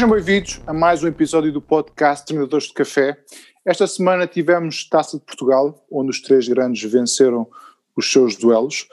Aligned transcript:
Sejam 0.00 0.14
bem-vindos 0.14 0.62
a 0.66 0.72
mais 0.72 1.04
um 1.04 1.08
episódio 1.08 1.52
do 1.52 1.60
podcast 1.60 2.24
Treinadores 2.24 2.68
de 2.68 2.72
Café. 2.72 3.22
Esta 3.66 3.86
semana 3.86 4.26
tivemos 4.26 4.88
Taça 4.88 5.18
de 5.18 5.24
Portugal, 5.26 5.86
onde 5.92 6.08
os 6.08 6.22
três 6.22 6.48
grandes 6.48 6.90
venceram 6.90 7.46
os 7.94 8.10
seus 8.10 8.34
duelos. 8.34 8.88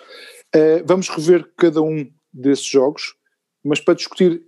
Uh, 0.54 0.84
vamos 0.86 1.08
rever 1.08 1.50
cada 1.55 1.82
um 1.82 2.12
desses 2.34 2.66
jogos, 2.66 3.16
mas 3.64 3.80
para 3.80 3.94
discutir 3.94 4.44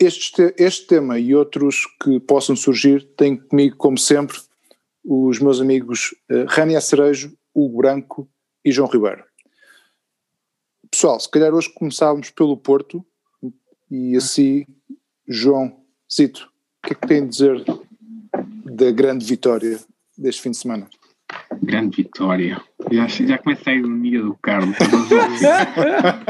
este, 0.00 0.52
este 0.58 0.88
tema 0.88 1.16
e 1.16 1.32
outros 1.32 1.86
que 2.02 2.18
possam 2.18 2.56
surgir, 2.56 3.04
tenho 3.16 3.40
comigo, 3.46 3.76
como 3.76 3.96
sempre, 3.96 4.36
os 5.04 5.38
meus 5.38 5.60
amigos 5.60 6.12
uh, 6.28 6.44
Rania 6.48 6.80
Cerejo, 6.80 7.38
Hugo 7.54 7.76
Branco 7.76 8.28
e 8.64 8.72
João 8.72 8.90
Ribeiro. 8.90 9.22
Pessoal, 10.90 11.20
se 11.20 11.30
calhar 11.30 11.54
hoje 11.54 11.72
começávamos 11.72 12.30
pelo 12.30 12.56
Porto 12.56 13.06
e 13.88 14.16
assim, 14.16 14.66
João 15.28 15.79
Cito, 16.12 16.50
o 16.82 16.88
que 16.88 16.92
é 16.92 16.96
que 16.96 17.06
tem 17.06 17.22
a 17.22 17.26
dizer 17.26 17.64
da 18.64 18.90
grande 18.90 19.24
vitória 19.24 19.78
deste 20.18 20.42
fim 20.42 20.50
de 20.50 20.56
semana? 20.56 20.88
Grande 21.62 21.98
vitória. 21.98 22.60
Já, 22.90 23.06
já 23.06 23.38
começa 23.38 23.70
a 23.70 23.74
ironia 23.74 24.20
do 24.20 24.34
Carlos. 24.42 24.76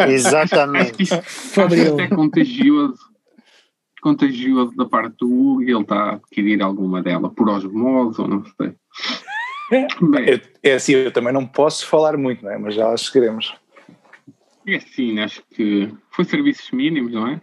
Exatamente. 0.06 1.02
Isto, 1.02 1.14
isto 1.16 2.00
é 2.00 2.08
contagioso. 2.08 3.00
Contagioso 4.02 4.76
da 4.76 4.84
parte 4.84 5.16
do 5.16 5.26
Hugo 5.26 5.62
e 5.62 5.70
ele 5.70 5.80
está 5.80 5.96
a 5.96 6.14
adquirir 6.16 6.60
alguma 6.60 7.02
dela 7.02 7.30
por 7.30 7.48
osmose 7.48 8.20
ou 8.20 8.28
não 8.28 8.44
sei. 8.44 8.74
Bem, 10.02 10.30
é, 10.30 10.42
é 10.62 10.74
assim, 10.74 10.92
eu 10.92 11.12
também 11.12 11.32
não 11.32 11.46
posso 11.46 11.86
falar 11.86 12.18
muito, 12.18 12.44
não 12.44 12.50
é? 12.50 12.58
mas 12.58 12.74
já 12.74 12.86
lá 12.86 12.96
chegaremos. 12.98 13.54
É 14.66 14.76
assim, 14.76 15.18
acho 15.20 15.42
que 15.54 15.90
foi 16.10 16.24
serviços 16.26 16.70
mínimos, 16.70 17.12
não 17.12 17.28
é? 17.28 17.40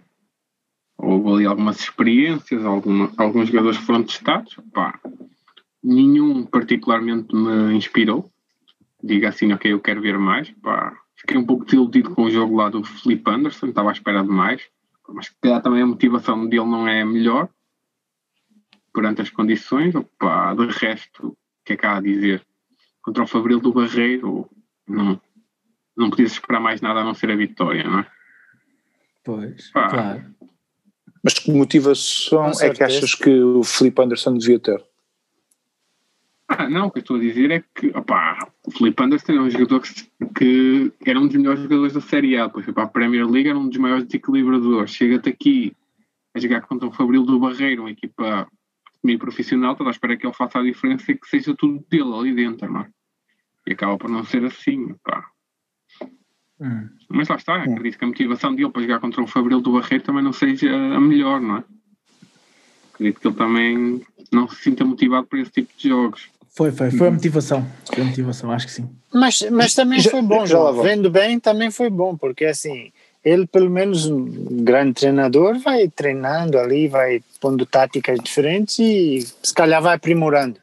Houve 0.98 1.30
ali 1.30 1.46
algumas 1.46 1.80
experiências, 1.80 2.66
alguma, 2.66 3.12
alguns 3.18 3.50
jogadores 3.50 3.78
foram 3.78 4.04
testados. 4.04 4.58
Pá, 4.74 5.00
nenhum 5.84 6.46
particularmente 6.46 7.36
me 7.36 7.76
inspirou. 7.76 8.32
Diga 9.04 9.30
assim, 9.30 9.54
ok, 9.54 9.72
eu 9.72 9.80
quero 9.80 10.02
ver 10.02 10.18
mais. 10.18 10.50
Pá, 10.62 10.98
fiquei 11.16 11.38
um 11.38 11.46
pouco 11.46 11.66
desiludido 11.66 12.10
com 12.16 12.24
o 12.24 12.32
jogo 12.32 12.56
lá 12.56 12.70
do 12.70 12.84
Felipe 12.84 13.30
Anderson, 13.30 13.68
estava 13.68 13.90
à 13.90 13.92
espera 13.94 14.24
de 14.24 14.30
mais. 14.30 14.62
Mas 15.10 15.30
calhar 15.42 15.62
também 15.62 15.82
a 15.82 15.88
motivação 15.88 16.48
dele 16.48 16.66
não 16.66 16.88
é 16.88 17.02
a 17.02 17.06
melhor 17.06 17.48
perante 18.92 19.22
as 19.22 19.30
condições. 19.30 19.94
Opa, 19.94 20.54
de 20.56 20.66
resto, 20.68 21.28
o 21.28 21.38
que 21.64 21.74
é 21.74 21.78
que 21.78 21.86
há 21.86 21.98
a 21.98 22.02
dizer? 22.02 22.46
Contra 23.02 23.24
o 23.24 23.28
Fabril 23.28 23.60
do 23.60 23.72
Barreiro, 23.72 24.50
não, 24.88 25.22
não 25.96 26.10
podia 26.10 26.26
esperar 26.26 26.60
mais 26.60 26.82
nada 26.82 27.02
a 27.02 27.04
não 27.04 27.14
ser 27.14 27.32
a 27.32 27.36
vitória, 27.36 27.84
não 27.84 28.00
é? 28.00 28.08
Pois, 29.24 29.72
Pá, 29.72 29.90
claro. 29.90 30.36
Mas 31.24 31.34
que 31.34 31.52
motivação 31.52 32.52
é 32.62 32.70
que 32.70 32.84
achas 32.84 33.16
que 33.16 33.30
o 33.30 33.64
Felipe 33.64 34.02
Anderson 34.02 34.38
devia 34.38 34.60
ter? 34.60 34.84
Ah, 36.48 36.70
não, 36.70 36.88
o 36.88 36.92
que 36.92 37.00
eu 37.00 37.02
estou 37.02 37.18
a 37.18 37.20
dizer 37.20 37.52
é 37.52 37.64
que 37.76 37.88
opa, 37.90 38.38
o 38.66 38.72
Felipe 38.72 39.04
Anderson 39.04 39.34
é 39.34 39.42
um 39.42 39.50
jogador 39.50 39.82
que, 39.82 40.10
que, 40.34 40.94
era 41.06 41.20
um 41.20 41.28
dos 41.28 41.36
melhores 41.36 41.62
jogadores 41.62 41.94
da 41.94 42.02
Série 42.02 42.38
A, 42.38 42.48
depois 42.48 42.64
foi 42.64 42.74
para 42.74 42.84
a 42.84 42.88
Premier 42.88 43.28
League, 43.28 43.50
era 43.50 43.60
um 43.60 43.68
dos 43.68 43.78
maiores 43.78 44.06
desequilibradores. 44.06 44.92
Chega-te 44.92 45.30
aqui 45.30 45.76
a 46.34 46.40
jogar 46.40 46.62
contra 46.62 46.88
o 46.88 46.92
Fabril 46.92 47.24
do 47.26 47.40
Barreiro, 47.40 47.84
uma 47.84 47.92
equipa 47.92 48.48
meio 49.04 49.20
profissional, 49.20 49.76
toda 49.76 49.90
a 49.90 49.92
espera 49.92 50.16
que 50.16 50.26
ele 50.26 50.34
faça 50.34 50.60
a 50.60 50.64
diferença 50.64 51.12
e 51.12 51.18
que 51.18 51.28
seja 51.28 51.54
tudo 51.54 51.84
dele 51.90 52.14
ali 52.14 52.34
dentro, 52.34 52.72
não 52.72 52.82
é? 52.82 52.90
E 53.66 53.74
acaba 53.74 53.98
por 53.98 54.10
não 54.10 54.24
ser 54.24 54.46
assim, 54.46 54.96
pá. 55.04 55.30
Hum. 56.60 56.90
Mas 57.10 57.28
lá 57.28 57.36
está, 57.36 57.58
hum. 57.58 57.74
acredito 57.74 57.98
que 57.98 58.06
a 58.06 58.08
motivação 58.08 58.56
dele 58.56 58.70
para 58.70 58.82
jogar 58.82 59.00
contra 59.00 59.22
o 59.22 59.28
Fabril 59.28 59.62
do 59.62 59.74
Barreiro 59.74 60.04
também 60.04 60.24
não 60.24 60.34
seja 60.34 60.74
a 60.74 61.00
melhor, 61.00 61.40
não 61.40 61.58
é? 61.58 61.64
Acredito 62.94 63.22
que 63.22 63.28
ele 63.28 63.36
também 63.36 64.02
não 64.32 64.50
se 64.50 64.64
sinta 64.64 64.84
motivado 64.84 65.28
por 65.28 65.38
esse 65.38 65.52
tipo 65.52 65.72
de 65.78 65.90
jogos. 65.90 66.30
Foi, 66.50 66.72
foi, 66.72 66.90
foi 66.90 67.08
a 67.08 67.12
motivação. 67.12 67.68
Foi 67.86 68.04
a 68.04 68.06
motivação, 68.08 68.52
acho 68.52 68.66
que 68.66 68.72
sim. 68.72 68.90
Mas, 69.14 69.44
mas 69.52 69.76
também 69.76 70.00
já, 70.00 70.10
foi 70.10 70.24
bom, 70.24 70.44
João. 70.46 70.82
Vendo 70.82 71.10
bem, 71.12 71.40
também 71.40 71.70
foi 71.70 71.90
bom, 71.90 72.18
porque 72.18 72.46
assim, 72.46 72.92
ele, 73.24 73.46
pelo 73.46 73.70
menos, 73.70 74.08
um 74.08 74.64
grande 74.64 74.94
treinador, 74.94 75.60
vai 75.60 75.88
treinando 75.90 76.58
ali, 76.58 76.88
vai 76.88 77.22
pondo 77.40 77.66
táticas 77.66 78.18
diferentes 78.20 78.80
e 78.80 79.20
se 79.44 79.54
calhar 79.54 79.82
vai 79.82 79.96
aprimorando. 79.96 80.60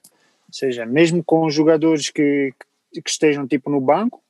Ou 0.48 0.54
seja, 0.54 0.84
mesmo 0.84 1.22
com 1.22 1.46
os 1.46 1.54
jogadores 1.54 2.10
que, 2.10 2.52
que 2.92 3.10
estejam 3.10 3.46
tipo 3.46 3.70
no 3.70 3.80
banco, 3.80 4.20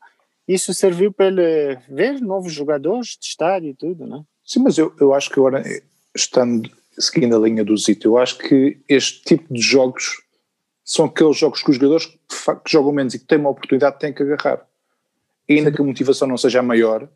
isso 0.46 0.74
serviu 0.74 1.12
para 1.12 1.26
ele 1.26 1.76
ver 1.88 2.20
novos 2.20 2.52
jogadores, 2.52 3.16
testar 3.16 3.64
e 3.64 3.74
tudo, 3.74 4.06
não 4.06 4.18
é? 4.18 4.24
Sim, 4.44 4.60
mas 4.60 4.76
eu, 4.76 4.94
eu 5.00 5.14
acho 5.14 5.30
que 5.30 5.38
agora, 5.38 5.62
estando 6.14 6.70
seguindo 6.98 7.34
a 7.34 7.38
linha 7.38 7.64
do 7.64 7.76
Zito, 7.76 8.08
eu 8.08 8.18
acho 8.18 8.38
que 8.38 8.78
este 8.88 9.22
tipo 9.24 9.52
de 9.52 9.60
jogos 9.60 10.22
são 10.84 11.06
aqueles 11.06 11.36
jogos 11.38 11.62
que 11.62 11.70
os 11.70 11.76
jogadores 11.76 12.06
que 12.06 12.70
jogam 12.70 12.92
menos 12.92 13.14
e 13.14 13.18
que 13.18 13.24
têm 13.24 13.38
uma 13.38 13.50
oportunidade 13.50 13.98
têm 13.98 14.12
que 14.12 14.22
agarrar. 14.22 14.66
E 15.48 15.54
ainda 15.54 15.70
Sim. 15.70 15.76
que 15.76 15.82
a 15.82 15.84
motivação 15.84 16.28
não 16.28 16.36
seja 16.36 16.60
a 16.60 16.62
maior, 16.62 17.08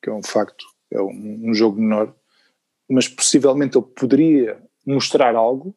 que 0.00 0.08
é 0.08 0.12
um 0.12 0.22
facto, 0.22 0.64
é 0.90 1.00
um, 1.00 1.50
um 1.50 1.54
jogo 1.54 1.80
menor, 1.80 2.14
mas 2.88 3.08
possivelmente 3.08 3.76
ele 3.76 3.86
poderia 3.86 4.62
mostrar 4.86 5.34
algo 5.34 5.74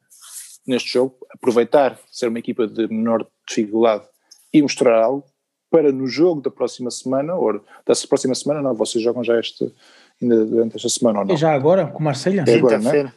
neste 0.67 0.91
jogo, 0.91 1.17
aproveitar 1.31 1.99
ser 2.11 2.27
uma 2.27 2.37
equipa 2.37 2.67
de 2.67 2.87
menor 2.87 3.27
dificuldade 3.47 4.05
e 4.53 4.61
mostrar 4.61 5.01
algo 5.01 5.25
para 5.69 5.91
no 5.91 6.07
jogo 6.07 6.41
da 6.41 6.49
próxima 6.49 6.89
semana, 6.91 7.35
ou 7.35 7.63
dessa 7.85 8.07
próxima 8.07 8.33
semana, 8.35 8.61
não, 8.61 8.73
vocês 8.73 9.03
jogam 9.03 9.23
já 9.23 9.39
este, 9.39 9.71
ainda 10.21 10.45
durante 10.45 10.75
esta 10.75 10.89
semana 10.89 11.19
ou 11.19 11.25
não? 11.25 11.33
É 11.33 11.37
já 11.37 11.53
agora, 11.53 11.87
com 11.87 12.03
Marselha? 12.03 12.43
É 12.47 12.55
agora, 12.55 12.79
não 12.79 12.91
é? 12.91 13.11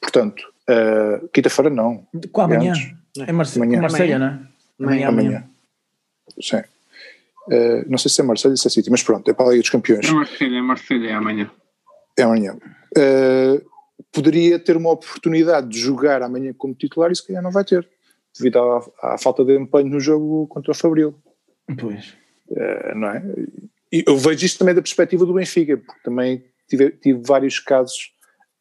Portanto, 0.00 0.42
uh, 0.68 1.28
quinta-feira 1.28 1.70
não. 1.70 2.06
Com 2.32 2.40
amanhã? 2.40 2.72
É, 3.18 3.32
Marse 3.32 3.58
amanhã. 3.58 3.80
Marselha, 3.80 4.18
não 4.18 4.26
é? 4.26 4.38
Amanhã. 4.80 5.08
amanhã. 5.08 5.44
Sim. 6.40 6.62
Uh, 7.48 7.84
não 7.88 7.98
sei 7.98 8.10
se 8.10 8.20
é 8.20 8.24
Marselha 8.24 8.52
ou 8.52 8.56
se 8.56 8.66
é 8.66 8.70
City, 8.70 8.90
mas 8.90 9.02
pronto, 9.02 9.28
é 9.30 9.34
para 9.34 9.46
a 9.46 9.50
Liga 9.50 9.62
dos 9.62 9.70
Campeões. 9.70 10.06
É 10.06 10.12
Marselha, 10.12 10.56
é 10.56 10.62
Marselha, 10.62 11.08
é 11.08 11.14
amanhã. 11.14 11.50
É 12.16 12.22
amanhã. 12.22 12.56
Uh, 12.96 13.64
poderia 14.12 14.58
ter 14.58 14.76
uma 14.76 14.90
oportunidade 14.90 15.68
de 15.68 15.78
jogar 15.78 16.22
amanhã 16.22 16.52
como 16.56 16.74
titular 16.74 17.10
e 17.10 17.16
se 17.16 17.26
calhar 17.26 17.42
não 17.42 17.50
vai 17.50 17.64
ter 17.64 17.86
devido 18.36 18.58
à, 18.58 19.14
à, 19.14 19.18
falta 19.18 19.44
de 19.44 19.56
empenho 19.56 19.88
no 19.88 20.00
jogo 20.00 20.46
contra 20.48 20.72
o 20.72 20.74
Fabril. 20.74 21.14
Pois. 21.78 22.14
Uh, 22.50 22.94
não 22.94 23.08
é? 23.08 23.22
E 23.92 24.04
eu 24.06 24.16
vejo 24.16 24.44
isto 24.44 24.58
também 24.58 24.74
da 24.74 24.82
perspectiva 24.82 25.24
do 25.24 25.34
Benfica, 25.34 25.76
porque 25.76 26.00
também 26.02 26.44
tive, 26.68 26.90
tive 26.90 27.20
vários 27.26 27.58
casos, 27.58 28.12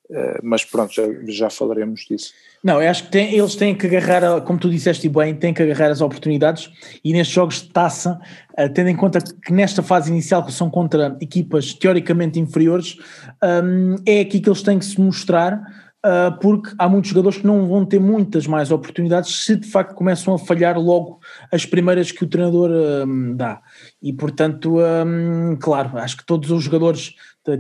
uh, 0.10 0.40
mas 0.44 0.64
pronto, 0.64 0.94
já, 0.94 1.04
já 1.28 1.50
falaremos 1.50 2.06
disso. 2.10 2.34
Não, 2.64 2.82
eu 2.82 2.90
acho 2.90 3.06
que 3.06 3.12
tem, 3.12 3.34
eles 3.34 3.56
têm 3.56 3.76
que 3.76 3.86
agarrar, 3.86 4.42
como 4.42 4.60
tu 4.60 4.70
disseste 4.70 5.08
bem, 5.08 5.36
têm 5.36 5.54
que 5.54 5.62
agarrar 5.62 5.92
as 5.92 6.02
oportunidades 6.02 6.70
e 7.04 7.14
nestes 7.14 7.36
jogos 7.36 7.62
de 7.62 7.70
taça, 7.70 8.20
uh, 8.60 8.74
tendo 8.74 8.90
em 8.90 8.96
conta 8.96 9.20
que 9.22 9.54
nesta 9.54 9.84
fase 9.84 10.10
inicial 10.10 10.46
que 10.46 10.52
são 10.52 10.70
contra 10.70 11.18
equipas 11.22 11.74
teoricamente 11.74 12.40
inferiores, 12.40 12.98
um, 13.64 13.96
é 14.06 14.22
aqui 14.22 14.40
que 14.40 14.50
eles 14.50 14.62
têm 14.62 14.80
que 14.80 14.86
se 14.86 15.00
mostrar 15.00 15.62
porque 16.42 16.74
há 16.78 16.88
muitos 16.88 17.10
jogadores 17.10 17.40
que 17.40 17.48
não 17.48 17.68
vão 17.68 17.86
ter 17.86 18.00
muitas 18.00 18.48
mais 18.48 18.72
oportunidades 18.72 19.44
se 19.44 19.56
de 19.56 19.68
facto 19.68 19.96
começam 19.96 20.34
a 20.34 20.40
falhar 20.40 20.80
logo 20.80 21.20
as 21.52 21.66
primeiras 21.66 22.12
que 22.12 22.24
o 22.24 22.28
treinador 22.28 22.70
um, 22.72 23.36
dá. 23.36 23.62
E 24.02 24.14
portanto, 24.14 24.78
um, 24.80 25.56
claro, 25.60 25.98
acho 25.98 26.18
que 26.18 26.26
todos 26.26 26.52
os 26.52 26.64
jogadores, 26.64 27.14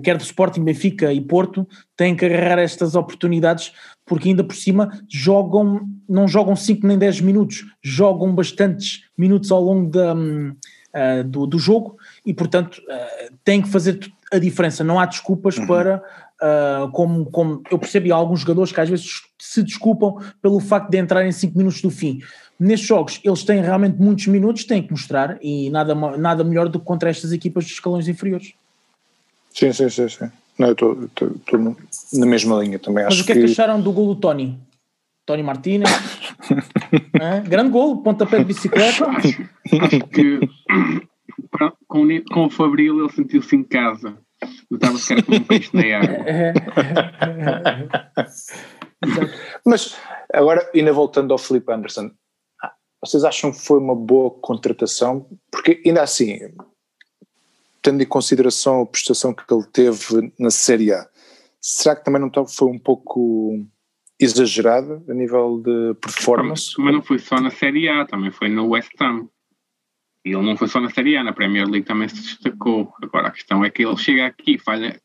quer 0.03 0.17
do 0.17 0.23
Sporting, 0.23 0.63
Benfica 0.63 1.11
e 1.11 1.21
Porto, 1.21 1.67
têm 1.95 2.15
que 2.15 2.25
agarrar 2.25 2.59
estas 2.59 2.95
oportunidades 2.95 3.71
porque 4.07 4.29
ainda 4.29 4.43
por 4.43 4.55
cima 4.55 4.89
jogam, 5.09 5.81
não 6.07 6.27
jogam 6.27 6.55
5 6.55 6.87
nem 6.87 6.97
10 6.97 7.21
minutos, 7.21 7.65
jogam 7.83 8.33
bastantes 8.33 9.03
minutos 9.17 9.51
ao 9.51 9.61
longo 9.61 9.91
da, 9.91 10.15
um, 10.15 10.49
uh, 10.49 11.23
do, 11.25 11.45
do 11.45 11.59
jogo 11.59 11.97
e 12.25 12.33
portanto 12.33 12.77
uh, 12.77 13.35
têm 13.43 13.61
que 13.61 13.67
fazer 13.67 13.99
a 14.31 14.39
diferença, 14.39 14.83
não 14.83 14.99
há 14.99 15.05
desculpas 15.05 15.57
uhum. 15.57 15.67
para 15.67 16.03
Uh, 16.39 16.91
como, 16.91 17.25
como 17.31 17.63
eu 17.71 17.79
percebi 17.79 18.11
alguns 18.11 18.41
jogadores 18.41 18.71
que 18.71 18.79
às 18.79 18.87
vezes 18.87 19.23
se 19.39 19.63
desculpam 19.63 20.17
pelo 20.39 20.59
facto 20.59 20.91
de 20.91 20.99
entrarem 20.99 21.31
5 21.31 21.57
minutos 21.57 21.81
do 21.81 21.89
fim. 21.89 22.19
Nestes 22.59 22.87
jogos, 22.87 23.19
eles 23.23 23.43
têm 23.43 23.61
realmente 23.61 23.97
muitos 23.99 24.27
minutos, 24.27 24.63
têm 24.63 24.83
que 24.83 24.91
mostrar, 24.91 25.37
e 25.41 25.69
nada, 25.71 25.95
nada 25.95 26.43
melhor 26.43 26.69
do 26.69 26.79
que 26.79 26.85
contra 26.85 27.09
estas 27.09 27.31
equipas 27.31 27.63
dos 27.63 27.73
escalões 27.73 28.07
inferiores. 28.07 28.53
Sim, 29.51 29.73
sim, 29.73 29.89
sim. 29.89 30.09
sim. 30.09 30.31
Não, 30.57 30.67
eu 30.67 30.73
estou 30.73 31.75
na 32.13 32.25
mesma 32.25 32.55
linha 32.63 32.79
também. 32.79 33.03
Mas 33.03 33.13
acho 33.13 33.23
o 33.23 33.25
que, 33.25 33.31
é 33.31 33.35
que 33.35 33.45
acharam 33.45 33.79
do 33.79 33.91
gol 33.91 34.13
do 34.13 34.19
Tony? 34.19 34.59
Tony 35.25 35.43
Martínez? 35.43 35.89
é? 37.19 37.41
Grande 37.41 37.69
gol, 37.69 38.01
pontapé 38.01 38.39
de 38.39 38.45
bicicleta. 38.45 39.05
Acho, 39.05 39.27
acho 39.81 39.99
que 40.07 40.39
com, 41.87 42.07
com 42.31 42.45
o 42.45 42.49
Fabril 42.49 42.99
ele 42.99 43.11
sentiu-se 43.11 43.55
em 43.55 43.63
casa 43.63 44.17
eu 44.69 44.75
estava 44.75 44.97
sequer 44.97 45.23
com 45.25 45.35
um 45.35 45.43
peixe 45.43 45.69
na 45.73 45.97
água. 45.97 46.25
Mas 49.65 49.95
agora, 50.33 50.69
ainda 50.73 50.93
voltando 50.93 51.31
ao 51.31 51.37
Felipe 51.37 51.71
Anderson, 51.71 52.11
vocês 53.01 53.23
acham 53.23 53.51
que 53.51 53.59
foi 53.59 53.79
uma 53.79 53.95
boa 53.95 54.31
contratação? 54.31 55.27
Porque 55.51 55.81
ainda 55.85 56.01
assim, 56.01 56.39
tendo 57.81 58.01
em 58.01 58.07
consideração 58.07 58.81
a 58.81 58.85
prestação 58.85 59.33
que 59.33 59.43
ele 59.53 59.65
teve 59.71 60.33
na 60.39 60.49
Série 60.49 60.91
A, 60.91 61.07
será 61.61 61.95
que 61.95 62.03
também 62.03 62.21
não 62.21 62.29
tá, 62.29 62.45
foi 62.45 62.67
um 62.67 62.79
pouco 62.79 63.65
exagerada 64.19 65.03
a 65.07 65.13
nível 65.13 65.61
de 65.61 65.93
performance? 66.01 66.73
Mas 66.79 66.93
não 66.93 67.01
foi 67.01 67.19
só 67.19 67.39
na 67.39 67.51
Série 67.51 67.87
A, 67.87 68.05
também 68.05 68.31
foi 68.31 68.49
no 68.49 68.69
West 68.69 68.91
Ham. 68.99 69.27
E 70.27 70.33
ele 70.33 70.43
não 70.43 70.57
foi 70.57 70.67
só 70.67 70.81
na 70.81 70.89
Série 70.89 71.15
A, 71.15 71.23
na 71.23 71.31
Premier 71.31 71.65
League 71.65 71.85
também 71.85 72.09
se 72.09 72.15
destacou. 72.15 72.93
Agora 73.01 73.27
a 73.27 73.31
questão 73.31 73.63
é 73.63 73.69
que 73.69 73.85
ele 73.85 73.95
chega 73.95 74.25
aqui, 74.25 74.57
falha, 74.57 74.99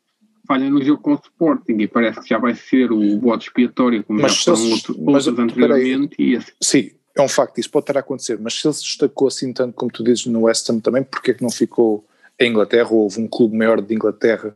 falha 0.45 0.69
no 0.69 0.83
jogo 0.83 1.01
com 1.01 1.13
o 1.13 1.15
Sporting 1.23 1.77
e 1.79 1.87
parece 1.87 2.21
que 2.21 2.29
já 2.29 2.37
vai 2.37 2.53
ser 2.53 2.91
o 2.91 3.17
bote 3.17 3.47
expiatório, 3.47 4.03
como 4.03 4.21
mas 4.21 4.43
já 4.43 4.53
foram 4.53 4.71
outros, 4.71 4.97
mas, 4.97 5.27
outros 5.27 5.45
anteriormente. 5.45 6.15
E 6.19 6.35
assim. 6.35 6.51
Sim, 6.61 6.91
é 7.15 7.21
um 7.21 7.29
facto, 7.29 7.57
isso 7.57 7.71
pode 7.71 7.83
estar 7.83 7.97
a 7.97 8.01
acontecer, 8.01 8.37
mas 8.37 8.53
se 8.53 8.67
ele 8.67 8.73
se 8.73 8.83
destacou 8.83 9.29
assim 9.29 9.53
tanto 9.53 9.73
como 9.73 9.91
tu 9.91 10.03
dizes 10.03 10.25
no 10.25 10.41
West 10.41 10.69
Ham 10.69 10.79
também, 10.81 11.03
porque 11.03 11.31
é 11.31 11.33
que 11.33 11.41
não 11.41 11.49
ficou 11.49 12.05
em 12.37 12.49
Inglaterra 12.49 12.89
ou 12.91 13.03
houve 13.03 13.21
um 13.21 13.27
clube 13.27 13.55
maior 13.55 13.79
de 13.79 13.93
Inglaterra 13.95 14.53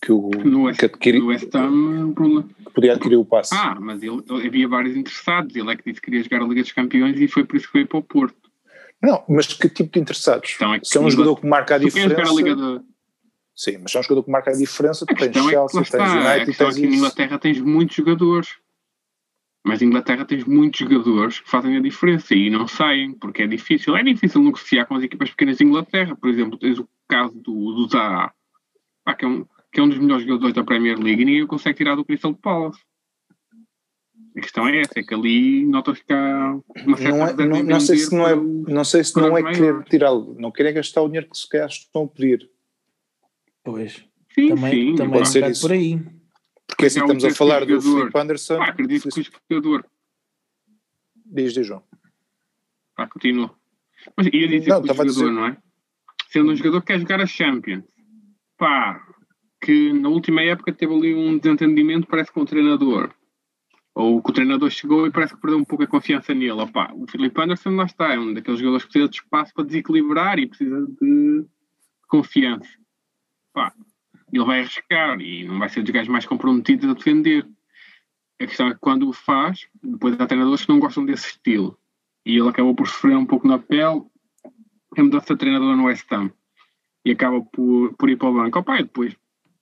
que 0.00 0.12
o 0.12 0.30
no 0.44 0.64
West, 0.64 0.78
que 0.78 0.84
adquiri, 0.84 1.18
no 1.18 1.26
West 1.28 1.52
Ham 1.54 2.14
que 2.14 2.72
podia 2.72 2.92
adquirir 2.92 3.16
o 3.16 3.24
passe. 3.24 3.54
Ah, 3.54 3.76
mas 3.80 4.02
ele, 4.02 4.22
havia 4.46 4.68
vários 4.68 4.96
interessados, 4.96 5.56
ele 5.56 5.72
é 5.72 5.76
que 5.76 5.82
disse 5.84 6.00
que 6.00 6.10
queria 6.10 6.22
jogar 6.22 6.42
a 6.42 6.46
Liga 6.46 6.62
dos 6.62 6.72
Campeões 6.72 7.18
e 7.18 7.26
foi 7.26 7.44
por 7.44 7.56
isso 7.56 7.66
que 7.66 7.72
veio 7.72 7.88
para 7.88 7.98
o 7.98 8.02
Porto. 8.02 8.45
Não, 9.02 9.24
mas 9.28 9.46
que 9.46 9.68
tipo 9.68 9.92
de 9.92 10.00
interessados? 10.00 10.52
Então 10.54 10.74
é 10.74 10.80
se 10.82 10.96
é 10.96 11.00
um 11.00 11.10
jogador 11.10 11.36
que 11.36 11.46
marca 11.46 11.74
a 11.74 11.78
diferença. 11.78 12.20
A 12.20 12.24
de... 12.24 12.84
Sim, 13.54 13.78
mas 13.78 13.90
se 13.90 13.96
é 13.96 14.00
um 14.00 14.02
jogador 14.02 14.22
que 14.24 14.30
marca 14.30 14.50
a 14.50 14.54
diferença, 14.54 15.06
tu 15.06 15.14
tens 15.14 15.36
é 15.36 15.50
Chelsea, 15.50 15.82
tens 15.84 16.12
United, 16.12 16.50
a 16.50 16.54
tens. 16.54 16.60
Aqui 16.76 16.86
na 16.86 16.96
Inglaterra 16.96 17.38
tens 17.38 17.60
muitos 17.60 17.96
jogadores. 17.96 18.48
Mas 19.64 19.82
em 19.82 19.86
Inglaterra 19.86 20.24
tens 20.24 20.44
muitos 20.44 20.78
jogadores 20.78 21.40
que 21.40 21.50
fazem 21.50 21.76
a 21.76 21.80
diferença 21.80 22.34
e 22.34 22.48
não 22.48 22.68
saem, 22.68 23.12
porque 23.12 23.42
é 23.42 23.46
difícil. 23.48 23.96
É 23.96 24.02
difícil 24.02 24.40
negociar 24.40 24.86
com 24.86 24.94
as 24.94 25.02
equipas 25.02 25.30
pequenas 25.30 25.56
de 25.56 25.64
Inglaterra. 25.64 26.14
Por 26.14 26.30
exemplo, 26.30 26.56
tens 26.56 26.78
o 26.78 26.88
caso 27.08 27.34
do, 27.34 27.72
do 27.72 27.88
Zaha, 27.88 28.32
que, 29.18 29.24
é 29.24 29.28
um, 29.28 29.44
que 29.72 29.80
é 29.80 29.82
um 29.82 29.88
dos 29.88 29.98
melhores 29.98 30.24
jogadores 30.24 30.54
da 30.54 30.62
Premier 30.62 30.96
League 30.98 31.20
e 31.20 31.24
ninguém 31.24 31.46
consegue 31.46 31.78
tirar 31.78 31.96
do 31.96 32.04
Crystal 32.04 32.32
Palace. 32.34 32.78
A 34.36 34.40
questão 34.40 34.68
é 34.68 34.80
essa, 34.80 34.98
é 34.98 35.02
que 35.02 35.14
ali 35.14 35.64
nota-se 35.64 36.04
que 36.04 36.12
há 36.12 36.58
uma 36.86 36.96
certa 36.98 37.16
não, 37.16 37.26
é, 37.26 37.46
não, 37.46 37.62
não 37.62 37.80
sei 37.80 37.96
se 37.96 38.14
não 38.14 38.28
é, 38.28 38.36
não 38.36 38.84
sei 38.84 39.02
se 39.02 39.16
não 39.16 39.38
é 39.38 39.42
querer 39.42 39.82
tirá-lo, 39.84 40.36
não 40.38 40.52
querem 40.52 40.74
gastar 40.74 41.00
o 41.00 41.06
dinheiro 41.06 41.30
que 41.30 41.38
se 41.38 41.48
calhar 41.48 41.68
estão 41.68 42.04
a 42.04 42.08
pedir. 42.08 42.50
Pois. 43.64 44.04
Sim, 44.34 44.50
também, 44.50 44.72
sim, 44.72 44.94
também 44.94 45.12
pode 45.14 45.28
ser 45.30 45.50
isso. 45.50 45.62
por 45.62 45.72
aí. 45.72 45.98
Porque 46.66 46.84
assim 46.84 47.00
estamos 47.00 47.24
a 47.24 47.30
falar 47.30 47.64
do 47.64 47.80
Filipe 47.80 48.18
Anderson. 48.18 48.60
Ah, 48.60 48.66
acredito 48.66 49.08
que 49.08 49.20
o 49.20 49.24
jogador. 49.50 49.86
Diz, 51.24 51.54
diz, 51.54 51.66
João. 51.66 51.82
Ah, 52.94 53.06
continua. 53.06 53.54
Mas 54.14 54.26
ia 54.26 54.46
dizer 54.46 54.68
não, 54.68 54.82
que 54.82 54.90
o 54.90 54.92
jogador, 54.92 55.10
dizer... 55.10 55.30
não 55.30 55.46
é? 55.46 55.56
Sendo 56.28 56.52
um 56.52 56.56
jogador 56.56 56.82
que 56.82 56.88
quer 56.88 57.00
jogar 57.00 57.22
a 57.22 57.26
Champions, 57.26 57.84
pá, 58.58 59.02
que 59.62 59.94
na 59.94 60.10
última 60.10 60.42
época 60.42 60.74
teve 60.74 60.94
ali 60.94 61.14
um 61.14 61.38
desentendimento, 61.38 62.06
parece 62.06 62.30
com 62.30 62.42
o 62.42 62.46
treinador 62.46 63.15
ou 63.96 64.22
que 64.22 64.28
o 64.28 64.32
treinador 64.34 64.68
chegou 64.68 65.06
e 65.06 65.10
parece 65.10 65.34
que 65.34 65.40
perdeu 65.40 65.58
um 65.58 65.64
pouco 65.64 65.82
a 65.82 65.86
confiança 65.86 66.34
nele. 66.34 66.52
Opa, 66.52 66.92
o 66.92 67.06
Filipe 67.10 67.40
Anderson 67.40 67.70
lá 67.70 67.84
está, 67.84 68.12
é 68.12 68.18
um 68.18 68.34
daqueles 68.34 68.60
jogadores 68.60 68.84
que 68.84 68.90
precisa 68.90 69.08
de 69.08 69.16
espaço 69.16 69.54
para 69.54 69.64
desequilibrar 69.64 70.38
e 70.38 70.46
precisa 70.46 70.86
de 71.00 71.46
confiança. 72.06 72.68
Opa, 73.54 73.72
ele 74.30 74.44
vai 74.44 74.60
arriscar 74.60 75.18
e 75.18 75.44
não 75.44 75.58
vai 75.58 75.70
ser 75.70 75.82
dos 75.82 75.90
gajos 75.90 76.10
mais 76.10 76.26
comprometidos 76.26 76.90
a 76.90 76.92
defender. 76.92 77.48
A 78.38 78.46
questão 78.46 78.68
é 78.68 78.74
que 78.74 78.80
quando 78.80 79.08
o 79.08 79.14
faz, 79.14 79.66
depois 79.82 80.20
há 80.20 80.26
treinadores 80.26 80.66
que 80.66 80.68
não 80.68 80.78
gostam 80.78 81.06
desse 81.06 81.28
estilo. 81.28 81.78
E 82.26 82.36
ele 82.36 82.50
acabou 82.50 82.74
por 82.74 82.86
sofrer 82.86 83.16
um 83.16 83.24
pouco 83.24 83.48
na 83.48 83.58
pele 83.58 84.02
a 84.94 85.02
mudança 85.02 85.32
de 85.32 85.38
treinador 85.38 85.74
no 85.74 85.84
West 85.86 86.12
Ham. 86.12 86.30
E 87.02 87.12
acaba 87.12 87.40
por, 87.40 87.94
por 87.94 88.10
ir 88.10 88.16
para 88.16 88.28
o 88.28 88.34
banco. 88.34 88.58
Opa, 88.58 88.78
e 88.78 88.82
depois, 88.82 89.16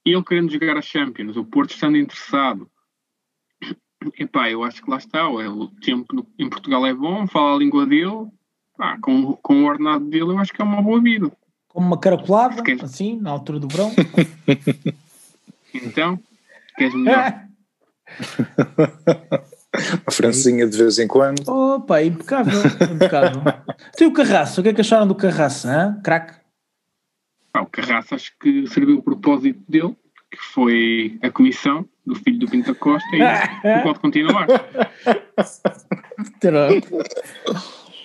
ele 0.04 0.24
querendo 0.24 0.50
jogar 0.50 0.76
a 0.76 0.82
Champions, 0.82 1.36
o 1.36 1.44
Porto 1.44 1.70
estando 1.70 1.96
interessado, 1.96 2.68
Epá, 4.18 4.50
eu 4.50 4.62
acho 4.64 4.82
que 4.82 4.90
lá 4.90 4.98
está. 4.98 5.28
O 5.28 5.68
tempo 5.68 6.26
em 6.38 6.48
Portugal 6.48 6.86
é 6.86 6.94
bom, 6.94 7.26
fala 7.26 7.54
a 7.54 7.58
língua 7.58 7.86
dele. 7.86 8.28
Pá, 8.76 8.98
com, 9.00 9.34
com 9.34 9.62
o 9.62 9.66
ordenado 9.66 10.04
dele, 10.04 10.32
eu 10.32 10.38
acho 10.38 10.52
que 10.52 10.60
é 10.60 10.64
uma 10.64 10.82
boa 10.82 11.00
vida. 11.00 11.30
Como 11.68 11.86
uma 11.86 11.98
caracolada, 11.98 12.62
queres... 12.62 12.82
assim, 12.82 13.18
na 13.20 13.30
altura 13.30 13.58
do 13.58 13.68
verão. 13.68 13.92
então, 15.74 16.18
queres 16.76 16.94
melhor? 16.94 17.40
uma 20.02 20.10
francinha 20.10 20.66
de 20.66 20.76
vez 20.76 20.98
em 20.98 21.08
quando. 21.08 21.48
Opa, 21.48 22.02
impecável, 22.02 22.60
impecável. 22.92 23.42
Tem 23.96 24.06
o 24.06 24.12
Carraço, 24.12 24.60
o 24.60 24.62
que 24.62 24.70
é 24.70 24.74
que 24.74 24.80
acharam 24.80 25.06
do 25.06 25.14
Carraço, 25.14 25.68
hein? 25.68 26.00
craque? 26.02 26.34
o 27.56 27.66
Carraço 27.66 28.14
acho 28.14 28.32
que 28.40 28.66
serviu 28.66 28.98
o 28.98 29.02
propósito 29.02 29.60
dele, 29.68 29.96
que 30.30 30.38
foi 30.38 31.18
a 31.22 31.30
comissão 31.30 31.88
do 32.06 32.14
filho 32.14 32.38
do 32.38 32.48
Pinto 32.48 32.74
Costa 32.74 33.08
e 33.14 33.20
pode 33.82 33.98
continuar. 33.98 34.46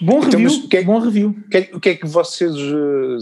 Bom 0.01 0.19
então, 0.19 0.39
review, 0.39 0.49
então, 0.49 0.67
que 0.69 0.77
é, 0.77 0.83
bom 0.83 0.99
review. 0.99 1.29
O 1.29 1.49
que, 1.49 1.57
é, 1.57 1.61
que, 1.63 1.89
é 1.89 1.95
que 1.95 2.07
vocês, 2.07 2.53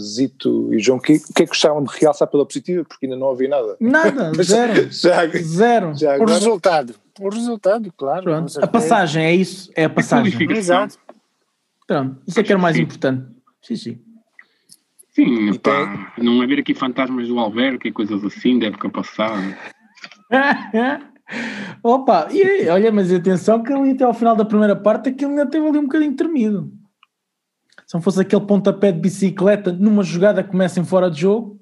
Zito 0.00 0.72
e 0.72 0.78
João, 0.78 0.98
o 0.98 1.00
que, 1.00 1.14
é 1.14 1.18
que 1.18 1.46
gostavam 1.46 1.82
de 1.82 1.90
realçar 1.98 2.28
pela 2.28 2.46
positiva? 2.46 2.84
Porque 2.84 3.06
ainda 3.06 3.16
não 3.16 3.26
ouvi 3.26 3.48
nada. 3.48 3.76
Nada, 3.80 4.32
zero. 4.42 4.88
já, 4.90 5.26
zero. 5.26 5.94
Já 5.96 6.14
agora... 6.14 6.30
O 6.30 6.34
resultado. 6.34 6.94
O 7.18 7.28
resultado, 7.28 7.92
claro. 7.96 8.32
A 8.62 8.66
passagem, 8.68 9.24
é 9.24 9.34
isso. 9.34 9.72
É 9.74 9.84
a 9.84 9.90
passagem. 9.90 10.50
Exato. 10.52 10.96
Pronto. 11.84 12.16
Isso 12.26 12.38
é 12.38 12.42
que 12.44 12.52
era 12.52 12.58
o 12.58 12.62
mais 12.62 12.76
importante. 12.76 13.26
Sim, 13.60 13.76
sim. 13.76 13.98
Sim, 15.10 15.52
pá, 15.54 16.12
não 16.16 16.40
haver 16.40 16.60
aqui 16.60 16.74
fantasmas 16.74 17.26
do 17.26 17.40
Alverca 17.40 17.88
e 17.88 17.92
coisas 17.92 18.24
assim 18.24 18.56
da 18.56 18.66
época 18.66 18.88
passada. 18.88 19.58
Opa, 21.82 22.28
e 22.30 22.68
olha, 22.68 22.90
mas 22.90 23.12
atenção 23.12 23.62
que 23.62 23.72
ali 23.72 23.92
até 23.92 24.04
ao 24.04 24.14
final 24.14 24.34
da 24.34 24.44
primeira 24.44 24.74
parte 24.74 25.10
aquilo 25.10 25.30
ainda 25.30 25.46
teve 25.46 25.66
ali 25.66 25.78
um 25.78 25.84
bocadinho 25.84 26.16
tremido. 26.16 26.72
Se 27.86 27.94
não 27.94 28.02
fosse 28.02 28.20
aquele 28.20 28.44
pontapé 28.44 28.92
de 28.92 29.00
bicicleta 29.00 29.72
numa 29.72 30.02
jogada 30.02 30.42
que 30.42 30.50
começa 30.50 30.80
em 30.80 30.84
fora 30.84 31.10
de 31.10 31.20
jogo. 31.20 31.58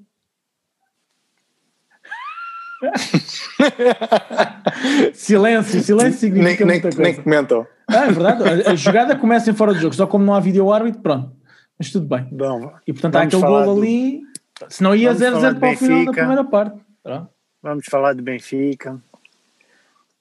silêncio, 5.14 5.82
silêncio 5.82 6.20
significa 6.20 6.64
nem, 6.64 6.80
muita 6.80 6.88
nem, 6.88 6.96
coisa. 6.96 7.02
Nem 7.02 7.14
comentam. 7.14 7.66
Ah, 7.88 8.06
é 8.06 8.12
verdade, 8.12 8.42
a, 8.42 8.72
a, 8.72 8.74
jogada 8.74 9.16
começa 9.16 9.50
em 9.50 9.54
fora 9.54 9.72
de 9.72 9.80
jogo, 9.80 9.94
só 9.94 10.06
como 10.06 10.24
não 10.24 10.34
há 10.34 10.40
vídeo 10.40 10.72
árbitro, 10.72 11.00
pronto. 11.00 11.32
Mas 11.78 11.90
tudo 11.90 12.06
bem. 12.06 12.28
Bom, 12.32 12.72
e 12.86 12.92
portanto 12.92 13.16
há 13.16 13.22
aquele 13.22 13.42
gol 13.42 13.64
do... 13.64 13.80
ali, 13.80 14.20
se 14.68 14.82
não 14.82 14.94
ia 14.94 15.14
0-0 15.14 15.58
para 15.58 15.72
o 15.72 15.76
final 15.76 16.04
da 16.04 16.12
primeira 16.12 16.44
parte. 16.44 16.80
Pronto. 17.02 17.35
Vamos 17.66 17.86
falar 17.86 18.14
de 18.14 18.22
Benfica. 18.22 19.02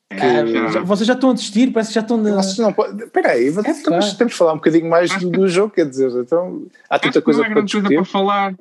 Que... 0.09 0.15
É, 0.15 0.71
já, 0.71 0.81
vocês 0.81 1.05
já 1.05 1.13
estão 1.13 1.29
a 1.29 1.33
desistir, 1.33 1.71
parece 1.71 1.89
que 1.89 1.95
já 1.95 2.01
estão. 2.01 2.21
De... 2.21 2.31
não 2.59 2.73
pode... 2.73 3.03
Espera 3.03 3.31
aí, 3.31 3.49
é, 3.49 3.51
temos, 3.51 4.13
temos 4.13 4.33
de 4.33 4.37
falar 4.37 4.53
um 4.53 4.57
bocadinho 4.57 4.89
mais 4.89 5.15
do, 5.19 5.29
do, 5.29 5.47
jogo, 5.47 5.73
quer 5.73 5.87
dizer, 5.87 6.09
então 6.11 6.65
há 6.89 6.97
tanta 6.97 7.21
coisa 7.21 7.41
não 7.41 7.49
é 7.49 7.53
para 7.53 7.61
discutir. 7.61 7.95
para 7.95 8.05
falar. 8.05 8.55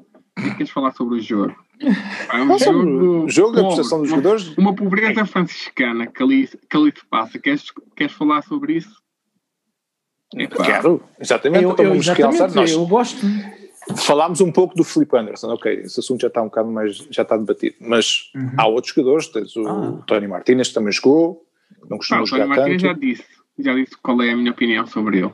Queres 0.56 0.70
falar 0.70 0.92
sobre 0.92 1.18
o 1.18 1.20
jogo? 1.20 1.54
É 1.80 2.42
um 2.42 2.58
jogo, 2.58 3.24
o 3.24 3.28
jogo, 3.30 3.60
a 3.60 3.64
prestação 3.64 4.00
dos 4.00 4.10
jogadores. 4.10 4.54
Uma 4.58 4.74
pobreza 4.74 5.24
franciscana 5.24 6.06
que 6.06 6.22
ali, 6.22 6.48
que 6.48 6.76
ali 6.76 6.92
se 6.94 7.06
passa. 7.08 7.38
Queres, 7.38 7.64
queres 7.96 8.12
falar 8.12 8.42
sobre 8.42 8.74
isso? 8.74 9.02
Quero, 10.64 11.02
exatamente. 11.20 11.64
Eu, 11.64 11.76
eu, 11.78 11.94
exatamente, 11.94 12.72
eu 12.72 12.86
gosto 12.86 13.24
Falámos 13.96 14.40
um 14.40 14.50
pouco 14.50 14.74
do 14.74 14.82
Felipe 14.82 15.16
Anderson, 15.16 15.52
ok, 15.52 15.80
esse 15.80 16.00
assunto 16.00 16.22
já 16.22 16.28
está 16.28 16.40
um 16.40 16.46
bocado 16.46 16.70
mais, 16.70 16.96
já 17.10 17.22
está 17.22 17.36
debatido, 17.36 17.76
mas 17.80 18.30
uhum. 18.34 18.52
há 18.56 18.66
outros 18.66 18.94
jogadores, 18.94 19.28
tens 19.28 19.54
o 19.56 19.68
ah. 19.68 20.02
Tony 20.06 20.26
Martínez 20.26 20.68
que 20.68 20.74
também 20.74 20.92
jogou, 20.92 21.44
não 21.88 21.98
costuma 21.98 22.22
ah, 22.22 22.24
jogar 22.24 22.44
Tony 22.44 22.56
Martínez 22.56 22.82
já 22.82 22.92
disse, 22.94 23.26
já 23.58 23.74
disse 23.74 23.96
qual 23.98 24.22
é 24.22 24.30
a 24.30 24.36
minha 24.36 24.52
opinião 24.52 24.86
sobre 24.86 25.18
ele. 25.18 25.32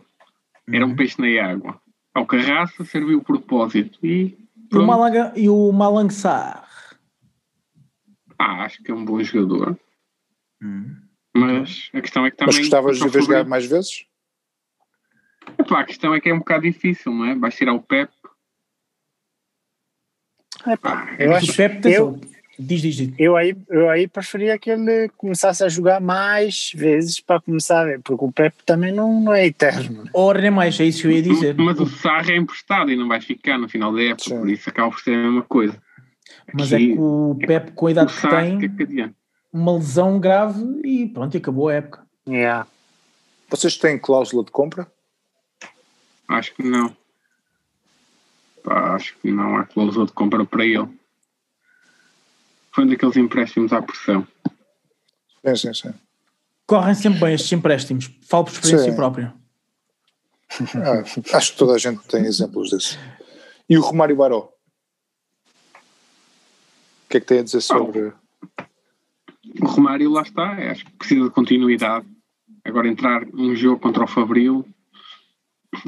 Era 0.72 0.84
um 0.84 0.90
uhum. 0.90 0.96
peixe 0.96 1.20
na 1.20 1.44
água. 1.44 1.80
Ao 2.14 2.26
Carraça 2.26 2.84
serviu 2.84 3.18
o 3.18 3.24
propósito 3.24 3.98
e... 4.04 4.36
O, 4.72 4.82
Malaga, 4.82 5.32
e 5.36 5.48
o 5.48 5.72
Malang 5.72 6.12
Sarr? 6.12 6.64
Ah, 8.38 8.64
acho 8.64 8.82
que 8.82 8.90
é 8.90 8.94
um 8.94 9.04
bom 9.04 9.22
jogador. 9.22 9.78
Hum. 10.62 10.96
Mas 11.34 11.90
a 11.92 12.00
questão 12.00 12.26
é 12.26 12.30
que 12.30 12.36
também... 12.36 12.54
Mas 12.54 12.58
gostavas 12.58 12.98
de 12.98 13.08
ver 13.08 13.22
jogar 13.22 13.44
mais 13.44 13.66
vezes? 13.66 14.06
Epá, 15.58 15.80
a 15.80 15.84
questão 15.84 16.14
é 16.14 16.20
que 16.20 16.28
é 16.28 16.34
um 16.34 16.38
bocado 16.38 16.62
difícil, 16.62 17.12
não 17.12 17.24
é? 17.24 17.34
Vais 17.34 17.54
tirar 17.54 17.74
o 17.74 17.82
Pep 17.82 18.10
Epá, 20.66 21.08
ah, 21.08 21.16
eu 21.18 21.34
acho 21.34 21.54
Pep 21.54 21.80
eu, 21.88 22.20
diz, 22.58 22.82
diz, 22.82 22.96
diz. 22.96 23.14
Eu 23.18 23.36
aí, 23.36 23.56
eu 23.68 23.88
aí 23.88 24.06
preferia 24.06 24.58
que 24.58 24.70
ele 24.70 25.08
começasse 25.16 25.64
a 25.64 25.68
jogar 25.68 26.00
mais 26.00 26.72
vezes 26.74 27.20
para 27.20 27.40
começar 27.40 27.80
a 27.80 27.84
ver, 27.84 28.00
porque 28.00 28.24
o 28.24 28.32
Pep 28.32 28.54
também 28.66 28.92
não, 28.92 29.20
não 29.20 29.32
é 29.32 29.46
eterno. 29.46 30.04
Ora, 30.12 30.40
nem 30.40 30.50
mais, 30.50 30.78
é 30.78 30.84
isso 30.84 31.02
que 31.02 31.08
eu 31.08 31.12
ia 31.12 31.22
dizer. 31.22 31.54
Mas 31.56 31.80
o 31.80 31.86
Sarra 31.86 32.32
é 32.32 32.36
emprestado 32.36 32.90
e 32.90 32.96
não 32.96 33.08
vai 33.08 33.20
ficar 33.20 33.58
no 33.58 33.68
final 33.68 33.92
da 33.92 34.02
época, 34.02 34.24
Sim. 34.24 34.38
por 34.38 34.50
isso 34.50 34.68
acaba 34.68 34.90
por 34.90 35.00
ser 35.00 35.14
a 35.14 35.22
mesma 35.22 35.42
coisa. 35.42 35.80
Mas 36.52 36.72
Aqui, 36.72 36.92
é 36.92 36.94
que 36.94 37.00
o 37.00 37.38
Pep, 37.46 37.72
com 37.72 37.86
a 37.86 37.90
idade 37.90 38.12
que 38.12 38.28
tem, 38.28 38.58
que 38.58 39.14
uma 39.52 39.74
lesão 39.74 40.20
grave 40.20 40.62
e 40.84 41.06
pronto, 41.08 41.36
acabou 41.36 41.68
a 41.68 41.74
época. 41.74 42.06
Yeah. 42.28 42.66
Vocês 43.48 43.76
têm 43.76 43.98
cláusula 43.98 44.44
de 44.44 44.50
compra? 44.50 44.86
Acho 46.28 46.54
que 46.54 46.62
não. 46.62 46.94
Pá, 48.62 48.94
acho 48.94 49.16
que 49.18 49.30
não 49.30 49.56
há 49.56 49.64
cláusula 49.64 50.06
de 50.06 50.12
compra 50.12 50.44
para 50.44 50.64
ele. 50.64 50.88
Foi 52.72 52.84
um 52.84 52.88
daqueles 52.88 53.16
empréstimos 53.16 53.72
à 53.72 53.82
pressão. 53.82 54.26
Sim, 55.44 55.56
sim, 55.56 55.74
sim. 55.74 55.94
Correm 56.66 56.94
sempre 56.94 57.20
bem 57.20 57.34
estes 57.34 57.52
empréstimos. 57.52 58.10
Falo 58.22 58.44
por 58.44 58.52
experiência 58.52 58.90
sim. 58.90 58.96
própria. 58.96 59.34
Ah, 60.74 61.04
acho 61.36 61.52
que 61.52 61.58
toda 61.58 61.74
a 61.74 61.78
gente 61.78 62.02
tem 62.08 62.24
exemplos 62.24 62.70
disso. 62.70 62.98
E 63.68 63.78
o 63.78 63.80
Romário 63.80 64.16
Baró? 64.16 64.40
O 64.40 64.52
que 67.08 67.18
é 67.18 67.20
que 67.20 67.26
tem 67.26 67.38
a 67.38 67.42
dizer 67.44 67.60
sobre. 67.60 68.12
O 69.60 69.66
Romário, 69.66 70.10
lá 70.10 70.22
está, 70.22 70.50
acho 70.70 70.84
que 70.84 70.90
precisa 70.92 71.24
de 71.24 71.30
continuidade. 71.30 72.04
Agora, 72.64 72.88
entrar 72.88 73.24
num 73.26 73.54
jogo 73.54 73.80
contra 73.80 74.02
o 74.02 74.08
Fabril, 74.08 74.66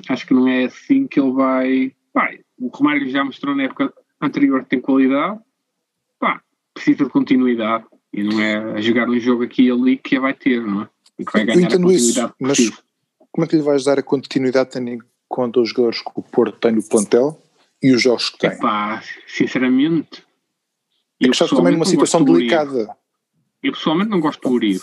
acho 0.08 0.26
que 0.26 0.34
não 0.34 0.46
é 0.46 0.64
assim 0.64 1.08
que 1.08 1.18
ele 1.20 1.32
vai. 1.32 1.92
Pai, 2.12 2.36
o 2.36 2.41
Romário 2.78 3.08
já 3.10 3.24
mostrou 3.24 3.54
na 3.54 3.64
época 3.64 3.92
anterior 4.20 4.62
que 4.62 4.70
tem 4.70 4.80
qualidade, 4.80 5.38
pá, 6.18 6.42
precisa 6.72 7.04
de 7.04 7.10
continuidade 7.10 7.84
e 8.12 8.22
não 8.22 8.40
é 8.40 8.56
a 8.74 8.80
jogar 8.80 9.08
um 9.08 9.18
jogo 9.18 9.42
aqui 9.42 9.64
e 9.64 9.70
ali 9.70 9.96
que 9.96 10.18
vai 10.18 10.34
ter, 10.34 10.60
não 10.60 10.82
é? 10.82 10.88
E 11.18 11.24
que 11.24 11.32
vai 11.32 11.44
ganhar 11.44 11.68
a 11.68 11.70
continuidade 11.70 12.04
isso, 12.04 12.34
mas 12.38 12.82
como 13.30 13.44
é 13.44 13.48
que 13.48 13.56
lhe 13.56 13.62
vais 13.62 13.84
dar 13.84 13.98
a 13.98 14.02
continuidade 14.02 14.70
tendo 14.70 14.88
em 14.88 14.98
conta 15.28 15.60
os 15.60 15.70
jogadores 15.70 16.02
que 16.02 16.10
o 16.14 16.22
Porto 16.22 16.58
tem 16.58 16.72
no 16.72 16.82
plantel 16.82 17.40
e 17.82 17.92
os 17.92 18.02
jogos 18.02 18.30
que 18.30 18.38
tem? 18.38 18.50
Epá, 18.50 19.02
sinceramente. 19.26 20.24
É 21.20 21.24
que 21.24 21.30
estás 21.30 21.50
também 21.50 21.72
numa 21.72 21.84
situação 21.84 22.24
delicada. 22.24 22.94
Eu 23.62 23.72
pessoalmente 23.72 24.10
não 24.10 24.20
gosto 24.20 24.40
do 24.42 24.54
Uribe. 24.54 24.82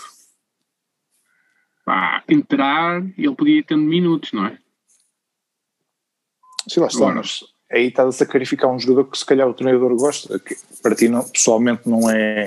Pá, 1.84 2.24
entrar, 2.28 3.02
ele 3.16 3.34
podia 3.34 3.58
ir 3.58 3.62
tendo 3.64 3.82
minutos, 3.82 4.32
não 4.32 4.46
é? 4.46 4.58
Sim, 6.68 6.80
lá 6.80 6.86
está, 6.86 7.14
mas 7.14 7.44
aí 7.70 7.86
estás 7.86 8.08
a 8.08 8.12
sacrificar 8.12 8.70
um 8.70 8.78
jogador 8.78 9.04
que 9.04 9.18
se 9.18 9.24
calhar 9.24 9.48
o 9.48 9.54
treinador 9.54 9.94
gosta, 9.96 10.38
que 10.38 10.56
para 10.82 10.94
ti 10.94 11.08
não, 11.08 11.22
pessoalmente 11.22 11.88
não 11.88 12.10
é 12.10 12.46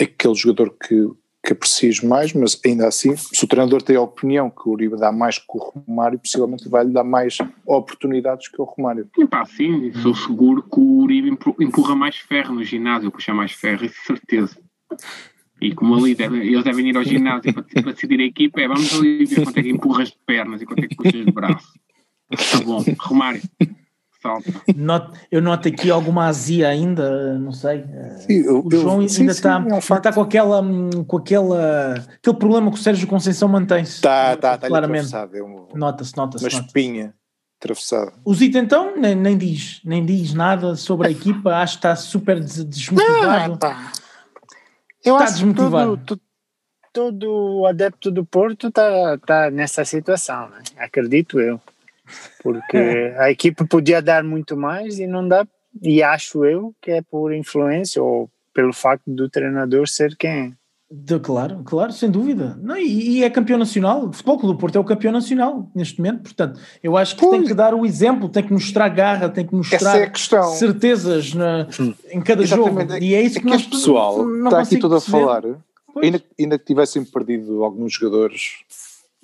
aquele 0.00 0.34
jogador 0.34 0.70
que, 0.70 1.10
que 1.44 1.52
aprecies 1.52 2.00
mais, 2.02 2.32
mas 2.32 2.58
ainda 2.64 2.86
assim, 2.86 3.16
se 3.16 3.44
o 3.44 3.48
treinador 3.48 3.82
tem 3.82 3.96
a 3.96 4.00
opinião 4.00 4.48
que 4.48 4.68
o 4.68 4.72
Uribe 4.72 4.96
dá 4.96 5.10
mais 5.10 5.38
que 5.38 5.46
o 5.52 5.58
Romário, 5.58 6.18
possivelmente 6.18 6.68
vai-lhe 6.68 6.92
dar 6.92 7.04
mais 7.04 7.38
oportunidades 7.66 8.48
que 8.48 8.60
o 8.60 8.64
Romário. 8.64 9.08
E 9.18 9.26
pá, 9.26 9.44
sim, 9.44 9.92
sou 9.94 10.14
seguro 10.14 10.62
que 10.62 10.78
o 10.78 11.00
Uribe 11.00 11.36
empurra 11.60 11.96
mais 11.96 12.16
ferro 12.16 12.54
no 12.54 12.62
ginásio, 12.62 13.10
puxa 13.10 13.34
mais 13.34 13.52
ferro, 13.52 13.84
isso 13.84 13.96
certeza. 14.06 14.56
E 15.60 15.74
como 15.74 15.94
ali 15.96 16.14
eles 16.20 16.64
devem 16.64 16.90
ir 16.90 16.96
ao 16.96 17.02
ginásio 17.02 17.52
para, 17.52 17.62
para 17.62 17.92
decidir 17.92 18.20
a 18.20 18.24
equipa, 18.24 18.60
é 18.60 18.68
vamos 18.68 18.92
ali 18.94 19.24
ver 19.24 19.42
quanto 19.42 19.58
é 19.58 19.62
que 19.62 19.70
empurras 19.70 20.08
de 20.10 20.18
pernas 20.26 20.60
e 20.60 20.66
quanto 20.66 20.84
é 20.84 20.88
que 20.88 20.94
puxas 20.94 21.24
de 21.24 21.32
braço. 21.32 21.72
Tá 22.28 22.60
bom, 22.60 22.84
Romário, 22.98 23.40
Noto, 24.76 25.12
eu 25.30 25.40
noto 25.40 25.68
aqui 25.68 25.90
alguma 25.90 26.26
azia 26.26 26.68
ainda, 26.68 27.38
não 27.38 27.52
sei. 27.52 27.84
Sim, 28.18 28.42
eu, 28.44 28.64
o 28.64 28.70
João 28.70 29.02
eu, 29.02 29.08
sim, 29.08 29.22
ainda, 29.22 29.32
sim, 29.32 29.38
está, 29.38 29.54
é 29.54 29.74
um 29.74 29.78
está 29.78 30.12
com 30.12 30.20
aquela 30.20 30.62
com 31.06 31.16
aquela 31.16 31.94
aquele 31.94 32.36
problema 32.36 32.70
que 32.70 32.78
o 32.78 32.82
Sérgio 32.82 33.06
Conceição 33.06 33.48
mantém-se. 33.48 33.96
Está, 33.96 34.34
está, 34.34 34.54
está 34.54 34.68
claramente. 34.68 35.14
É 35.14 35.42
um, 35.42 35.68
nota-se, 35.74 36.16
nota-se. 36.16 36.44
Uma 36.44 36.50
nota 36.50 36.66
espinha 36.66 37.14
atravessada. 37.60 38.12
O 38.24 38.34
Zito 38.34 38.58
então 38.58 38.96
nem, 38.96 39.14
nem, 39.14 39.36
diz, 39.36 39.80
nem 39.84 40.04
diz 40.04 40.34
nada 40.34 40.76
sobre 40.76 41.08
a 41.08 41.10
equipa, 41.10 41.56
acho 41.56 41.74
que 41.74 41.78
está 41.78 41.96
super 41.96 42.40
desmotivado. 42.40 43.48
Não, 43.50 43.56
tá. 43.56 43.92
Eu 45.04 45.14
está 45.14 45.24
acho 45.24 45.34
desmotivado. 45.34 45.96
Todo, 46.04 46.20
todo 46.92 47.66
adepto 47.66 48.10
do 48.10 48.24
Porto 48.24 48.68
está 48.68 49.18
tá 49.18 49.50
nessa 49.50 49.84
situação, 49.84 50.48
né? 50.48 50.62
acredito 50.78 51.40
eu 51.40 51.60
porque 52.42 52.76
é. 52.76 53.18
a 53.18 53.30
equipe 53.30 53.66
podia 53.66 54.00
dar 54.00 54.24
muito 54.24 54.56
mais 54.56 54.98
e 54.98 55.06
não 55.06 55.26
dá, 55.26 55.46
e 55.82 56.02
acho 56.02 56.44
eu 56.44 56.74
que 56.80 56.90
é 56.90 57.02
por 57.02 57.32
influência 57.34 58.02
ou 58.02 58.30
pelo 58.54 58.72
facto 58.72 59.04
do 59.06 59.28
treinador 59.28 59.86
ser 59.88 60.16
quem 60.16 60.30
é. 60.30 60.52
De, 60.88 61.18
claro, 61.18 61.62
claro, 61.64 61.92
sem 61.92 62.08
dúvida. 62.08 62.56
Não, 62.62 62.76
e, 62.76 63.18
e, 63.18 63.24
é 63.24 63.28
campeão 63.28 63.58
nacional. 63.58 64.06
O 64.06 64.12
Futebol 64.12 64.38
Clube 64.38 64.54
do 64.54 64.60
Porto 64.60 64.76
é 64.76 64.80
o 64.80 64.84
campeão 64.84 65.10
nacional 65.10 65.68
neste 65.74 65.98
momento. 65.98 66.22
Portanto, 66.22 66.60
eu 66.80 66.96
acho 66.96 67.16
que 67.16 67.22
Pô. 67.22 67.30
tem 67.32 67.42
que 67.42 67.52
dar 67.52 67.74
o 67.74 67.84
exemplo, 67.84 68.28
tem 68.28 68.44
que 68.44 68.52
mostrar 68.52 68.88
garra, 68.88 69.28
tem 69.28 69.44
que 69.44 69.52
mostrar 69.52 69.98
é 69.98 70.12
certezas 70.54 71.34
na, 71.34 71.66
em 72.12 72.20
cada 72.20 72.44
Exatamente. 72.44 72.92
jogo. 72.92 73.04
E 73.04 73.14
é 73.16 73.20
isso 73.20 73.34
que, 73.34 73.40
é 73.40 73.42
que 73.42 73.48
nós 73.48 73.66
pessoal 73.66 74.24
não 74.24 74.46
está 74.46 74.60
aqui 74.60 74.78
todo 74.78 74.94
a 74.94 75.00
falar. 75.00 75.42
Ainda, 76.00 76.22
ainda 76.38 76.56
que 76.56 76.64
tivessem 76.64 77.04
perdido 77.04 77.64
alguns 77.64 77.94
jogadores 77.94 78.58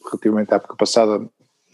relativamente 0.05 0.53
à 0.53 0.57
época 0.57 0.75
passada, 0.77 1.25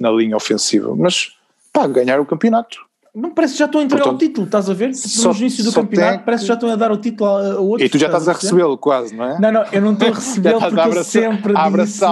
na 0.01 0.11
linha 0.11 0.37
ofensiva, 0.37 0.95
mas 0.97 1.37
pá, 1.73 1.87
ganhar 1.87 2.21
o 2.21 2.27
campeonato. 2.27 2.89
Não 3.15 3.31
parece 3.31 3.55
que 3.55 3.59
já 3.59 3.65
estão 3.65 3.81
a 3.81 3.85
entregar 3.85 4.05
Portanto, 4.05 4.23
o 4.23 4.27
título, 4.27 4.47
estás 4.47 4.71
a 4.71 4.75
ver? 4.75 4.95
Só, 4.95 5.33
no 5.33 5.39
início 5.39 5.65
do 5.65 5.73
campeonato, 5.73 6.17
tem... 6.19 6.25
parece 6.25 6.45
que 6.45 6.49
já 6.49 6.55
estão 6.55 6.71
a 6.71 6.77
dar 6.77 6.93
o 6.93 6.97
título 6.97 7.29
a, 7.29 7.53
a 7.55 7.59
outro. 7.59 7.85
E 7.85 7.89
tu 7.89 7.99
já 7.99 8.07
estás 8.07 8.29
a, 8.29 8.31
a 8.31 8.35
recebê-lo 8.35 8.79
quase, 8.79 9.17
não 9.17 9.25
é? 9.25 9.41
Não, 9.41 9.53
não, 9.53 9.65
eu 9.73 9.83
não 9.83 9.93
estou 9.95 10.09
a 10.09 10.15
recebê-lo 10.15 10.61
porque 10.61 10.79
eu 10.79 11.05
sempre 11.05 11.55
disse. 11.55 12.05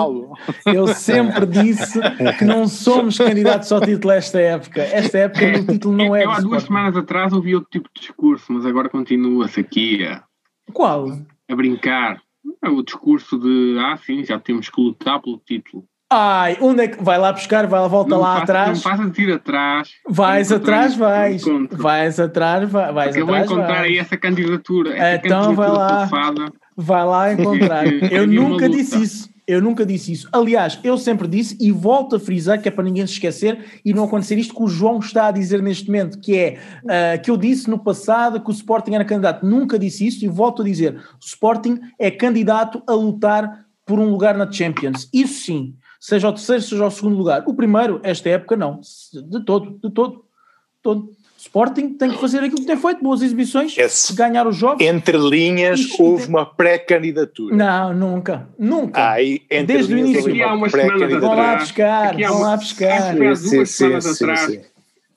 Eu 0.67 0.87
sempre 0.89 1.47
disse 1.47 2.01
que 2.39 2.45
não 2.45 2.67
somos 2.67 3.19
candidatos 3.19 3.71
ao 3.71 3.81
título 3.81 4.13
esta 4.13 4.41
época. 4.41 4.83
Esta 4.83 5.19
época 5.19 5.45
é, 5.45 5.59
o 5.59 5.67
título 5.67 5.97
não 5.97 6.17
é. 6.17 6.25
Eu 6.25 6.31
há 6.31 6.41
duas 6.41 6.65
semanas 6.65 6.97
atrás 6.97 7.33
ouvi 7.33 7.55
outro 7.55 7.71
tipo 7.71 7.89
de 7.95 8.01
discurso, 8.01 8.53
mas 8.53 8.67
agora 8.67 8.89
continua-se 8.89 9.61
aqui 9.61 10.05
a. 10.05 10.25
Qual? 10.73 11.07
A 11.49 11.55
brincar. 11.55 12.21
O 12.65 12.83
discurso 12.83 13.39
de 13.39 13.77
ah, 13.79 13.97
sim, 13.97 14.25
já 14.25 14.41
temos 14.41 14.69
que 14.69 14.81
lutar 14.81 15.21
pelo 15.21 15.41
título. 15.45 15.85
Ai, 16.09 16.57
onde 16.61 16.83
é 16.83 16.89
que 16.89 17.03
vai 17.03 17.19
lá 17.19 17.33
buscar? 17.33 17.67
Vai 17.67 17.81
lá, 17.81 17.89
volta 17.89 18.11
não 18.11 18.21
lá 18.21 18.35
passa, 18.35 18.43
atrás. 18.45 18.85
Não 18.85 18.91
passa 18.91 19.11
de 19.11 19.23
ir 19.23 19.33
atrás. 19.33 19.91
Vais 20.09 20.53
atrás, 20.53 20.95
vais. 20.95 21.43
Vais 21.73 22.21
atrás, 22.21 22.71
vai, 22.71 22.93
vais 22.93 23.09
Porque 23.09 23.23
atrás. 23.23 23.43
Eu 23.43 23.49
vou 23.49 23.59
encontrar 23.59 23.81
aí 23.83 23.99
essa 23.99 24.17
candidatura. 24.17 24.97
Essa 24.97 25.27
então 25.27 25.57
candidatura 25.57 26.07
vai 26.07 26.35
lá. 26.35 26.53
Vai 26.77 27.05
lá 27.05 27.33
encontrar. 27.35 27.87
eu 27.87 28.25
nunca 28.27 28.69
disse 28.69 29.03
isso. 29.03 29.37
Eu 29.49 29.61
nunca 29.61 29.85
disse 29.85 30.13
isso. 30.13 30.29
Aliás, 30.33 30.79
eu 30.83 30.97
sempre 30.97 31.27
disse 31.27 31.57
e 31.61 31.73
volto 31.73 32.17
a 32.17 32.21
frisar 32.21 32.61
que 32.61 32.69
é 32.69 32.71
para 32.71 32.85
ninguém 32.85 33.07
se 33.07 33.15
esquecer 33.15 33.81
e 33.85 33.93
não 33.93 34.05
acontecer 34.05 34.37
isto 34.39 34.55
que 34.55 34.63
o 34.63 34.69
João 34.69 34.99
está 34.99 35.29
a 35.29 35.31
dizer 35.31 35.63
neste 35.63 35.87
momento, 35.87 36.19
que 36.21 36.37
é 36.37 36.59
uh, 36.85 37.23
que 37.23 37.31
eu 37.31 37.37
disse 37.37 37.71
no 37.71 37.79
passado 37.79 38.41
que 38.41 38.51
o 38.51 38.53
Sporting 38.53 38.95
era 38.95 39.05
candidato. 39.05 39.47
Nunca 39.47 39.79
disse 39.79 40.07
isso 40.07 40.25
e 40.25 40.29
volto 40.29 40.63
a 40.63 40.65
dizer: 40.65 40.95
o 40.95 41.25
Sporting 41.25 41.81
é 41.99 42.11
candidato 42.13 42.83
a 42.89 42.93
lutar 42.93 43.67
por 43.85 44.01
um 44.01 44.09
lugar 44.11 44.37
na 44.37 44.51
Champions. 44.51 45.09
Isso 45.13 45.45
sim 45.45 45.75
seja 46.01 46.29
o 46.29 46.33
terceiro, 46.33 46.63
seja 46.63 46.87
o 46.87 46.91
segundo 46.91 47.17
lugar. 47.17 47.45
O 47.47 47.55
primeiro, 47.55 48.01
esta 48.03 48.29
época, 48.31 48.57
não. 48.57 48.81
De 49.13 49.45
todo, 49.45 49.79
de 49.83 49.91
todo, 49.91 50.25
todo. 50.83 51.17
Sporting 51.39 51.91
tem 51.91 52.11
que 52.11 52.19
fazer 52.19 52.39
aquilo 52.39 52.57
que 52.57 52.67
tem 52.67 52.77
feito, 52.77 53.03
boas 53.03 53.23
exibições, 53.23 53.77
Esse, 53.77 54.15
ganhar 54.15 54.47
os 54.47 54.57
jogos. 54.57 54.85
Entre 54.85 55.17
linhas, 55.17 55.79
Ixi, 55.79 56.03
houve 56.03 56.29
uma 56.29 56.47
pré-candidatura. 56.47 57.55
Não, 57.55 57.95
nunca, 57.95 58.49
nunca. 58.59 59.11
Aí, 59.13 59.43
entre 59.51 59.75
Desde 59.75 59.95
o 59.95 59.99
início. 59.99 60.33
Uma 60.35 60.67
vão 61.21 61.35
lá 61.35 61.57
buscar, 61.57 62.17
vão 62.17 62.41
lá 62.41 62.57
buscar. 62.57 63.11
Há 63.11 63.15
duas 63.15 63.39
sim, 63.39 63.65
semanas 63.65 64.05
sim, 64.05 64.25
atrás, 64.25 64.41
sim, 64.41 64.61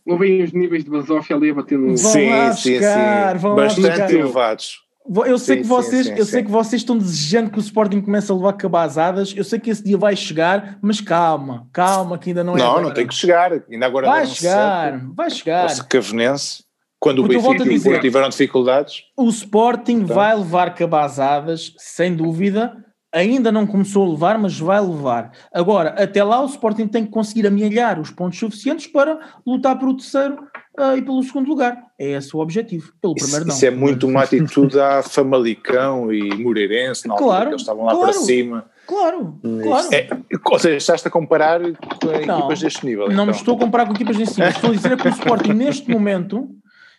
houve 0.05 0.43
os 0.43 0.51
níveis 0.51 0.83
de 0.83 0.89
basófia 0.89 1.36
ali 1.36 1.51
a 1.51 1.53
bater 1.53 1.77
no... 1.79 1.88
Vão 1.88 1.98
sim, 1.98 2.29
lá 2.29 2.50
buscar, 2.50 2.57
sim, 2.57 2.79
sim. 2.79 3.39
Vão 3.39 3.55
Bastante 3.55 3.88
lá 3.88 3.89
buscar. 3.89 4.13
elevados. 4.13 4.88
Eu 5.25 5.39
sei 5.39 5.57
sim, 5.57 5.61
que 5.63 5.67
vocês, 5.67 6.05
sim, 6.05 6.13
sim, 6.13 6.19
eu 6.19 6.25
sei 6.25 6.43
que 6.43 6.51
vocês 6.51 6.81
estão 6.81 6.95
desejando 6.95 7.49
que 7.49 7.57
o 7.57 7.61
Sporting 7.61 7.99
comece 7.99 8.31
a 8.31 8.35
levar 8.35 8.53
cabazadas. 8.53 9.33
Eu 9.35 9.43
sei 9.43 9.59
que 9.59 9.71
esse 9.71 9.83
dia 9.83 9.97
vai 9.97 10.15
chegar, 10.15 10.77
mas 10.81 11.01
calma, 11.01 11.67
calma, 11.73 12.17
que 12.17 12.29
ainda 12.29 12.43
não 12.43 12.55
é. 12.55 12.59
Não, 12.59 12.67
agora. 12.67 12.83
não 12.83 12.93
tem 12.93 13.07
que 13.07 13.15
chegar. 13.15 13.51
Ainda 13.51 13.85
agora 13.87 14.05
vai 14.05 14.27
chegar, 14.27 14.91
certo. 14.91 15.13
vai 15.15 15.29
chegar. 15.31 15.71
O 15.71 15.87
Cavenense, 15.87 16.63
quando 16.99 17.23
Porque 17.23 17.37
o 17.37 17.41
Benfica 17.41 17.73
e 17.73 17.77
o 17.77 17.83
Porto 17.83 18.01
tiveram 18.01 18.29
dificuldades. 18.29 19.03
O 19.17 19.29
Sporting 19.29 20.01
então. 20.01 20.15
vai 20.15 20.35
levar 20.35 20.75
cabazadas, 20.75 21.73
sem 21.77 22.15
dúvida. 22.15 22.77
Ainda 23.11 23.51
não 23.51 23.65
começou 23.65 24.05
a 24.05 24.11
levar, 24.11 24.37
mas 24.37 24.59
vai 24.59 24.79
levar. 24.79 25.31
Agora, 25.51 25.95
até 25.97 26.23
lá, 26.23 26.43
o 26.43 26.45
Sporting 26.45 26.87
tem 26.87 27.05
que 27.05 27.11
conseguir 27.11 27.47
amealhar 27.47 27.99
os 27.99 28.11
pontos 28.11 28.37
suficientes 28.37 28.85
para 28.85 29.19
lutar 29.47 29.79
pelo 29.79 29.97
terceiro 29.97 30.37
uh, 30.79 30.98
e 30.98 31.01
pelo 31.01 31.21
segundo 31.21 31.50
lugar. 31.50 31.77
É 31.98 32.12
esse 32.12 32.36
o 32.36 32.39
objetivo. 32.39 32.93
Pelo 33.01 33.13
isso, 33.15 33.25
primeiro 33.25 33.48
não. 33.48 33.55
Isso 33.55 33.65
é 33.65 33.69
muito 33.69 34.07
uma 34.07 34.24
atitude 34.24 34.79
à 34.79 35.03
Famalicão 35.03 36.12
e 36.12 36.36
Moreirense, 36.41 37.07
na 37.07 37.13
altura 37.13 37.29
claro, 37.29 37.45
que 37.45 37.51
eles 37.51 37.62
estavam 37.62 37.86
lá 37.86 37.93
claro, 37.93 38.12
para 38.12 38.21
cima. 38.21 38.65
Claro, 38.88 39.39
claro. 39.62 39.88
É, 39.93 40.09
ou 40.45 40.59
seja, 40.59 40.77
estás 40.77 41.05
a 41.05 41.09
comparar 41.09 41.59
com 41.62 42.25
não, 42.25 42.39
equipas 42.39 42.59
deste 42.62 42.86
nível. 42.86 43.05
Não 43.05 43.13
então. 43.13 43.25
me 43.27 43.31
estou 43.31 43.55
a 43.55 43.59
comparar 43.59 43.86
com 43.86 43.93
equipas 43.93 44.17
deste 44.17 44.39
nível. 44.39 44.55
Estou 44.55 44.71
a 44.71 44.74
dizer 44.74 44.98
que 44.98 45.07
o 45.07 45.12
Sporting 45.12 45.53
neste 45.53 45.91
momento 45.91 46.50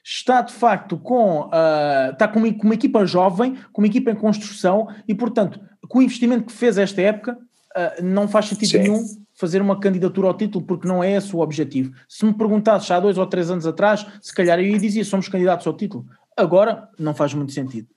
está 0.05 0.41
de 0.43 0.53
facto 0.53 0.97
com, 0.99 1.43
uh, 1.47 2.13
está 2.13 2.29
com 2.29 2.39
uma, 2.39 2.53
com 2.55 2.65
uma, 2.65 2.75
equipa 2.75 3.05
jovem, 3.05 3.57
com 3.73 3.83
uma 3.83 3.89
equipa 3.89 4.11
em 4.11 4.15
construção 4.15 4.89
e, 5.09 5.15
portanto, 5.15 5.61
com 5.89 5.99
o 5.99 6.03
investimento 6.03 6.45
que 6.45 6.53
fez 6.53 6.79
esta 6.79 7.01
época, 7.03 7.37
uh, 7.77 8.03
não 8.03 8.29
faz 8.29 8.47
sentido 8.47 8.69
Sim. 8.69 8.79
nenhum 8.79 9.05
fazer 9.35 9.63
uma 9.63 9.81
candidatura 9.81 10.29
ao 10.29 10.35
título, 10.35 10.65
porque 10.65 10.87
não 10.87 11.03
é 11.03 11.17
esse 11.17 11.35
o 11.35 11.41
objetivo. 11.41 11.93
Se 12.07 12.27
me 12.27 12.35
perguntasses 12.35 12.91
há 12.91 13.01
dois 13.01 13.17
ou 13.17 13.27
três 13.27 13.51
anos 13.51 13.67
atrás, 13.67 14.07
se 14.21 14.35
calhar 14.35 14.59
eu 14.59 14.67
ia 14.67 14.79
dizer 14.79 15.05
somos 15.05 15.29
candidatos 15.29 15.67
ao 15.67 15.73
título. 15.73 16.07
Agora 16.37 16.89
não 16.99 17.15
faz 17.15 17.33
muito 17.33 17.53
sentido. 17.53 17.89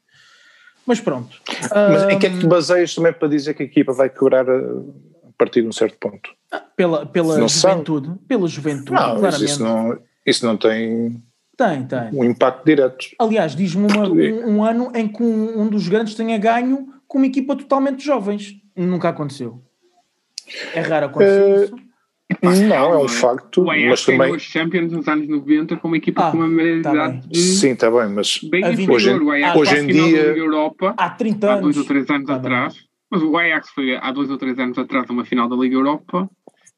Mas 0.86 1.00
pronto. 1.00 1.38
Mas 1.72 2.03
em 2.10 2.20
que 2.20 2.27
é 2.27 2.30
que 2.30 2.39
te 2.39 2.48
baseias 2.48 2.94
também 2.94 3.13
para 3.13 3.27
dizer 3.27 3.53
que 3.53 3.63
a 3.63 3.65
equipa 3.65 3.94
vai 3.94 4.10
quebrar 4.10 4.50
a 4.50 4.82
partir 5.38 5.62
de 5.62 5.68
um 5.68 5.72
certo 5.72 5.98
ponto? 5.98 6.30
Pela, 6.75 7.06
pela 7.06 7.48
juventude. 7.48 8.12
Pela 8.27 8.48
juventude, 8.48 8.92
não, 8.92 9.20
claramente. 9.20 9.46
Isso 9.46 9.63
não, 9.63 10.00
isso 10.25 10.46
não 10.46 10.58
tem. 10.58 11.22
Tem, 11.56 11.86
tem. 11.86 12.10
Um 12.13 12.24
impacto 12.24 12.65
direto. 12.65 13.06
Aliás, 13.20 13.56
diz-me 13.56 13.86
um, 13.86 14.56
um, 14.56 14.63
ano 14.63 14.92
em 14.96 15.08
que 15.08 15.22
um, 15.22 15.62
um, 15.62 15.68
dos 15.68 15.88
grandes 15.88 16.15
tenha 16.15 16.38
ganho 16.38 16.88
com 17.08 17.18
uma 17.18 17.27
equipa 17.27 17.56
totalmente 17.56 18.00
de 18.00 18.06
jovens. 18.06 18.56
Nunca 18.75 19.10
aconteceu. 19.10 19.62
É 20.74 20.82
raro 20.82 21.08
acontecer 21.08 21.42
uh, 21.42 21.63
isso. 21.63 21.94
Não, 22.42 22.94
é 22.94 22.98
um 22.98 23.08
facto. 23.08 23.63
O 23.63 23.72
Ajax 23.72 23.89
mas 23.89 24.06
também... 24.06 24.36
os 24.36 24.42
Champions 24.42 24.92
nos 24.92 25.08
anos 25.08 25.27
90 25.27 25.77
com 25.77 25.88
uma 25.88 25.98
equipa 25.98 26.27
ah, 26.27 26.32
com 26.32 26.38
uma 26.38 26.48
média 26.48 26.82
tá 26.82 27.08
de... 27.08 27.38
Sim, 27.38 27.72
está 27.72 27.89
bem, 27.92 28.10
mas 28.10 28.39
bem 28.44 28.63
hoje, 28.89 29.12
o 29.12 29.32
Ajax 29.32 29.56
hoje 29.58 29.77
em 29.77 29.88
dia... 29.88 30.38
Europa, 30.38 30.94
há 30.98 31.10
30 31.10 31.48
anos. 31.48 31.58
Há 31.58 31.62
dois 31.62 31.77
ou 31.77 31.86
três 31.86 32.10
anos 32.10 32.27
tá 32.27 32.36
atrás. 32.36 32.74
Bem. 32.74 32.84
Mas 33.12 33.22
o 33.22 33.38
Ajax 33.38 33.70
foi 33.70 33.96
há 33.96 34.12
dois 34.12 34.30
ou 34.30 34.38
três 34.38 34.58
anos 34.58 34.77
atrás 34.77 35.10
uma 35.10 35.24
final 35.24 35.48
da 35.48 35.56
Liga 35.56 35.75
Europa 35.75 36.30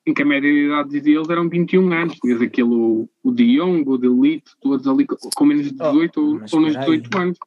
em 0.05 0.13
que 0.13 0.21
a 0.21 0.25
média 0.25 0.51
de 0.51 0.65
idade 0.65 1.01
deles 1.01 1.29
eram 1.29 1.49
21 1.49 1.91
anos. 1.91 2.15
Tinhas 2.19 2.41
aquele, 2.41 2.69
o, 2.69 3.09
o 3.23 3.31
De 3.31 3.57
Jong, 3.57 3.83
o 3.89 3.97
De 3.97 4.07
Elite, 4.07 4.51
todos 4.61 4.87
ali 4.87 5.05
com 5.07 5.45
menos 5.45 5.65
de 5.65 5.71
18 5.71 6.19
oh, 6.19 6.21
ou, 6.21 6.41
ou 6.51 6.59
menos 6.59 6.73
de 6.73 6.79
18 6.79 7.17
anos. 7.17 7.37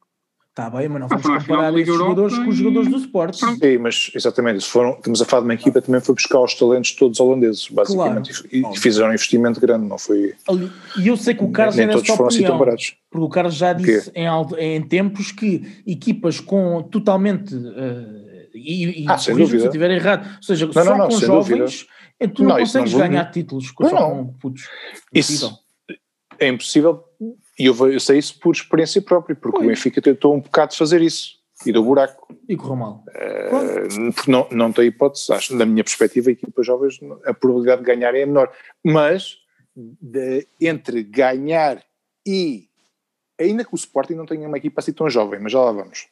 Está 0.58 0.68
bem, 0.70 0.88
mas 0.88 1.00
não 1.00 1.06
vamos 1.06 1.24
ah, 1.24 1.38
comparar 1.38 1.72
esses 1.78 1.94
jogadores 1.94 2.36
e... 2.36 2.44
com 2.44 2.50
os 2.50 2.56
jogadores 2.56 2.88
do 2.88 2.96
Sport. 2.96 3.34
Sim, 3.36 3.78
mas 3.78 4.10
exatamente, 4.12 4.64
foram, 4.64 4.90
estamos 4.90 5.22
a 5.22 5.24
falar 5.24 5.42
de 5.42 5.46
uma 5.46 5.54
equipa 5.54 5.80
que 5.80 5.86
também 5.86 6.00
foi 6.00 6.16
buscar 6.16 6.40
os 6.40 6.52
talentos 6.52 6.90
todos 6.96 7.20
holandeses, 7.20 7.68
basicamente, 7.68 8.32
claro. 8.32 8.48
e, 8.50 8.74
e, 8.74 8.80
fizeram 8.80 9.10
um 9.10 9.12
investimento 9.12 9.60
grande, 9.60 9.86
não 9.86 9.96
foi... 9.96 10.34
E 10.96 11.06
eu 11.06 11.16
sei 11.16 11.34
que 11.34 11.44
o 11.44 11.52
Carlos 11.52 11.78
era 11.78 11.92
essa 11.92 12.12
opinião, 12.12 12.60
assim 12.64 12.92
porque 13.08 13.24
o 13.24 13.28
Carlos 13.28 13.54
já 13.54 13.72
disse 13.72 14.10
em, 14.12 14.26
em, 14.58 14.82
tempos 14.82 15.30
que 15.30 15.62
equipas 15.86 16.40
com 16.40 16.82
totalmente... 16.82 17.54
Uh, 17.54 18.50
e, 18.52 19.04
e 19.04 19.06
ah, 19.06 19.16
sem 19.16 19.36
dúvida. 19.36 19.60
se 19.60 19.64
eu 19.64 19.68
estiver 19.68 19.92
errado, 19.92 20.26
ou 20.38 20.42
seja, 20.42 20.66
não, 20.66 20.72
só 20.72 20.84
não, 20.84 20.98
não, 20.98 21.08
com 21.08 21.20
jovens, 21.20 21.86
dúvida. 22.18 22.34
tu 22.34 22.42
não, 22.42 22.48
não 22.48 22.58
consegues 22.58 22.92
não 22.92 22.98
ganhar 22.98 23.30
títulos 23.30 23.70
com, 23.70 23.88
só 23.88 24.10
com 24.10 24.26
putos. 24.32 24.68
Isso 25.14 25.56
é 26.40 26.48
impossível 26.48 27.04
e 27.58 27.66
eu, 27.66 27.74
eu 27.90 27.98
sei 27.98 28.18
isso 28.18 28.38
por 28.38 28.54
experiência 28.54 29.02
própria, 29.02 29.34
porque 29.34 29.58
Oi. 29.58 29.64
o 29.64 29.68
Benfica 29.68 30.00
tentou 30.00 30.34
um 30.34 30.40
bocado 30.40 30.72
de 30.72 30.78
fazer 30.78 31.02
isso, 31.02 31.38
ir 31.66 31.76
ao 31.76 31.82
buraco. 31.82 32.32
E 32.48 32.56
correu 32.56 32.76
mal. 32.76 33.04
Uh, 33.08 34.30
não, 34.30 34.46
não 34.50 34.72
tem 34.72 34.86
hipótese, 34.86 35.32
acho, 35.32 35.56
na 35.56 35.66
minha 35.66 35.82
perspectiva, 35.82 36.30
equipas 36.30 36.64
jovens, 36.64 37.00
a 37.24 37.34
probabilidade 37.34 37.82
de 37.82 37.86
ganhar 37.86 38.14
é 38.14 38.24
menor. 38.24 38.52
Mas, 38.84 39.38
de, 39.74 40.46
entre 40.60 41.02
ganhar 41.02 41.82
e, 42.24 42.68
ainda 43.40 43.64
que 43.64 43.74
o 43.74 43.76
Sporting 43.76 44.14
não 44.14 44.26
tenha 44.26 44.46
uma 44.46 44.58
equipa 44.58 44.80
assim 44.80 44.92
tão 44.92 45.10
jovem, 45.10 45.40
mas 45.40 45.50
já 45.50 45.60
lá 45.60 45.72
vamos. 45.72 46.06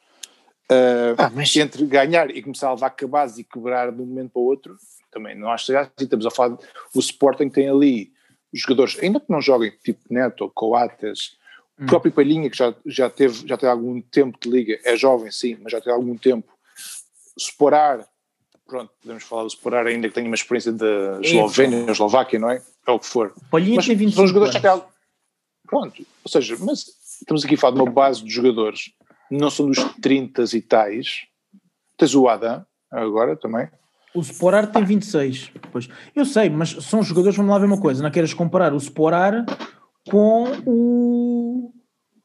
Uh, 0.70 1.14
ah, 1.16 1.30
mas... 1.32 1.54
Entre 1.54 1.86
ganhar 1.86 2.28
e 2.30 2.42
começar 2.42 2.68
a 2.68 2.74
levar 2.74 2.90
cabazes 2.90 3.38
e 3.38 3.44
quebrar 3.44 3.92
de 3.92 4.02
um 4.02 4.06
momento 4.06 4.32
para 4.32 4.42
o 4.42 4.44
outro, 4.46 4.76
também 5.12 5.38
não 5.38 5.48
acho 5.48 5.66
que 5.66 5.76
assim. 5.76 5.90
Estamos 6.00 6.26
a 6.26 6.30
falar, 6.30 6.56
de, 6.56 6.64
o 6.92 6.98
Sporting 6.98 7.48
tem 7.48 7.68
ali 7.68 8.15
jogadores, 8.52 8.98
ainda 9.00 9.20
que 9.20 9.30
não 9.30 9.40
joguem, 9.40 9.72
tipo 9.82 10.00
Neto, 10.10 10.50
Coates, 10.54 11.36
hum. 11.78 11.84
o 11.84 11.86
próprio 11.86 12.12
Palhinha, 12.12 12.50
que 12.50 12.56
já, 12.56 12.74
já, 12.84 13.10
teve, 13.10 13.46
já 13.46 13.56
tem 13.56 13.68
algum 13.68 14.00
tempo 14.00 14.38
de 14.40 14.48
liga, 14.48 14.78
é 14.84 14.96
jovem 14.96 15.30
sim, 15.30 15.56
mas 15.60 15.72
já 15.72 15.80
tem 15.80 15.92
algum 15.92 16.16
tempo. 16.16 16.52
Sporar, 17.38 18.06
pronto, 18.66 18.90
podemos 19.00 19.24
falar 19.24 19.42
do 19.42 19.48
Sporar 19.48 19.86
ainda 19.86 20.08
que 20.08 20.14
tenha 20.14 20.26
uma 20.26 20.34
experiência 20.34 20.72
da 20.72 21.20
Eslovénia, 21.20 21.90
Eslováquia, 21.90 22.38
não 22.38 22.50
é? 22.50 22.62
É 22.86 22.90
o 22.90 22.98
que 22.98 23.06
for. 23.06 23.34
Palhinha 23.50 23.76
mas 23.76 23.86
tem 23.86 23.96
25 23.96 24.16
são 24.16 24.26
jogadores 24.26 24.64
anos. 24.64 24.84
Que, 24.84 25.68
pronto, 25.68 26.06
ou 26.24 26.30
seja, 26.30 26.56
mas 26.60 26.86
estamos 27.20 27.44
aqui 27.44 27.54
a 27.54 27.58
falar 27.58 27.74
de 27.74 27.82
uma 27.82 27.90
base 27.90 28.22
de 28.22 28.30
jogadores, 28.30 28.92
não 29.30 29.50
são 29.50 29.66
dos 29.66 29.78
30 30.00 30.44
e 30.54 30.62
tais. 30.62 31.26
Tens 31.96 32.14
o 32.14 32.28
Adam 32.28 32.64
agora 32.90 33.36
também, 33.36 33.68
o 34.14 34.20
Sporar 34.20 34.66
tem 34.66 34.84
26. 34.84 35.52
Pois. 35.72 35.88
Eu 36.14 36.24
sei, 36.24 36.48
mas 36.48 36.70
são 36.84 37.02
jogadores, 37.02 37.36
vamos 37.36 37.52
lá 37.52 37.58
ver 37.58 37.66
uma 37.66 37.80
coisa, 37.80 38.02
não 38.02 38.10
queres 38.10 38.32
comparar 38.32 38.72
o 38.72 38.78
Sporar 38.78 39.44
com 40.08 40.52
o. 40.64 41.72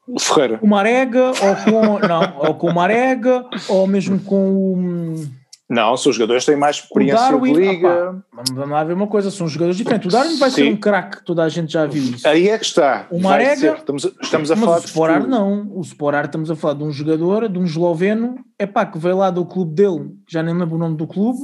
O 0.07 0.19
Ferreira. 0.19 0.59
O 0.61 0.67
Marega, 0.67 1.27
ou 1.27 1.55
com. 1.63 2.07
não, 2.07 2.37
ou 2.39 2.55
com 2.55 2.67
o 2.67 2.73
Marega, 2.73 3.45
ou 3.69 3.87
mesmo 3.87 4.19
com 4.19 5.13
o 5.13 5.40
não, 5.71 5.95
são 5.95 6.11
jogadores 6.11 6.43
que 6.43 6.51
têm 6.51 6.59
mais 6.59 6.75
experiência 6.75 7.31
Darwin, 7.31 7.53
de 7.53 7.59
liga. 7.61 8.09
Opa, 8.09 8.43
vamos 8.53 8.71
lá 8.71 8.83
ver 8.83 8.93
uma 8.93 9.07
coisa, 9.07 9.31
são 9.31 9.47
jogadores 9.47 9.77
diferentes. 9.77 10.05
O 10.05 10.11
Darwin 10.11 10.37
vai 10.37 10.49
Sim. 10.49 10.55
ser 10.55 10.73
um 10.73 10.75
craque, 10.75 11.23
toda 11.23 11.43
a 11.43 11.47
gente 11.47 11.71
já 11.71 11.85
viu 11.85 12.03
isso. 12.03 12.27
Aí 12.27 12.49
é 12.49 12.57
que 12.57 12.65
está. 12.65 13.07
O 13.09 13.21
Marega, 13.21 13.75
estamos, 13.77 14.03
estamos 14.21 14.51
a 14.51 14.57
falar 14.57 14.79
o 14.79 14.83
Sporar 14.83 15.25
não. 15.25 15.71
O 15.73 15.79
Sporar 15.81 16.25
estamos 16.25 16.51
a 16.51 16.57
falar 16.57 16.73
de 16.73 16.83
um 16.83 16.91
jogador, 16.91 17.47
de 17.47 17.57
um 17.57 17.63
esloveno, 17.63 18.35
é 18.59 18.65
pá, 18.65 18.85
que 18.85 18.97
veio 18.97 19.15
lá 19.17 19.29
do 19.29 19.45
clube 19.45 19.73
dele, 19.73 20.11
já 20.27 20.43
nem 20.43 20.53
lembro 20.53 20.75
o 20.75 20.79
nome 20.79 20.97
do 20.97 21.07
clube, 21.07 21.39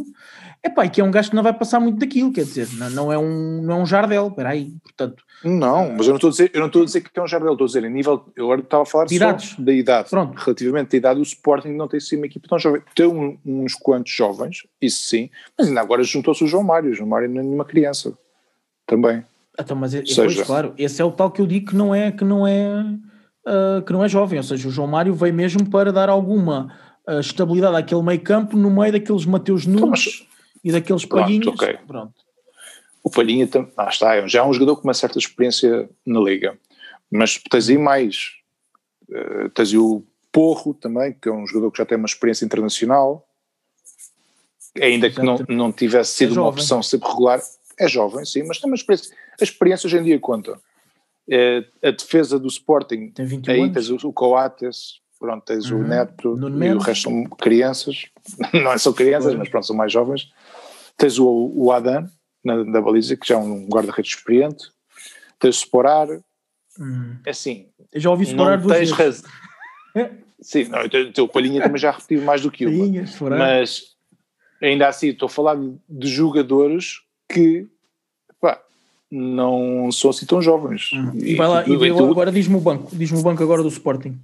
é 0.67 0.69
pá, 0.69 0.85
e 0.85 0.89
que 0.89 1.01
é 1.01 1.03
um 1.03 1.11
gajo 1.11 1.29
que 1.29 1.35
não 1.35 1.43
vai 1.43 1.53
passar 1.53 1.79
muito 1.79 1.99
daquilo, 1.99 2.31
quer 2.31 2.43
dizer, 2.43 2.67
não, 2.73 2.89
não 2.89 3.13
é, 3.13 3.17
um, 3.17 3.61
não 3.61 3.77
é 3.77 3.81
um 3.81 3.85
Jardel, 3.85 4.27
espera 4.27 4.49
aí, 4.49 4.71
portanto. 4.83 5.23
Não, 5.43 5.93
mas 5.93 6.07
eu 6.07 6.09
não 6.09 6.15
estou 6.15 6.29
a 6.29 6.31
dizer, 6.31 6.51
eu 6.53 6.59
não 6.59 6.67
estou 6.67 6.81
a 6.81 6.85
dizer 6.85 7.01
que 7.01 7.19
é 7.19 7.21
um 7.21 7.27
Jardel, 7.27 7.53
estou 7.53 7.65
a 7.65 7.67
dizer, 7.67 7.85
a 7.85 7.89
nível, 7.89 8.25
eu 8.35 8.45
agora 8.45 8.61
estava 8.61 8.83
a 8.83 8.85
falar 8.85 9.05
idades. 9.11 9.55
da 9.57 9.71
idade, 9.71 10.09
Pronto. 10.09 10.35
relativamente 10.37 10.95
à 10.95 10.97
idade, 10.97 11.19
o 11.19 11.23
Sporting 11.23 11.69
não 11.69 11.87
tem 11.87 11.99
sido 11.99 12.19
uma 12.19 12.25
equipa 12.25 12.47
tão 12.47 12.59
jovem, 12.59 12.81
tem 12.95 13.05
um, 13.05 13.37
uns 13.45 13.73
quantos 13.75 14.11
jovens, 14.11 14.65
isso 14.81 15.07
sim, 15.07 15.29
mas 15.57 15.67
ainda 15.67 15.81
agora 15.81 16.03
juntou-se 16.03 16.43
o 16.43 16.47
João 16.47 16.63
Mário, 16.63 16.91
o 16.91 16.93
João 16.93 17.09
Mário 17.09 17.29
não 17.29 17.39
é 17.39 17.43
nenhuma 17.43 17.65
criança, 17.65 18.17
também. 18.85 19.23
Então, 19.59 19.75
mas 19.75 19.93
é, 19.93 20.05
seja, 20.05 20.23
pois, 20.23 20.41
claro, 20.43 20.73
esse 20.77 21.01
é 21.01 21.05
o 21.05 21.11
tal 21.11 21.31
que 21.31 21.41
eu 21.41 21.47
digo 21.47 21.71
que 21.71 21.75
não 21.75 21.93
é, 21.93 22.11
que 22.11 22.23
não 22.23 22.47
é, 22.47 22.83
uh, 23.45 23.81
que 23.85 23.91
não 23.91 24.03
é 24.03 24.09
jovem, 24.09 24.37
ou 24.37 24.43
seja, 24.43 24.67
o 24.67 24.71
João 24.71 24.87
Mário 24.87 25.13
veio 25.13 25.33
mesmo 25.33 25.69
para 25.69 25.91
dar 25.91 26.09
alguma 26.09 26.71
uh, 27.07 27.19
estabilidade 27.19 27.75
àquele 27.75 28.03
meio 28.03 28.21
campo 28.21 28.55
no 28.55 28.69
meio 28.69 28.91
daqueles 28.91 29.25
Mateus 29.25 29.65
Nunes... 29.65 29.77
Então, 29.77 29.89
mas, 29.89 30.27
e 30.63 30.71
daqueles 30.71 31.05
pronto, 31.05 31.23
palhinhos. 31.23 31.47
Okay. 31.47 31.77
Pronto. 31.87 32.13
O 33.03 33.09
Palhinha 33.09 33.47
ah, 33.77 33.87
está, 33.89 34.27
já 34.27 34.39
é 34.39 34.43
um 34.43 34.51
jogador 34.51 34.75
com 34.75 34.83
uma 34.83 34.93
certa 34.93 35.17
experiência 35.17 35.89
na 36.05 36.19
Liga. 36.19 36.57
Mas 37.09 37.37
tens 37.49 37.69
aí 37.69 37.77
mais. 37.77 38.33
Uh, 39.07 39.49
tens 39.49 39.71
aí 39.71 39.77
o 39.77 40.03
Porro 40.31 40.73
também, 40.73 41.13
que 41.13 41.29
é 41.29 41.31
um 41.31 41.47
jogador 41.47 41.71
que 41.71 41.77
já 41.77 41.85
tem 41.85 41.97
uma 41.97 42.05
experiência 42.05 42.43
internacional. 42.43 43.25
Ainda 44.79 45.09
que 45.09 45.21
não, 45.21 45.37
não 45.47 45.71
tivesse 45.71 46.11
sido 46.11 46.35
é 46.35 46.41
uma 46.41 46.49
opção 46.49 46.83
sempre 46.83 47.09
regular, 47.09 47.41
é 47.79 47.87
jovem, 47.87 48.25
sim, 48.25 48.43
mas 48.43 48.59
tem 48.59 48.69
uma 48.69 48.75
experiência. 48.75 49.15
A 49.39 49.43
experiência 49.43 49.87
hoje 49.87 49.97
em 49.97 50.03
dia 50.03 50.19
conta. 50.19 50.59
É, 51.29 51.63
a 51.83 51.91
defesa 51.91 52.37
do 52.37 52.47
Sporting, 52.47 53.09
tem 53.09 53.25
21 53.25 53.53
aí 53.53 53.61
anos. 53.61 53.73
tens 53.73 54.03
o, 54.03 54.07
o 54.07 54.13
Coates, 54.13 55.01
pronto, 55.19 55.43
tens 55.43 55.69
uhum. 55.71 55.79
o 55.79 55.87
Neto 55.87 56.37
e 56.37 56.73
o 56.73 56.77
resto 56.77 57.03
são 57.03 57.23
crianças, 57.23 58.05
não 58.53 58.77
são 58.77 58.93
crianças, 58.93 59.33
mas 59.35 59.49
pronto, 59.49 59.65
são 59.65 59.75
mais 59.75 59.91
jovens. 59.91 60.31
Tens 60.97 61.19
o, 61.19 61.51
o 61.55 61.71
Adan 61.71 62.07
na, 62.43 62.63
na 62.63 62.81
baliza, 62.81 63.15
que 63.15 63.27
já 63.27 63.35
é 63.35 63.37
um 63.37 63.67
guarda-redes 63.67 64.13
experiente. 64.13 64.65
Tens 65.39 65.55
o 65.57 65.59
Sporar. 65.59 66.07
Hum. 66.79 67.17
É 67.25 67.29
assim. 67.31 67.67
Eu 67.91 67.99
já 67.99 68.09
ouvi 68.09 68.25
Sporar 68.25 68.61
duas 68.61 68.77
tens 68.77 68.91
vezes. 68.91 69.23
Sim, 70.39 70.65
não, 70.65 70.81
o 70.81 71.13
teu 71.13 71.27
Palhinha 71.27 71.61
também 71.63 71.79
já 71.79 71.91
repetiu 71.91 72.21
mais 72.21 72.41
do 72.41 72.51
que 72.51 72.65
uma. 72.65 72.77
Palhinha, 72.77 73.05
mas 73.37 73.95
ainda 74.61 74.87
assim, 74.87 75.09
estou 75.09 75.25
a 75.25 75.29
falar 75.29 75.57
de 75.89 76.07
jogadores 76.07 77.01
que 77.27 77.67
pá, 78.39 78.61
não 79.11 79.91
são 79.91 80.11
assim 80.11 80.25
tão 80.25 80.41
jovens. 80.41 80.91
Hum. 80.93 81.11
E, 81.15 81.35
vai 81.35 81.47
lá, 81.47 81.67
e, 81.67 81.73
e 81.73 81.93
tu, 81.93 82.11
agora 82.11 82.31
diz-me 82.31 82.55
o 82.55 82.59
banco, 82.59 82.95
diz-me 82.95 83.19
o 83.19 83.23
banco 83.23 83.41
agora 83.41 83.63
do 83.63 83.69
Sporting. 83.69 84.17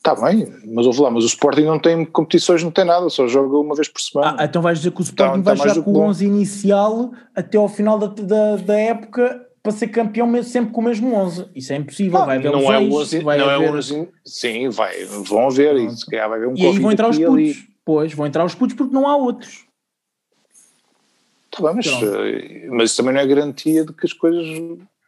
Está 0.00 0.14
bem, 0.14 0.50
mas 0.64 0.86
ouve 0.86 1.02
lá, 1.02 1.10
mas 1.10 1.24
o 1.24 1.26
Sporting 1.26 1.64
não 1.64 1.78
tem 1.78 2.06
competições, 2.06 2.64
não 2.64 2.70
tem 2.70 2.86
nada, 2.86 3.10
só 3.10 3.28
joga 3.28 3.58
uma 3.58 3.74
vez 3.74 3.86
por 3.86 4.00
semana. 4.00 4.34
Ah, 4.38 4.46
então 4.46 4.62
vais 4.62 4.78
dizer 4.78 4.92
que 4.92 5.00
o 5.00 5.02
Sporting 5.02 5.42
tá, 5.42 5.52
vai 5.52 5.56
tá 5.58 5.74
jogar 5.74 5.84
com 5.84 5.92
o 5.92 6.00
11 6.00 6.24
inicial 6.24 7.12
até 7.36 7.58
ao 7.58 7.68
final 7.68 7.98
da, 7.98 8.06
da, 8.06 8.56
da, 8.56 8.78
época 8.78 9.46
para 9.62 9.72
ser 9.72 9.88
campeão 9.88 10.42
sempre 10.42 10.72
com 10.72 10.80
o 10.80 10.84
mesmo 10.84 11.14
11. 11.14 11.50
Isso 11.54 11.74
é 11.74 11.76
impossível, 11.76 12.18
não, 12.18 12.26
vai 12.26 12.38
haver 12.38 12.50
não 12.50 12.72
é 12.72 12.78
o 12.78 12.94
11, 12.94 13.18
vai 13.22 13.36
não 13.36 13.50
haver... 13.50 13.68
é 13.68 13.70
o 13.70 13.76
11, 13.76 14.08
sim, 14.24 14.68
vai, 14.70 15.04
vão 15.04 15.48
haver, 15.48 15.76
e 15.76 15.90
se 15.90 16.06
calhar 16.06 16.30
vai 16.30 16.38
haver 16.38 16.48
um 16.48 16.56
E 16.56 16.66
aí 16.66 16.78
vão 16.78 16.92
entrar 16.92 17.10
os 17.10 17.18
putos, 17.18 17.34
ali. 17.34 17.54
pois, 17.84 18.14
vão 18.14 18.26
entrar 18.26 18.46
os 18.46 18.54
putos 18.54 18.74
porque 18.74 18.94
não 18.94 19.06
há 19.06 19.14
outros. 19.14 19.66
Está 21.52 21.62
bem, 21.62 21.76
mas, 21.76 21.86
eh, 21.86 22.68
mas 22.70 22.90
isso 22.90 22.96
também 22.96 23.12
não 23.12 23.20
é 23.20 23.26
garantia 23.26 23.84
de 23.84 23.92
que 23.92 24.06
as 24.06 24.14
coisas 24.14 24.46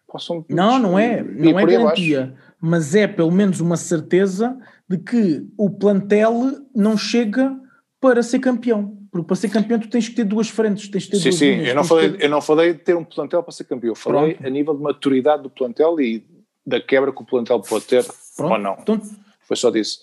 possam... 0.06 0.44
Não, 0.50 0.78
não 0.78 0.98
é, 0.98 1.22
não 1.22 1.58
é 1.58 1.64
garantia, 1.64 2.34
mas 2.60 2.94
é 2.94 3.06
pelo 3.08 3.30
menos 3.30 3.58
uma 3.58 3.78
certeza 3.78 4.56
de 4.92 4.98
que 4.98 5.46
o 5.56 5.70
plantel 5.70 6.66
não 6.74 6.98
chega 6.98 7.58
para 7.98 8.22
ser 8.22 8.40
campeão. 8.40 8.94
Porque 9.10 9.26
para 9.26 9.36
ser 9.36 9.48
campeão 9.48 9.80
tu 9.80 9.88
tens 9.88 10.06
que 10.06 10.14
ter 10.14 10.24
duas 10.24 10.50
frentes, 10.50 10.88
tens 10.88 11.06
que 11.06 11.12
ter 11.12 11.16
sim, 11.16 11.22
duas 11.30 11.34
sim, 11.36 11.50
linhas, 11.52 11.68
eu 11.68 11.74
não, 11.74 11.84
falei, 11.84 12.10
ter... 12.10 12.24
eu 12.24 12.28
não 12.28 12.40
falei 12.42 12.72
de 12.74 12.78
ter 12.80 12.94
um 12.94 13.04
plantel 13.04 13.42
para 13.42 13.52
ser 13.52 13.64
campeão, 13.64 13.92
eu 13.92 13.94
falei 13.94 14.34
Pronto. 14.34 14.46
a 14.46 14.50
nível 14.50 14.74
de 14.74 14.82
maturidade 14.82 15.42
do 15.42 15.48
plantel 15.50 15.98
e 15.98 16.22
da 16.66 16.78
quebra 16.78 17.10
que 17.10 17.22
o 17.22 17.24
plantel 17.24 17.60
pode 17.60 17.86
ter 17.86 18.04
Pronto. 18.36 18.52
ou 18.52 18.58
não. 18.58 18.76
Então, 18.80 19.00
Foi 19.48 19.56
só 19.56 19.70
disso. 19.70 20.00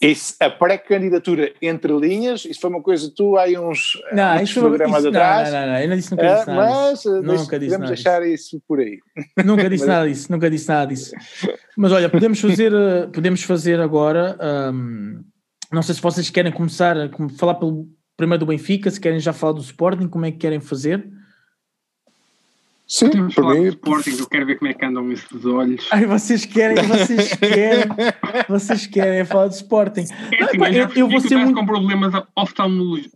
Isso, 0.00 0.36
a 0.38 0.48
pré-candidatura 0.48 1.52
entre 1.60 1.92
linhas, 1.92 2.44
isso 2.44 2.60
foi 2.60 2.70
uma 2.70 2.80
coisa 2.80 3.10
tu 3.14 3.36
há 3.36 3.46
uns, 3.46 4.00
não, 4.12 4.40
uns 4.40 4.52
programas 4.52 5.00
isso, 5.00 5.08
atrás. 5.08 5.52
Não, 5.52 5.60
não, 5.60 5.66
não, 5.66 5.78
eu 5.80 5.88
não 5.88 5.96
disse, 5.96 6.10
nunca 6.12 6.34
disse 6.34 6.46
nada 6.46 6.70
mas, 6.70 6.92
disso. 6.92 7.22
Nunca 7.22 7.58
disse 7.58 7.72
podemos 7.72 7.88
deixar 7.88 8.26
isso 8.26 8.62
por 8.68 8.78
aí. 8.78 8.98
Nunca 9.44 9.68
disse 9.68 9.86
nada 9.86 10.08
disso, 10.08 10.30
nunca 10.30 10.48
disse 10.48 10.68
nada 10.68 10.86
disso. 10.86 11.12
Mas 11.76 11.90
olha, 11.90 12.08
podemos 12.08 12.40
fazer, 12.40 12.72
eh, 12.72 13.08
podemos 13.12 13.42
fazer 13.42 13.80
agora, 13.80 14.38
um, 14.72 15.20
não 15.72 15.82
sei 15.82 15.96
se 15.96 16.00
vocês 16.00 16.30
querem 16.30 16.52
começar 16.52 16.96
a 16.96 17.10
falar 17.36 17.56
pelo 17.56 17.88
primeiro 18.16 18.44
do 18.44 18.48
Benfica, 18.48 18.88
se 18.92 19.00
querem 19.00 19.18
já 19.18 19.32
falar 19.32 19.54
do 19.54 19.60
Sporting, 19.60 20.06
como 20.06 20.24
é 20.26 20.30
que 20.30 20.38
querem 20.38 20.60
fazer? 20.60 21.04
Sim, 22.88 23.28
para 23.34 23.54
mim. 23.54 23.66
Sporting, 23.66 24.16
eu 24.18 24.26
quero 24.26 24.46
ver 24.46 24.58
como 24.58 24.70
é 24.70 24.74
que 24.74 24.84
andam 24.84 25.12
esses 25.12 25.44
olhos. 25.44 25.86
Ai, 25.92 26.06
vocês 26.06 26.46
querem, 26.46 26.82
vocês 26.82 27.34
querem, 27.36 27.84
vocês 28.48 28.86
querem 28.86 29.24
falar 29.26 29.48
de 29.48 29.56
Sporting. 29.56 30.06
É 30.32 30.44
assim, 30.44 30.56
não, 30.56 30.66
eu, 30.68 30.88
eu 30.96 31.08
vou 31.08 31.20
ser 31.20 31.36
muito... 31.36 31.54
com 31.54 31.66
problemas 31.66 32.14
oftalmológicos 32.34 33.12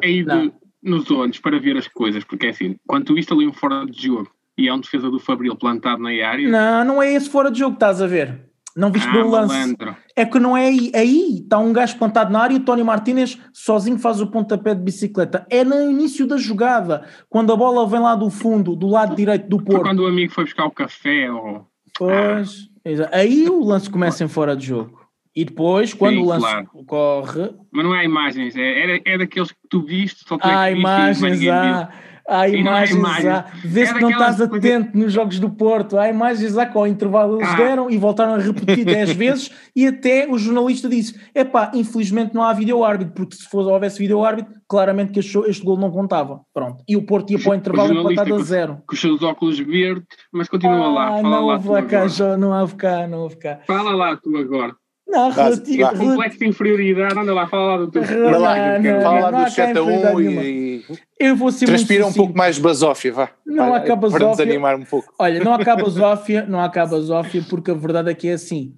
aí 0.00 0.22
de, 0.22 0.52
nos 0.80 1.10
olhos 1.10 1.40
para 1.40 1.58
ver 1.58 1.76
as 1.76 1.88
coisas, 1.88 2.22
porque 2.22 2.46
é 2.46 2.50
assim, 2.50 2.76
quando 2.86 3.06
tu 3.06 3.14
viste 3.14 3.32
ali 3.32 3.44
um 3.44 3.52
fora 3.52 3.84
de 3.84 4.06
jogo 4.06 4.30
e 4.56 4.68
é 4.68 4.72
um 4.72 4.80
defesa 4.80 5.10
do 5.10 5.18
Fabril 5.18 5.56
plantado 5.56 6.00
na 6.00 6.10
área. 6.10 6.48
Não, 6.48 6.84
não 6.84 7.02
é 7.02 7.12
esse 7.12 7.28
fora 7.28 7.50
de 7.50 7.58
jogo 7.58 7.72
que 7.72 7.76
estás 7.76 8.00
a 8.00 8.06
ver. 8.06 8.47
Não 8.78 8.92
viste 8.92 9.08
ah, 9.08 9.12
bem 9.12 9.22
o 9.22 9.28
lance. 9.28 9.52
Malandro. 9.52 9.96
É 10.14 10.24
que 10.24 10.38
não 10.38 10.56
é 10.56 10.66
aí. 10.66 10.92
Aí 10.94 11.40
está 11.42 11.58
um 11.58 11.72
gajo 11.72 11.98
plantado 11.98 12.32
na 12.32 12.40
área 12.40 12.54
e 12.54 12.58
o 12.58 12.60
Tony 12.60 12.84
Martinez 12.84 13.36
sozinho 13.52 13.98
faz 13.98 14.20
o 14.20 14.28
pontapé 14.28 14.72
de 14.72 14.80
bicicleta. 14.80 15.44
É 15.50 15.64
no 15.64 15.90
início 15.90 16.28
da 16.28 16.36
jogada, 16.36 17.04
quando 17.28 17.52
a 17.52 17.56
bola 17.56 17.84
vem 17.88 17.98
lá 17.98 18.14
do 18.14 18.30
fundo, 18.30 18.76
do 18.76 18.86
lado 18.86 19.16
direito 19.16 19.48
do 19.48 19.56
Porto. 19.56 19.72
Foi 19.72 19.80
quando 19.80 20.00
o 20.04 20.06
amigo 20.06 20.32
foi 20.32 20.44
buscar 20.44 20.66
o 20.66 20.70
café 20.70 21.28
ou. 21.28 21.66
Pois. 21.98 22.70
Ah. 22.86 23.18
Aí 23.18 23.48
o 23.48 23.64
lance 23.64 23.90
começa 23.90 24.22
em 24.22 24.28
fora 24.28 24.56
de 24.56 24.66
jogo. 24.66 24.96
E 25.34 25.44
depois, 25.44 25.92
quando 25.92 26.14
Sim, 26.14 26.22
o 26.22 26.26
lance 26.26 26.46
claro. 26.46 26.68
corre. 26.86 27.50
Mas 27.72 27.84
não 27.84 27.94
é 27.94 28.04
imagens, 28.04 28.56
é, 28.56 28.96
é, 28.96 29.02
é 29.04 29.18
daqueles 29.18 29.50
que 29.50 29.58
tu 29.68 29.82
viste, 29.82 30.24
só 30.26 30.38
tu 30.38 30.46
é 30.46 30.54
ah, 30.54 30.70
imagens, 30.70 31.48
ah. 31.48 31.90
Há 32.28 32.46
imagens, 32.46 33.24
há, 33.24 33.46
vê-se 33.64 33.94
que 33.94 34.00
não 34.02 34.10
estás 34.10 34.38
atento 34.38 34.98
nos 34.98 35.10
jogos 35.14 35.40
do 35.40 35.48
Porto, 35.48 35.96
há 35.96 36.10
imagens 36.10 36.58
há 36.58 36.66
que 36.66 36.76
ao 36.76 36.86
intervalo 36.86 37.38
eles 37.38 37.48
ah. 37.48 37.56
deram 37.56 37.90
e 37.90 37.96
voltaram 37.96 38.34
a 38.34 38.38
repetir 38.38 38.84
10 38.86 39.12
vezes 39.12 39.50
e 39.74 39.86
até 39.86 40.28
o 40.28 40.36
jornalista 40.36 40.90
disse, 40.90 41.18
epá, 41.34 41.72
infelizmente 41.74 42.34
não 42.34 42.42
há 42.42 42.52
vídeo-árbitro, 42.52 43.14
porque 43.14 43.34
se 43.34 43.48
fosse, 43.48 43.70
houvesse 43.70 43.98
vídeo-árbitro, 43.98 44.52
claramente 44.68 45.12
que 45.12 45.20
este, 45.20 45.38
este 45.46 45.64
gol 45.64 45.78
não 45.78 45.90
contava, 45.90 46.42
pronto. 46.52 46.84
E 46.86 46.96
o 46.96 47.06
Porto 47.06 47.30
ia 47.30 47.38
para 47.38 47.52
o 47.52 47.54
intervalo 47.54 48.10
empatado 48.10 48.34
a 48.34 48.42
zero. 48.42 48.82
Com 48.86 48.94
os 48.94 49.00
seus 49.00 49.22
óculos 49.22 49.58
verdes, 49.58 50.04
mas 50.30 50.48
continua 50.48 50.84
ah, 50.84 50.92
lá, 50.92 51.06
fala 51.06 51.22
não 51.22 51.46
lá 51.46 51.54
houve 51.54 51.82
cá, 51.86 52.36
não 52.36 52.60
houve 52.60 52.74
cá, 52.76 53.06
não 53.08 53.18
houve 53.20 53.36
cá. 53.36 53.60
Fala 53.66 53.94
lá 53.94 54.16
tu 54.18 54.36
agora. 54.36 54.74
Não, 55.08 55.30
relativo. 55.30 55.96
Complexo 55.96 56.38
de 56.38 56.46
inferioridade, 56.48 57.18
anda 57.18 57.32
lá, 57.32 57.48
fala 57.48 57.64
lá 57.64 57.76
do 57.78 57.90
teu. 57.90 58.02
Anda 58.02 58.38
lá, 58.38 58.54
fala 59.02 59.30
lá 59.30 59.44
do 59.44 59.50
7 59.50 59.78
a 59.78 59.82
1 59.82 60.20
e. 60.20 60.84
Eu 61.18 61.34
vou 61.34 61.50
ser 61.50 61.66
Transpira 61.66 62.06
um 62.06 62.12
pouco 62.12 62.36
mais 62.36 62.58
basófia, 62.58 63.12
vá. 63.12 63.30
Não 63.46 63.72
há 63.74 63.80
basófia. 63.80 64.10
Para 64.10 64.30
desanimar 64.30 64.76
um 64.76 64.84
pouco. 64.84 65.12
Olha, 65.18 65.42
não 65.42 65.54
há 65.54 65.58
basófia, 65.58 66.46
não 66.46 66.60
há 66.60 66.68
basófia, 66.68 67.42
porque 67.48 67.70
a 67.70 67.74
verdade 67.74 68.10
é 68.10 68.14
que 68.14 68.28
é 68.28 68.34
assim. 68.34 68.74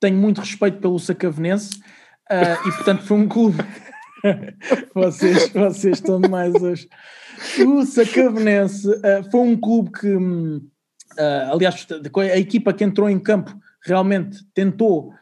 Tenho 0.00 0.16
muito 0.16 0.40
respeito 0.40 0.78
pelo 0.78 0.98
Sacavenense 0.98 1.80
uh, 2.30 2.68
e, 2.68 2.72
portanto, 2.72 3.02
foi 3.02 3.16
um 3.16 3.28
clube. 3.28 3.58
vocês, 4.94 5.48
vocês 5.50 5.96
estão 5.96 6.20
demais 6.20 6.54
hoje. 6.54 6.88
O 7.66 7.84
Sacavenense 7.84 8.88
uh, 8.88 9.28
foi 9.30 9.40
um 9.40 9.56
clube 9.56 9.90
que, 9.90 10.14
uh, 10.14 11.52
aliás, 11.52 11.86
a 12.16 12.38
equipa 12.38 12.72
que 12.72 12.84
entrou 12.84 13.10
em 13.10 13.18
campo 13.18 13.54
realmente 13.84 14.38
tentou 14.54 15.08
uh, 15.10 15.14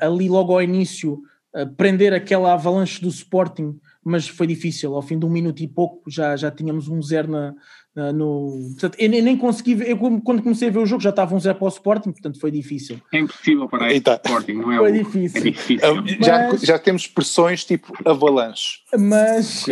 ali 0.00 0.28
logo 0.28 0.52
ao 0.52 0.62
início 0.62 1.20
uh, 1.54 1.66
prender 1.76 2.12
aquela 2.12 2.52
avalanche 2.52 3.00
do 3.00 3.08
Sporting, 3.08 3.78
mas 4.04 4.28
foi 4.28 4.46
difícil. 4.46 4.94
Ao 4.94 5.02
fim 5.02 5.18
de 5.18 5.24
um 5.24 5.30
minuto 5.30 5.62
e 5.62 5.68
pouco 5.68 6.10
já, 6.10 6.36
já 6.36 6.50
tínhamos 6.50 6.88
um 6.88 7.00
zero 7.00 7.30
na, 7.30 7.54
na 7.96 8.12
no. 8.12 8.70
Portanto, 8.72 8.96
eu 8.98 9.08
nem 9.08 9.36
consegui 9.36 9.74
ver, 9.76 9.90
eu, 9.90 9.96
quando 9.96 10.42
comecei 10.42 10.68
a 10.68 10.70
ver 10.70 10.78
o 10.78 10.86
jogo 10.86 11.02
já 11.02 11.10
estava 11.10 11.34
um 11.34 11.40
zero 11.40 11.56
para 11.56 11.64
o 11.64 11.68
Sporting, 11.68 12.12
portanto 12.12 12.38
foi 12.38 12.50
difícil. 12.50 13.00
É 13.12 13.18
impossível 13.18 13.68
para 13.68 13.86
o 13.86 13.92
Sporting, 13.92 14.52
não 14.52 14.72
é? 14.72 14.76
Foi 14.76 14.90
o, 14.90 15.04
difícil. 15.04 15.40
É 15.40 15.44
difícil. 15.44 16.02
Mas, 16.02 16.26
já, 16.26 16.56
já 16.56 16.78
temos 16.78 17.02
expressões 17.02 17.64
tipo 17.64 17.92
avalanche. 18.04 18.80
Mas, 18.98 19.64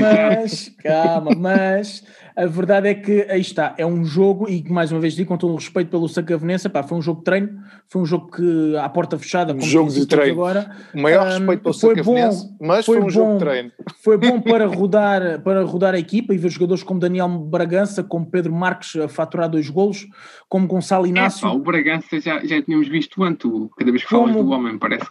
mas, 0.00 0.68
calma, 0.82 1.30
mas 1.34 2.04
a 2.36 2.46
verdade 2.46 2.88
é 2.88 2.94
que 2.94 3.22
aí 3.30 3.40
está, 3.40 3.74
é 3.78 3.86
um 3.86 4.04
jogo, 4.04 4.46
e 4.48 4.62
mais 4.68 4.92
uma 4.92 5.00
vez 5.00 5.14
digo 5.14 5.28
com 5.28 5.38
todo 5.38 5.52
o 5.52 5.56
respeito 5.56 5.90
pelo 5.90 6.06
Sacavenense, 6.06 6.68
pá, 6.68 6.82
foi 6.82 6.98
um 6.98 7.02
jogo 7.02 7.20
de 7.20 7.24
treino, 7.24 7.60
foi 7.88 8.02
um 8.02 8.04
jogo 8.04 8.30
que 8.30 8.76
à 8.76 8.88
porta 8.88 9.18
fechada, 9.18 9.54
um 9.54 9.60
jogo 9.60 9.90
de 9.90 10.06
treino. 10.06 10.32
agora. 10.32 10.70
O 10.94 11.00
maior 11.00 11.26
um, 11.26 11.30
respeito 11.30 11.62
pelo 11.62 11.74
Sacavenense, 11.74 12.54
mas 12.60 12.84
foi, 12.84 12.96
foi 12.96 13.02
um 13.02 13.04
bom, 13.04 13.10
jogo 13.10 13.32
de 13.32 13.38
treino. 13.38 13.72
Foi 14.02 14.18
bom 14.18 14.38
para 14.42 14.66
rodar, 14.66 15.40
para 15.42 15.62
rodar 15.62 15.94
a 15.94 15.98
equipa 15.98 16.34
e 16.34 16.38
ver 16.38 16.50
jogadores 16.50 16.82
como 16.82 17.00
Daniel 17.00 17.28
Bragança, 17.28 18.04
como 18.04 18.26
Pedro 18.26 18.52
Marques 18.52 18.94
a 18.96 19.08
faturar 19.08 19.48
dois 19.48 19.70
golos, 19.70 20.06
como 20.48 20.66
Gonçalo 20.66 21.06
Inácio. 21.06 21.46
É, 21.46 21.50
pá, 21.50 21.56
o 21.56 21.60
Bragança 21.60 22.20
já, 22.20 22.44
já 22.44 22.60
tínhamos 22.60 22.88
visto 22.88 23.22
antes, 23.24 23.50
cada 23.78 23.90
vez 23.90 24.04
que 24.04 24.10
falas 24.10 24.32
do 24.32 24.50
homem, 24.50 24.78
parece 24.78 25.06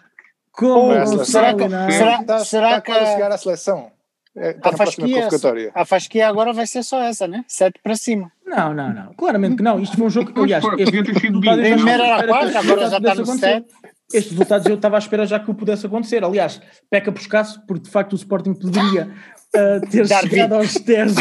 como 0.55 0.91
oh, 0.91 1.25
será 1.25 1.53
que, 1.53 1.69
será, 1.69 2.21
está, 2.21 2.39
será 2.39 2.81
que 2.81 2.91
a 2.91 3.05
chegar 3.05 3.31
à 3.31 3.37
seleção? 3.37 3.91
É, 4.37 4.57
a, 4.61 4.71
fasquia, 4.75 5.29
a 5.73 5.85
fasquia 5.85 6.27
agora 6.27 6.51
vai 6.51 6.67
ser 6.67 6.83
só 6.83 7.01
essa, 7.01 7.25
né? 7.25 7.45
Sete 7.47 7.79
para 7.81 7.95
cima. 7.95 8.29
Não, 8.45 8.73
não, 8.73 8.93
não. 8.93 9.13
Claramente 9.13 9.55
que 9.55 9.63
não. 9.63 9.79
Isto 9.79 9.95
foi 9.95 10.07
um 10.07 10.09
jogo. 10.09 10.41
Aliás, 10.41 10.63
este 10.77 10.91
resultado. 10.91 11.61
Primeiro 11.61 12.03
era 12.03 12.27
quatro, 12.27 12.57
agora 12.57 12.89
já 12.89 12.97
está 12.97 13.15
no 13.15 13.25
sete. 13.25 13.67
Estes 14.13 14.31
resultados 14.31 14.67
eu 14.67 14.75
estava 14.75 14.97
à 14.97 14.99
espera 14.99 15.25
já 15.25 15.39
que 15.39 15.49
o 15.49 15.53
pudesse 15.53 15.85
acontecer. 15.85 16.23
Aliás, 16.23 16.61
peca 16.89 17.11
por 17.11 17.19
escasso, 17.19 17.65
porque 17.65 17.85
de 17.85 17.89
facto 17.89 18.13
o 18.13 18.15
Sporting 18.15 18.53
poderia 18.53 19.09
uh, 19.55 19.89
ter 19.89 20.07
Dar 20.07 20.21
chegado 20.21 20.59
20. 20.59 20.61
aos 20.61 20.73
10 20.75 21.15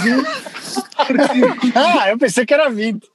porque... 1.06 1.72
Ah, 1.74 2.10
eu 2.10 2.18
pensei 2.18 2.44
que 2.44 2.52
era 2.52 2.68
20. 2.68 3.06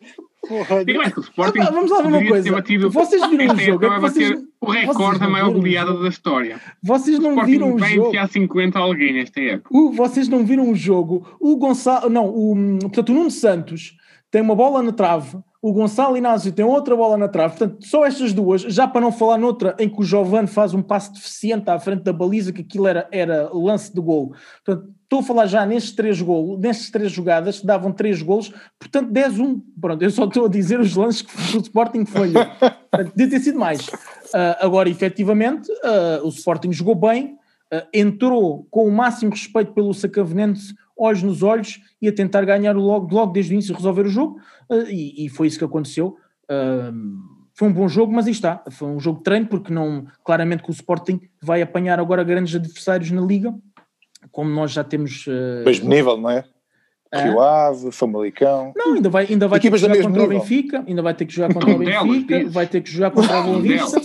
Porra, 0.47 0.83
Sim, 0.83 0.93
mas 0.97 1.17
o 1.17 1.19
Sporting 1.21 1.59
ah, 1.59 1.69
vamos 1.69 1.91
lá 1.91 2.01
ver 2.01 2.07
uma 2.07 2.25
coisa. 2.25 2.89
Vocês 2.89 3.29
viram 3.29 3.53
o 3.53 3.57
jogo? 3.57 3.85
É 3.85 3.99
vocês, 3.99 4.43
o 4.61 4.71
recorde 4.71 5.19
da 5.19 5.29
maior 5.29 5.51
goleada 5.51 5.93
da 5.93 6.07
história. 6.07 6.59
Vocês 6.81 7.19
não 7.19 7.45
viram 7.45 7.75
o 7.75 7.79
jogo? 7.79 8.13
vai 8.13 8.27
50 8.27 8.79
a 8.79 8.81
alguém 8.81 9.13
nesta 9.13 9.39
época. 9.41 9.69
O, 9.71 9.91
vocês 9.91 10.27
não 10.27 10.45
viram 10.45 10.69
o 10.69 10.75
jogo? 10.75 11.27
O 11.39 11.57
Gonçalo, 11.57 12.09
não, 12.09 12.27
o, 12.27 12.55
portanto, 12.81 13.09
o 13.09 13.13
Nuno 13.13 13.31
Santos 13.31 13.97
tem 14.31 14.41
uma 14.41 14.55
bola 14.55 14.81
na 14.81 14.91
trave, 14.91 15.37
o 15.61 15.73
Gonçalo 15.73 16.15
Inácio 16.15 16.51
tem 16.51 16.63
outra 16.63 16.95
bola 16.95 17.17
na 17.17 17.27
trave, 17.27 17.57
portanto, 17.57 17.85
só 17.85 18.05
estas 18.05 18.31
duas, 18.31 18.61
já 18.61 18.87
para 18.87 19.01
não 19.01 19.11
falar 19.11 19.37
noutra 19.37 19.75
em 19.77 19.89
que 19.89 19.99
o 19.99 20.03
Giovanni 20.03 20.47
faz 20.47 20.73
um 20.73 20.81
passo 20.81 21.11
deficiente 21.13 21.69
à 21.69 21.77
frente 21.79 22.03
da 22.03 22.13
baliza, 22.13 22.53
que 22.53 22.61
aquilo 22.61 22.87
era, 22.87 23.07
era 23.11 23.49
lance 23.51 23.93
de 23.93 23.99
gol. 23.99 24.33
Portanto, 24.63 24.89
estou 25.09 25.21
a 25.21 25.23
falar 25.23 25.47
já 25.47 25.65
nestes 25.65 25.93
três 25.93 26.21
golos, 26.21 26.59
nestas 26.59 26.91
três 26.91 27.11
jogadas, 27.11 27.63
davam 27.63 27.91
três 27.91 28.21
golos, 28.21 28.53
portanto 28.77 29.11
10-1. 29.11 29.59
Pronto, 29.81 30.03
eu 30.03 30.11
só 30.11 30.25
estou 30.25 30.45
a 30.45 30.49
dizer 30.49 30.79
os 30.79 30.95
lances 30.95 31.23
que 31.23 31.57
o 31.57 31.61
Sporting 31.61 32.05
falhou. 32.05 32.45
Podia 32.91 33.27
ter 33.27 33.39
sido 33.39 33.57
mais. 33.57 33.87
Uh, 33.87 34.55
agora, 34.59 34.87
efetivamente, 34.87 35.71
uh, 35.71 36.23
o 36.23 36.29
Sporting 36.29 36.71
jogou 36.71 36.93
bem, 36.93 37.37
uh, 37.73 37.87
entrou 37.91 38.67
com 38.69 38.87
o 38.87 38.91
máximo 38.91 39.31
respeito 39.31 39.73
pelo 39.73 39.91
Sacavenense, 39.95 40.75
olhos 40.95 41.23
nos 41.23 41.41
olhos, 41.41 41.81
e 41.99 42.07
a 42.07 42.13
tentar 42.13 42.45
ganhar 42.45 42.75
logo, 42.75 43.11
logo 43.11 43.33
desde 43.33 43.51
o 43.51 43.53
início, 43.53 43.73
resolver 43.73 44.05
o 44.05 44.09
jogo, 44.09 44.39
e, 44.89 45.25
e, 45.25 45.29
foi 45.29 45.47
isso 45.47 45.57
que 45.57 45.65
aconteceu. 45.65 46.17
foi 47.55 47.67
um 47.67 47.73
bom 47.73 47.87
jogo, 47.87 48.13
mas 48.13 48.27
aí 48.27 48.33
está, 48.33 48.61
foi 48.69 48.89
um 48.89 48.99
jogo 48.99 49.19
de 49.19 49.23
treino, 49.23 49.47
porque 49.47 49.73
não, 49.73 50.05
claramente 50.23 50.61
que 50.61 50.69
o 50.69 50.73
Sporting 50.73 51.21
vai 51.41 51.61
apanhar 51.61 51.99
agora 51.99 52.21
grandes 52.23 52.53
adversários 52.53 53.09
na 53.11 53.21
Liga, 53.21 53.55
como 54.31 54.49
nós 54.49 54.71
já 54.71 54.83
temos. 54.83 55.25
Uh, 55.27 55.63
mesmo 55.65 55.89
nível, 55.89 56.17
não 56.17 56.29
é? 56.29 56.43
Rio 57.13 57.41
Ave, 57.41 57.91
Famalicão. 57.91 58.71
Não, 58.75 58.93
ainda 58.93 59.09
vai, 59.09 59.25
ainda 59.27 59.47
vai 59.47 59.59
ter 59.59 59.71
que 59.71 59.77
jogar 59.77 59.97
contra 59.97 60.09
nível. 60.09 60.25
o 60.25 60.39
Benfica, 60.39 60.83
ainda 60.87 61.01
vai 61.01 61.13
ter 61.13 61.25
que 61.25 61.33
jogar 61.33 61.53
contra 61.53 61.71
o 61.71 61.77
Benfica, 61.77 62.49
vai 62.49 62.67
ter 62.67 62.81
que 62.81 62.91
jogar 62.91 63.11
contra 63.11 63.39
o 63.39 63.43
Boa 63.43 63.61
Vista. 63.61 64.01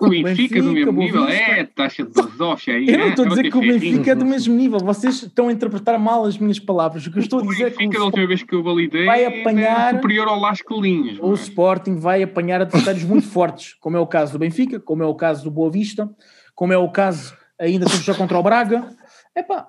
O 0.00 0.10
Benfica, 0.10 0.58
é 0.58 0.62
do 0.62 0.72
mesmo 0.72 0.92
nível, 0.92 1.24
é 1.26 1.64
taxa 1.64 2.04
de 2.04 2.10
basófia 2.10 2.74
aí. 2.74 2.90
Eu 2.90 2.98
não 2.98 3.08
estou 3.08 3.24
a 3.24 3.28
dizer 3.28 3.50
que 3.50 3.56
o 3.56 3.60
Benfica 3.60 4.10
é 4.10 4.14
do 4.14 4.26
mesmo 4.26 4.54
nível, 4.54 4.78
vocês 4.80 5.22
estão 5.22 5.48
a 5.48 5.52
interpretar 5.52 5.98
mal 5.98 6.24
as 6.24 6.36
minhas 6.36 6.58
palavras. 6.58 7.06
O 7.06 7.10
que 7.10 7.18
eu 7.18 7.22
estou 7.22 7.40
a 7.40 7.42
dizer 7.42 7.68
é 7.68 7.70
que. 7.70 7.76
O 7.76 7.78
Benfica, 7.78 7.98
da 7.98 8.04
última 8.04 8.26
vez 8.26 8.42
que 8.42 8.54
eu 8.54 8.62
validei, 8.62 9.06
vai 9.06 9.24
apanhar, 9.24 9.94
é 9.94 9.96
superior 9.96 10.28
ao 10.28 10.38
Las 10.38 10.60
Colinhas. 10.60 11.16
O 11.22 11.32
Sporting 11.32 11.96
vai 11.96 12.22
apanhar 12.22 12.60
adversários 12.60 13.04
muito 13.04 13.26
fortes, 13.26 13.74
como 13.80 13.96
é 13.96 14.00
o 14.00 14.06
caso 14.06 14.32
do 14.32 14.38
Benfica, 14.38 14.78
como 14.78 15.02
é 15.02 15.06
o 15.06 15.14
caso 15.14 15.44
do 15.44 15.50
Boa 15.50 15.70
Vista, 15.70 16.10
como 16.54 16.70
é 16.70 16.76
o 16.76 16.90
caso 16.90 17.34
ainda 17.58 17.86
temos 17.86 18.04
jogar 18.04 18.18
contra 18.18 18.38
o 18.38 18.42
Braga. 18.42 18.88
Epá. 19.36 19.68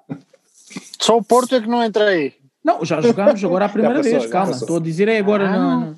Só 0.99 1.17
o 1.17 1.23
Porto 1.23 1.55
é 1.55 1.61
que 1.61 1.67
não 1.67 1.83
entra 1.83 2.05
aí. 2.05 2.33
Não, 2.63 2.83
já 2.83 2.99
jogámos 2.99 3.43
agora 3.43 3.65
a 3.65 3.69
primeira 3.69 3.97
passou, 3.97 4.19
vez, 4.19 4.25
calma. 4.31 4.51
Estou 4.51 4.77
a 4.77 4.79
dizer 4.79 5.07
é 5.07 5.19
agora 5.19 5.47
ah, 5.47 5.93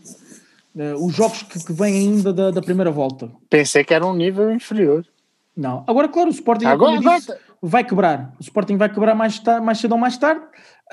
uh, 0.76 1.06
os 1.06 1.16
jogos 1.16 1.44
que, 1.44 1.64
que 1.64 1.74
vêm 1.74 1.96
ainda 1.96 2.34
da, 2.34 2.52
da, 2.52 2.62
primeira 2.62 2.92
volta. 2.92 3.32
Pensei 3.50 3.84
que 3.84 3.94
era 3.94 4.06
um 4.06 4.14
nível 4.14 4.52
inferior. 4.52 5.06
Não, 5.56 5.84
agora 5.88 6.08
claro, 6.08 6.30
o 6.30 6.32
Sporting 6.32 6.66
agora, 6.66 7.00
disse, 7.00 7.34
vai 7.62 7.84
quebrar. 7.84 8.34
O 8.40 8.44
Sporting 8.44 8.78
vai 8.78 8.90
quebrar 8.90 9.16
mais, 9.16 9.42
mais 9.64 9.80
cedo 9.80 9.94
ou 9.94 9.98
mais 9.98 10.18
tarde. 10.18 10.42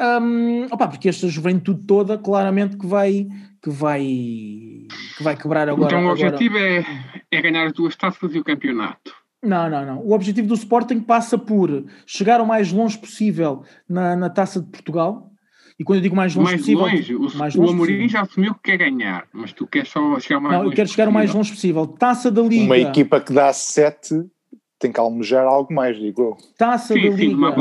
Um, 0.01 0.67
opa, 0.71 0.89
porque 0.89 1.09
esta 1.09 1.29
juventude 1.29 1.83
toda, 1.87 2.17
claramente 2.17 2.77
que 2.77 2.87
vai 2.87 3.29
que 3.63 3.71
vai 3.71 4.03
que 5.17 5.23
vai 5.23 5.37
quebrar 5.37 5.69
agora. 5.69 5.87
Então 5.87 6.07
o 6.07 6.11
agora. 6.11 6.29
objetivo 6.29 6.59
é, 6.59 6.85
é 7.31 7.43
ganhar 7.43 7.67
as 7.67 7.73
duas 7.73 7.95
taças 7.97 8.35
e 8.35 8.39
o 8.39 8.45
campeonato. 8.45 9.24
Não, 9.45 9.69
não, 9.69 9.85
não. 9.85 9.99
O 10.01 10.13
objetivo 10.13 10.49
do 10.49 10.55
Sporting 10.55 11.01
passa 11.01 11.37
por 11.37 11.85
chegar 12.07 12.41
o 12.41 12.47
mais 12.47 12.73
longe 12.73 12.99
possível 12.99 13.63
na, 13.89 14.17
na 14.17 14.31
Taça 14.31 14.61
de 14.61 14.69
Portugal. 14.69 15.31
E 15.79 15.83
quando 15.83 15.99
eu 15.99 16.03
digo 16.03 16.15
mais 16.15 16.35
longe 16.35 16.51
mais 16.51 16.61
possível. 16.61 16.83
Longe, 16.83 17.15
o, 17.15 17.37
mais 17.37 17.55
longe 17.55 17.71
o 17.71 17.75
Amorim 17.75 17.93
possível. 17.95 18.09
já 18.09 18.21
assumiu 18.23 18.55
que 18.55 18.61
quer 18.63 18.77
ganhar, 18.79 19.27
mas 19.33 19.53
tu 19.53 19.67
queres 19.67 19.89
só 19.89 20.19
chegar 20.21 20.39
o 20.39 20.43
mais 20.43 20.53
não, 20.53 20.59
longe. 20.59 20.65
Não, 20.65 20.73
eu 20.73 20.77
quero 20.77 20.89
chegar 20.89 21.09
o 21.09 21.13
mais 21.13 21.35
longe 21.35 21.51
possível. 21.51 21.87
Taça 21.87 22.31
da 22.31 22.43
Liga. 22.43 22.65
Uma 22.65 22.79
equipa 22.79 23.21
que 23.21 23.33
dá 23.33 23.53
sete 23.53 24.15
tem 24.79 24.93
que 24.93 25.01
almejar 25.01 25.45
algo 25.47 25.73
mais, 25.73 25.97
digo 25.97 26.23
eu. 26.23 26.37
Taça 26.57 26.95
sim, 26.95 27.03
da 27.03 27.09
Liga. 27.09 27.17
Sim, 27.17 27.35
uma 27.35 27.53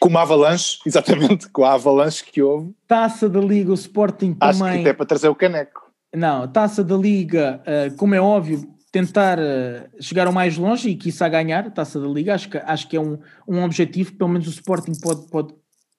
com 0.00 0.08
uma 0.08 0.22
avalanche, 0.22 0.78
exatamente, 0.86 1.48
com 1.50 1.64
a 1.64 1.74
avalanche 1.74 2.24
que 2.24 2.42
houve. 2.42 2.74
Taça 2.88 3.28
da 3.28 3.40
Liga, 3.40 3.70
o 3.70 3.74
Sporting 3.74 4.34
também. 4.34 4.48
Acho 4.48 4.72
que 4.72 4.80
até 4.80 4.92
para 4.92 5.06
trazer 5.06 5.28
o 5.28 5.34
caneco. 5.34 5.86
Não, 6.14 6.48
taça 6.48 6.82
da 6.82 6.96
Liga, 6.96 7.62
uh, 7.62 7.96
como 7.96 8.14
é 8.14 8.20
óbvio, 8.20 8.66
tentar 8.96 9.38
uh, 9.38 9.86
chegar 10.00 10.26
o 10.26 10.32
mais 10.32 10.56
longe 10.56 10.88
e 10.88 10.96
quiçá 10.96 11.28
ganhar 11.28 11.66
a 11.66 11.70
taça 11.70 12.00
da 12.00 12.06
Liga. 12.06 12.34
Acho 12.34 12.48
que, 12.48 12.56
acho 12.56 12.88
que 12.88 12.96
é 12.96 13.00
um, 13.00 13.18
um 13.46 13.62
objetivo, 13.62 14.14
pelo 14.14 14.30
menos 14.30 14.46
o 14.46 14.50
Sporting 14.50 14.92
pode, 15.02 15.28
pode 15.28 15.54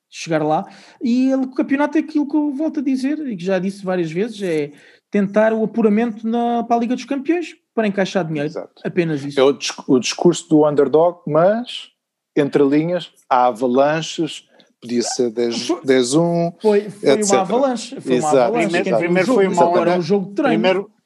chegar 0.10 0.42
lá. 0.42 0.66
E 1.00 1.32
o 1.36 1.48
campeonato 1.52 2.00
é 2.00 2.02
aquilo 2.02 2.28
que 2.28 2.36
eu 2.36 2.52
volto 2.54 2.80
a 2.80 2.84
dizer 2.84 3.20
e 3.28 3.38
que 3.38 3.46
já 3.46 3.60
disse 3.60 3.86
várias 3.86 4.12
vezes: 4.12 4.42
é 4.42 4.72
tentar 5.12 5.54
o 5.54 5.64
apuramento 5.64 6.28
na, 6.28 6.64
para 6.64 6.76
a 6.76 6.80
Liga 6.80 6.96
dos 6.96 7.06
Campeões 7.06 7.56
para 7.76 7.88
encaixar 7.88 8.26
dinheiro. 8.26 8.48
Exato. 8.48 8.82
Apenas 8.84 9.24
isso. 9.24 9.40
É 9.40 9.44
o, 9.44 9.56
o 9.88 10.00
discurso 10.00 10.50
do 10.50 10.68
underdog, 10.68 11.20
mas 11.28 11.90
entre 12.36 12.64
linhas 12.64 13.12
há 13.30 13.46
avalanches, 13.46 14.44
podia 14.82 15.04
ser 15.04 15.32
10-1. 15.32 16.56
Foi, 16.60 16.90
foi 16.90 17.10
etc. 17.12 17.32
uma 17.32 17.42
avalanche. 17.42 18.02
Foi 18.02 18.20
uma 18.20 18.30
avalanche. 18.30 18.70
Primeiro, 18.70 18.98
primeiro 18.98 19.34
foi 19.34 19.48
uma 19.48 19.70
onda, 19.70 19.98
um 20.00 20.02
jogo 20.02 20.30
de 20.30 20.34
treino. 20.34 20.54
Primeiro, 20.54 20.97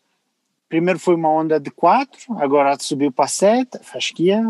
primeiro 0.72 0.98
foi 0.98 1.16
uma 1.16 1.30
onda 1.30 1.60
de 1.60 1.70
4, 1.70 2.40
agora 2.40 2.78
subiu 2.80 3.12
para 3.12 3.28
7, 3.28 3.78
acho 3.94 4.14
que 4.14 4.28
ia. 4.28 4.50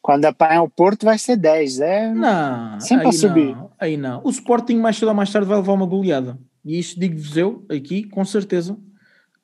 Quando 0.00 0.24
apanhar 0.24 0.62
o 0.62 0.68
Porto 0.68 1.04
vai 1.04 1.18
ser 1.18 1.36
10, 1.36 1.80
é? 1.80 2.12
Não, 2.12 2.80
sempre 2.80 3.08
a 3.08 3.12
subir. 3.12 3.54
Não, 3.54 3.70
aí 3.78 3.98
não. 3.98 4.22
O 4.24 4.30
Sporting 4.30 4.76
mais 4.76 4.96
cedo 4.96 5.08
ou 5.08 5.14
mais 5.14 5.30
tarde 5.30 5.46
vai 5.46 5.58
levar 5.58 5.74
uma 5.74 5.86
goleada. 5.86 6.38
E 6.64 6.78
isto 6.78 6.98
digo-vos 6.98 7.36
eu 7.36 7.66
aqui, 7.70 8.02
com 8.04 8.24
certeza 8.24 8.76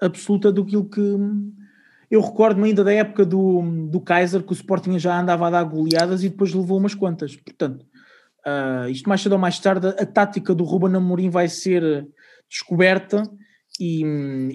absoluta 0.01 0.51
do 0.51 0.65
que 0.65 0.77
eu 2.11 2.21
recordo-me 2.23 2.69
ainda 2.69 2.83
da 2.83 2.93
época 2.93 3.27
do, 3.27 3.61
do 3.91 4.01
Kaiser 4.01 4.43
que 4.43 4.53
o 4.53 4.55
Sporting 4.55 4.99
já 4.99 5.21
andava 5.21 5.47
a 5.47 5.51
dar 5.51 5.65
goleadas 5.65 6.25
e 6.25 6.31
depois 6.31 6.55
levou 6.55 6.79
umas 6.79 6.95
quantas. 6.95 7.37
Portanto, 7.37 7.85
uh, 8.47 8.89
isto 8.89 9.09
mais 9.09 9.21
cedo 9.21 9.33
ou 9.33 9.39
mais 9.39 9.59
tarde, 9.59 9.89
a 9.89 10.07
tática 10.07 10.55
do 10.55 10.65
Ruben 10.65 10.97
Amorim 10.97 11.29
vai 11.29 11.49
ser 11.49 12.09
descoberta 12.49 13.23
e, 13.79 14.03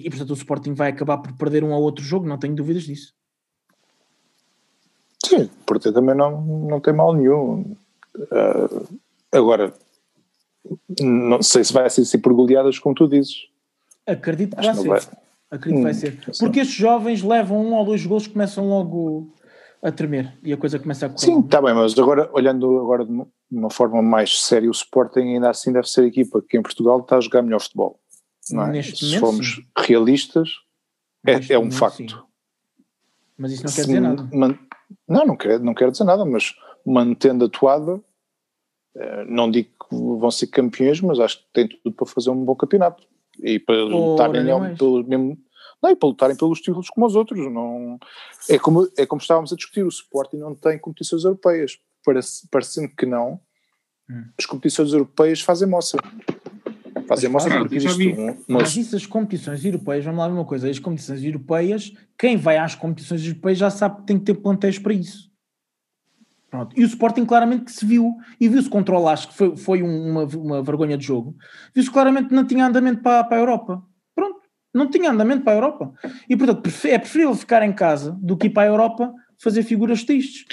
e, 0.04 0.10
portanto 0.10 0.30
o 0.30 0.34
Sporting 0.34 0.74
vai 0.74 0.90
acabar 0.90 1.18
por 1.18 1.32
perder 1.34 1.64
um 1.64 1.72
ou 1.72 1.82
outro 1.82 2.04
jogo, 2.04 2.26
não 2.26 2.38
tenho 2.38 2.54
dúvidas 2.54 2.84
disso. 2.84 3.12
Sim, 5.24 5.48
porque 5.64 5.90
também 5.90 6.14
não, 6.14 6.42
não 6.42 6.80
tem 6.80 6.92
mal 6.92 7.14
nenhum. 7.14 7.74
Uh, 8.16 8.98
agora, 9.32 9.72
não 11.00 11.42
sei 11.42 11.64
se 11.64 11.72
vai 11.72 11.88
ser 11.88 12.02
assim 12.02 12.18
por 12.18 12.34
goleadas, 12.34 12.78
como 12.78 12.94
tu 12.94 13.08
dizes. 13.08 13.48
Acredito 14.06 14.56
que 14.56 14.64
vai 14.64 14.74
ser. 14.74 14.88
Vai. 14.88 15.00
Acredito 15.50 15.78
que 15.78 15.82
vai 15.82 15.92
hum, 15.92 15.94
ser. 15.94 16.20
Porque 16.38 16.60
estes 16.60 16.76
jovens 16.76 17.22
levam 17.22 17.64
um 17.64 17.74
ou 17.74 17.84
dois 17.84 18.04
gols 18.04 18.26
que 18.26 18.32
começam 18.32 18.68
logo 18.68 19.32
a 19.82 19.92
tremer 19.92 20.36
e 20.42 20.52
a 20.52 20.56
coisa 20.56 20.78
começa 20.78 21.06
a 21.06 21.08
correr. 21.08 21.20
Sim, 21.20 21.40
está 21.40 21.60
bem, 21.60 21.74
mas 21.74 21.98
agora, 21.98 22.28
olhando 22.32 22.80
agora 22.80 23.04
de 23.04 23.26
uma 23.50 23.70
forma 23.70 24.02
mais 24.02 24.42
séria, 24.42 24.68
o 24.68 24.72
Sporting 24.72 25.20
ainda 25.20 25.50
assim 25.50 25.72
deve 25.72 25.88
ser 25.88 26.02
a 26.02 26.06
equipa 26.06 26.42
que 26.46 26.56
em 26.56 26.62
Portugal 26.62 27.00
está 27.00 27.16
a 27.16 27.20
jogar 27.20 27.42
melhor 27.42 27.60
futebol. 27.60 27.98
Não 28.50 28.64
é? 28.64 28.72
Neste 28.72 28.98
Se 28.98 29.04
momento, 29.04 29.20
formos 29.20 29.54
sim. 29.54 29.64
realistas, 29.76 30.50
é, 31.26 31.32
é, 31.52 31.58
um 31.58 31.62
momento, 31.62 31.78
facto. 31.78 31.96
Sim. 31.96 32.22
Mas 33.38 33.52
isso 33.52 33.64
não 33.64 33.72
quer 33.72 33.84
dizer 33.86 34.00
nada. 34.00 34.28
Não, 35.08 35.26
não 35.26 35.36
quer, 35.36 35.60
não 35.60 35.74
quer 35.74 35.90
dizer 35.90 36.04
nada, 36.04 36.24
mas 36.24 36.54
mantendo 36.84 37.46
a 37.46 37.48
toada, 37.48 38.00
eh, 38.94 39.24
não 39.26 39.50
digo 39.50 39.70
que 39.70 39.96
vão 39.96 40.30
ser 40.30 40.46
campeões, 40.48 41.00
mas 41.00 41.18
acho 41.18 41.38
que 41.38 41.44
tem 41.52 41.68
tudo 41.68 41.94
para 41.94 42.06
fazer 42.06 42.30
um 42.30 42.44
bom 42.44 42.54
campeonato. 42.54 43.06
E 43.42 43.58
para 43.58 43.82
lutarem 43.82 44.44
pelo 44.76 45.02
mesmo. 45.04 45.38
Não, 45.82 45.90
e 45.90 45.96
para 45.96 46.08
lutarem 46.08 46.36
pelos 46.36 46.60
títulos 46.60 46.88
como 46.88 47.06
os 47.06 47.16
outros. 47.16 47.40
Não, 47.50 47.98
é, 48.48 48.58
como, 48.58 48.88
é 48.96 49.04
como 49.04 49.20
estávamos 49.20 49.52
a 49.52 49.56
discutir, 49.56 49.82
o 49.82 49.88
Sporting 49.88 50.36
não 50.36 50.54
tem 50.54 50.78
competições 50.78 51.24
europeias. 51.24 51.78
Parecendo 52.50 52.90
que 52.96 53.06
não, 53.06 53.40
hum. 54.08 54.24
as 54.38 54.46
competições 54.46 54.92
europeias 54.92 55.40
fazem 55.40 55.68
moça. 55.68 55.96
Fazem 57.06 57.30
moça 57.30 57.50
porque 57.50 57.76
isto, 57.76 57.88
mas... 58.16 58.36
mas 58.48 58.76
isso 58.76 58.96
as 58.96 59.06
competições 59.06 59.64
europeias, 59.64 60.04
vamos 60.04 60.18
lá 60.18 60.28
ver 60.28 60.34
uma 60.34 60.44
coisa, 60.44 60.68
as 60.68 60.78
competições 60.78 61.22
europeias, 61.22 61.92
quem 62.18 62.36
vai 62.36 62.56
às 62.56 62.74
competições 62.74 63.26
europeias 63.26 63.58
já 63.58 63.70
sabe 63.70 64.00
que 64.00 64.06
tem 64.06 64.18
que 64.18 64.24
ter 64.24 64.34
plantéis 64.34 64.78
para 64.78 64.92
isso. 64.92 65.30
Pronto. 66.50 66.78
E 66.78 66.84
o 66.84 66.86
Sporting 66.86 67.24
claramente 67.24 67.64
que 67.64 67.72
se 67.72 67.84
viu, 67.84 68.14
e 68.40 68.48
viu-se 68.48 68.68
contra 68.68 68.96
o 68.96 69.02
Lask, 69.02 69.28
que 69.28 69.34
foi, 69.34 69.56
foi 69.56 69.82
uma, 69.82 70.24
uma 70.24 70.62
vergonha 70.62 70.96
de 70.96 71.04
jogo, 71.04 71.36
viu-se 71.74 71.90
claramente 71.90 72.28
que 72.28 72.34
não 72.34 72.46
tinha 72.46 72.64
andamento 72.64 73.02
para, 73.02 73.24
para 73.24 73.36
a 73.36 73.40
Europa. 73.40 73.82
Pronto, 74.14 74.40
não 74.72 74.88
tinha 74.88 75.10
andamento 75.10 75.42
para 75.42 75.52
a 75.52 75.56
Europa. 75.56 75.92
E 76.28 76.36
portanto 76.36 76.64
é 76.86 76.98
preferível 76.98 77.34
ficar 77.34 77.62
em 77.64 77.72
casa 77.72 78.16
do 78.22 78.36
que 78.36 78.46
ir 78.46 78.50
para 78.50 78.62
a 78.62 78.66
Europa 78.66 79.12
fazer 79.36 79.64
figuras 79.64 80.04
tristes. 80.04 80.44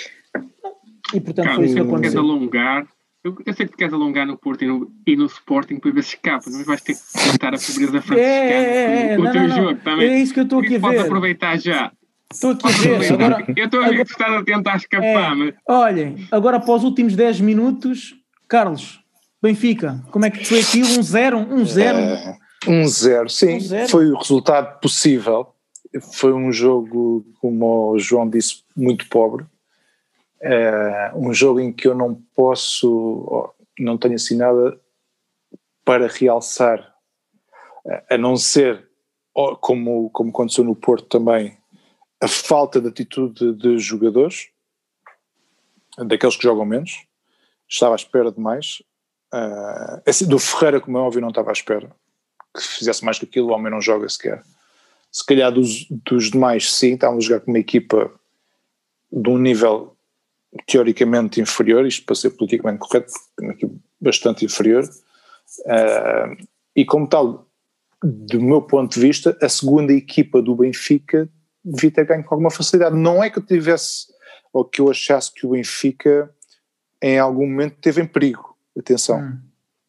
E 1.14 1.22
portanto 1.22 1.46
Cara, 1.46 1.56
foi 1.56 1.66
isso 1.66 1.76
que 1.76 1.82
aconteceu. 1.82 2.22
alongar, 2.22 2.88
eu, 3.24 3.38
eu, 3.46 3.54
sei 3.54 3.68
que 3.68 3.78
queres 3.78 3.94
alongar 3.94 4.26
no 4.26 4.38
Porto 4.38 4.64
e 4.64 4.68
no, 4.68 4.92
e 5.06 5.16
no 5.16 5.26
Sporting 5.28 5.78
para 5.78 5.92
ver 5.92 6.04
se 6.04 6.16
escapa, 6.16 6.50
mas 6.50 6.66
vais 6.66 6.82
ter 6.82 6.96
que 6.96 7.32
tentar 7.32 7.50
a 7.50 7.58
pobreza 7.58 8.02
franciscana 8.02 8.20
é, 8.20 8.64
é, 8.64 9.14
é, 9.14 9.16
com, 9.16 9.22
o 9.22 9.32
teu 9.32 9.50
jogo. 9.50 9.80
Também. 9.84 10.10
É 10.10 10.20
isso 10.20 10.34
que 10.34 10.40
eu 10.40 10.44
estou 10.44 10.60
aqui 10.60 10.76
a 10.76 10.80
ver. 10.80 10.82
Podes 10.82 11.02
aproveitar 11.02 11.60
já. 11.60 11.92
Estou 12.34 12.52
aqui 12.52 12.68
a 12.68 12.98
ver. 12.98 13.14
Agora, 13.14 13.46
eu 13.56 13.66
estou 13.66 13.84
a 13.84 13.90
ver 13.90 14.06
que 14.06 14.12
estás 14.12 14.34
a 14.34 14.44
tentar 14.44 14.76
escapar. 14.78 15.32
É, 15.32 15.36
mas... 15.36 15.54
Olhem, 15.68 16.28
agora 16.32 16.60
para 16.60 16.74
os 16.74 16.84
últimos 16.84 17.16
10 17.16 17.42
minutos, 17.42 18.16
Carlos, 18.48 19.00
Benfica, 19.42 20.04
como 20.12 20.26
é 20.26 20.32
que 20.32 20.44
foi 20.44 20.60
aquilo? 20.60 20.88
Um 20.88 21.04
zero? 21.04 21.38
Um 21.38 21.66
zero? 21.66 21.98
É, 21.98 22.38
um 22.68 22.88
zero, 22.88 23.30
sim. 23.30 23.58
Um 23.58 23.60
zero. 23.60 23.90
Foi 23.90 24.10
o 24.10 24.18
resultado 24.18 24.80
possível. 24.80 25.48
Foi 26.14 26.34
um 26.34 26.52
jogo, 26.52 27.26
como 27.40 27.92
o 27.92 28.00
João 28.00 28.28
disse, 28.28 28.64
muito 28.76 29.08
pobre. 29.10 29.46
É, 30.42 31.12
um 31.16 31.34
jogo 31.34 31.60
em 31.60 31.72
que 31.72 31.88
eu 31.88 31.94
não 31.94 32.16
posso, 32.36 33.54
não 33.80 33.98
tenho 33.98 34.16
assim 34.16 34.36
nada 34.36 34.80
para 35.86 36.08
realçar, 36.08 36.96
a 38.10 38.18
não 38.18 38.36
ser, 38.38 38.88
como, 39.60 40.10
como 40.12 40.30
aconteceu 40.30 40.64
no 40.64 40.76
Porto 40.76 41.06
também, 41.06 41.58
a 42.20 42.28
falta 42.28 42.80
de 42.80 42.88
atitude 42.88 43.54
de 43.54 43.78
jogadores, 43.78 44.50
daqueles 45.98 46.36
que 46.36 46.44
jogam 46.44 46.66
menos, 46.66 47.06
estava 47.68 47.94
à 47.94 47.98
espera 47.98 48.32
de 48.32 48.40
mais. 48.40 48.82
Uh, 49.34 50.02
assim, 50.06 50.28
do 50.28 50.38
Ferreira, 50.38 50.82
como 50.82 50.98
é 50.98 51.02
óbvio, 51.02 51.22
não 51.22 51.30
estava 51.30 51.50
à 51.50 51.54
espera 51.54 51.90
que 52.54 52.62
fizesse 52.62 53.04
mais 53.04 53.18
que 53.18 53.26
aquilo, 53.26 53.50
o 53.50 53.54
homem 53.54 53.72
não 53.72 53.82
joga 53.82 54.08
sequer. 54.10 54.44
Se 55.12 55.26
calhar 55.26 55.52
dos, 55.52 55.88
dos 55.90 56.32
demais, 56.32 56.72
sim, 56.72 56.94
estávamos 56.94 57.26
a 57.26 57.28
jogar 57.28 57.42
com 57.42 57.52
uma 57.52 57.60
equipa 57.60 58.12
de 59.12 59.30
um 59.30 59.38
nível 59.38 59.96
teoricamente 60.68 61.40
inferior, 61.40 61.86
isto 61.86 62.06
para 62.06 62.16
ser 62.16 62.32
politicamente 62.32 62.80
correto, 62.80 63.12
bastante 64.00 64.46
inferior, 64.46 64.84
uh, 64.86 66.48
e 66.76 66.86
como 66.86 67.08
tal, 67.08 67.48
do 68.04 68.42
meu 68.42 68.62
ponto 68.62 68.94
de 68.94 69.00
vista, 69.00 69.38
a 69.42 69.50
segunda 69.50 69.94
equipa 69.94 70.42
do 70.42 70.56
Benfica 70.56 71.30
devia 71.64 71.92
ter 71.92 72.06
ganho 72.06 72.24
com 72.24 72.34
alguma 72.34 72.52
facilidade. 72.52 72.96
Não 72.96 73.24
é 73.24 73.30
que 73.30 73.40
eu 73.40 73.46
tivesse, 73.46 74.08
ou 74.52 74.66
que 74.66 74.82
eu 74.82 74.90
achasse 74.90 75.34
que 75.34 75.46
o 75.46 75.52
Benfica 75.52 76.34
em 77.02 77.20
algum 77.20 77.48
momento 77.48 77.78
teve 77.82 78.02
em 78.02 78.08
perigo. 78.08 78.58
Atenção, 78.78 79.20
hum. 79.20 79.40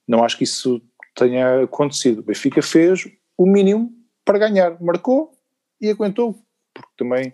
não 0.06 0.24
acho 0.24 0.36
que 0.36 0.44
isso 0.44 0.82
tenha 1.14 1.62
acontecido. 1.62 2.20
O 2.20 2.24
Benfica 2.24 2.62
fez 2.62 3.08
o 3.36 3.46
mínimo 3.46 3.92
para 4.24 4.38
ganhar, 4.38 4.80
marcou 4.80 5.32
e 5.80 5.90
aguentou, 5.90 6.38
porque 6.74 6.90
também 6.96 7.32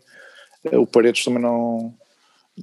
eh, 0.64 0.78
o 0.78 0.86
Paredes 0.86 1.24
também 1.24 1.42
não, 1.42 1.94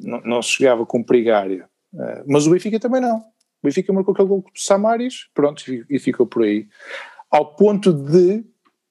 não, 0.02 0.22
não 0.22 0.42
chegava 0.42 0.86
com 0.86 1.04
perigária. 1.04 1.68
Uh, 1.94 2.24
mas 2.28 2.46
o 2.46 2.52
Benfica 2.52 2.80
também 2.80 3.02
não. 3.02 3.18
O 3.18 3.24
Benfica 3.64 3.92
marcou 3.94 4.14
aquele 4.14 4.28
gol 4.28 4.42
com 4.42 4.50
o 4.50 4.60
Samaris, 4.60 5.28
pronto, 5.34 5.64
e 5.90 6.00
ficou 6.00 6.26
por 6.26 6.44
aí. 6.44 6.68
Ao 7.32 7.56
ponto 7.56 7.92
de 7.92 8.44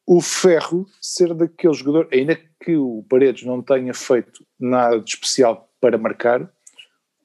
o 0.07 0.21
Ferro 0.21 0.87
ser 1.01 1.33
daquele 1.35 1.75
jogador, 1.75 2.09
ainda 2.13 2.39
que 2.61 2.77
o 2.77 3.05
Paredes 3.09 3.45
não 3.45 3.63
tenha 3.63 3.95
feito 3.95 4.45
nada 4.59 5.01
de 5.01 5.11
especial 5.11 5.71
para 5.81 5.97
marcar, 5.97 6.51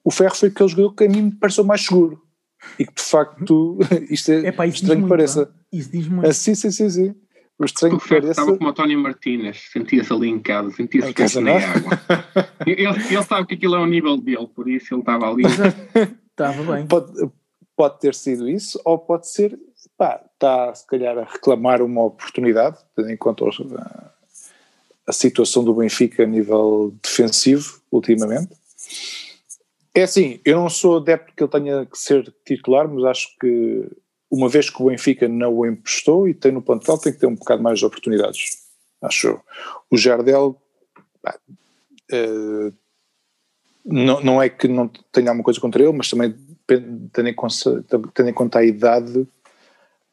o 0.04 0.10
Ferro 0.10 0.34
foi 0.34 0.48
aquele 0.48 0.68
jogador 0.68 0.94
que 0.94 1.04
a 1.04 1.08
mim 1.08 1.22
me 1.22 1.32
pareceu 1.32 1.64
mais 1.64 1.84
seguro. 1.84 2.22
E 2.78 2.86
que 2.86 2.94
de 2.94 3.02
facto, 3.02 3.78
isto 4.10 4.32
é 4.32 4.48
Epá, 4.48 4.66
estranho 4.66 5.02
que 5.02 5.08
pareça. 5.08 5.46
Não? 5.46 5.78
Isso 5.78 5.90
diz 5.90 6.08
muito. 6.08 6.28
Ah, 6.28 6.32
sim, 6.32 6.54
sim, 6.54 6.70
sim, 6.70 6.90
sim. 6.90 7.14
O 7.60 7.64
estranho 7.66 8.00
Ferro 8.00 8.22
pareça... 8.22 8.40
estava 8.40 8.56
como 8.56 8.70
o 8.70 8.72
Tony 8.72 8.96
Martínez, 8.96 9.68
sentia-se 9.70 10.10
ali 10.10 10.28
em 10.28 10.40
casa, 10.40 10.70
sentia-se 10.70 11.12
casa 11.12 11.42
na 11.42 11.58
água. 11.58 12.00
ele, 12.66 12.86
ele 12.86 13.22
sabe 13.22 13.46
que 13.46 13.54
aquilo 13.54 13.74
é 13.74 13.78
o 13.78 13.86
nível 13.86 14.16
dele, 14.16 14.46
por 14.46 14.66
isso 14.66 14.94
ele 14.94 15.02
estava 15.02 15.28
ali. 15.28 15.42
estava 16.30 16.74
bem. 16.74 16.86
Pode, 16.86 17.12
pode 17.76 18.00
ter 18.00 18.14
sido 18.14 18.48
isso, 18.48 18.80
ou 18.82 18.98
pode 18.98 19.28
ser 19.28 19.58
pá, 19.98 20.24
está 20.32 20.74
se 20.74 20.86
calhar 20.86 21.18
a 21.18 21.24
reclamar 21.24 21.82
uma 21.82 22.02
oportunidade, 22.02 22.78
tendo 22.96 23.10
em 23.10 23.16
conta 23.18 23.44
a, 23.44 24.10
a 25.06 25.12
situação 25.12 25.62
do 25.62 25.74
Benfica 25.74 26.22
a 26.22 26.26
nível 26.26 26.94
defensivo 27.02 27.82
ultimamente. 27.92 28.56
É 29.94 30.04
assim, 30.04 30.40
eu 30.46 30.56
não 30.56 30.70
sou 30.70 30.96
adepto 30.96 31.34
que 31.36 31.42
ele 31.42 31.50
tenha 31.50 31.84
que 31.84 31.98
ser 31.98 32.34
titular, 32.46 32.88
mas 32.88 33.04
acho 33.04 33.36
que 33.38 33.86
uma 34.30 34.48
vez 34.48 34.70
que 34.70 34.82
o 34.82 34.86
Benfica 34.86 35.28
não 35.28 35.52
o 35.52 35.66
emprestou 35.66 36.28
e 36.28 36.34
tem 36.34 36.52
no 36.52 36.62
plantel, 36.62 36.98
tem 36.98 37.12
que 37.12 37.18
ter 37.18 37.26
um 37.26 37.34
bocado 37.34 37.62
mais 37.62 37.78
de 37.78 37.84
oportunidades, 37.84 38.58
acho 39.02 39.28
eu. 39.28 39.40
O 39.90 39.96
Jardel 39.96 40.60
pá, 41.20 41.38
uh, 42.12 42.72
não, 43.84 44.20
não 44.20 44.42
é 44.42 44.48
que 44.48 44.68
não 44.68 44.88
tenha 44.88 45.30
alguma 45.30 45.44
coisa 45.44 45.60
contra 45.60 45.82
ele, 45.82 45.92
mas 45.92 46.08
também 46.08 46.34
tendo 47.12 47.28
em, 47.28 47.34
conta, 47.34 47.84
tendo 48.14 48.28
em 48.28 48.34
conta 48.34 48.60
a 48.60 48.64
idade, 48.64 49.26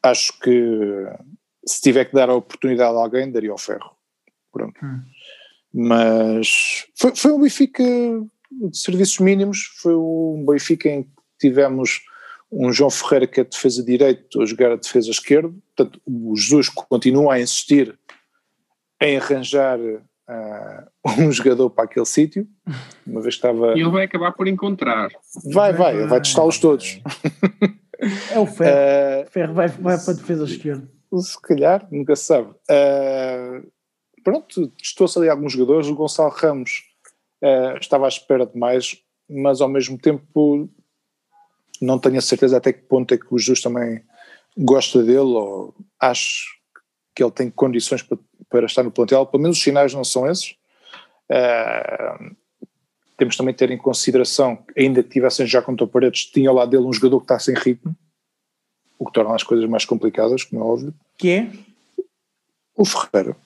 acho 0.02 0.38
que 0.40 1.06
se 1.64 1.80
tiver 1.80 2.06
que 2.06 2.14
dar 2.14 2.28
a 2.28 2.34
oportunidade 2.34 2.96
a 2.96 3.00
alguém, 3.00 3.30
daria 3.30 3.50
ao 3.50 3.58
ferro. 3.58 3.96
Pronto. 4.52 4.74
Hum. 4.82 5.02
Mas 5.72 6.86
foi, 6.96 7.14
foi 7.14 7.32
um 7.32 7.40
Benfica 7.40 7.84
de 7.84 8.76
serviços 8.76 9.18
mínimos, 9.18 9.70
foi 9.80 9.94
um 9.94 10.44
Benfica 10.46 10.88
em 10.88 11.02
que 11.04 11.10
tivemos 11.38 12.00
um 12.50 12.72
João 12.72 12.90
Ferreira 12.90 13.26
que 13.26 13.40
é 13.40 13.44
defesa 13.44 13.84
direito 13.84 14.40
a 14.40 14.46
jogar 14.46 14.72
a 14.72 14.76
defesa 14.76 15.10
esquerda, 15.10 15.52
portanto 15.76 16.00
o 16.06 16.34
Jesus 16.36 16.68
continua 16.68 17.34
a 17.34 17.40
insistir 17.40 17.98
em 19.00 19.16
arranjar 19.16 19.78
uh, 19.78 20.88
um 21.20 21.30
jogador 21.30 21.70
para 21.70 21.84
aquele 21.84 22.06
sítio, 22.06 22.46
uma 23.06 23.20
vez 23.20 23.34
que 23.34 23.46
estava... 23.46 23.76
E 23.76 23.80
ele 23.80 23.90
vai 23.90 24.04
acabar 24.04 24.32
por 24.32 24.48
encontrar. 24.48 25.10
Vai, 25.52 25.72
vai, 25.72 25.96
ele 25.96 26.06
vai 26.06 26.20
testá-los 26.20 26.58
todos. 26.58 27.00
É 28.30 28.38
o 28.38 28.46
Ferro, 28.46 29.26
uh, 29.26 29.30
Ferro 29.30 29.54
vai, 29.54 29.68
vai 29.68 29.98
para 29.98 30.12
a 30.12 30.16
defesa 30.16 30.44
esquerda. 30.44 30.88
Se 31.16 31.40
calhar, 31.42 31.88
nunca 31.90 32.14
se 32.14 32.26
sabe. 32.26 32.48
Uh, 32.48 33.66
pronto, 34.22 34.68
testou-se 34.68 35.18
ali 35.18 35.28
alguns 35.28 35.52
jogadores, 35.52 35.88
o 35.88 35.94
Gonçalo 35.94 36.30
Ramos 36.30 36.84
estava 37.80 38.06
à 38.06 38.08
espera 38.08 38.44
de 38.44 38.58
mais, 38.58 38.98
mas 39.28 39.60
ao 39.60 39.68
mesmo 39.68 39.96
tempo 39.96 40.68
não 41.80 41.98
tenho 41.98 42.18
a 42.18 42.22
certeza 42.22 42.56
até 42.56 42.72
que 42.72 42.82
ponto 42.82 43.12
é 43.14 43.18
que 43.18 43.26
o 43.30 43.38
Jesus 43.38 43.60
também 43.60 44.02
gosta 44.56 45.02
dele 45.02 45.18
ou 45.18 45.74
acho 46.00 46.58
que 47.14 47.22
ele 47.22 47.30
tem 47.30 47.50
condições 47.50 48.02
para, 48.02 48.18
para 48.48 48.66
estar 48.66 48.82
no 48.82 48.90
plantel, 48.90 49.26
pelo 49.26 49.42
menos 49.42 49.58
os 49.58 49.62
sinais 49.62 49.94
não 49.94 50.04
são 50.04 50.28
esses. 50.28 50.56
Uh, 51.30 52.36
temos 53.16 53.36
também 53.36 53.52
de 53.52 53.58
ter 53.58 53.70
em 53.70 53.76
consideração, 53.76 54.64
ainda 54.76 55.02
que 55.02 55.10
tivessem 55.10 55.46
já 55.46 55.60
contra 55.60 55.86
paredes, 55.86 56.26
tinha 56.26 56.48
ao 56.48 56.54
lado 56.54 56.70
dele 56.70 56.84
um 56.84 56.92
jogador 56.92 57.18
que 57.18 57.24
está 57.24 57.38
sem 57.38 57.54
ritmo, 57.54 57.94
o 58.98 59.06
que 59.06 59.12
torna 59.12 59.34
as 59.34 59.42
coisas 59.42 59.68
mais 59.68 59.84
complicadas, 59.84 60.44
como 60.44 60.62
é 60.62 60.64
óbvio. 60.64 60.94
Que 61.16 61.30
é? 61.30 61.52
O 62.76 62.84
Ferreira. 62.84 63.36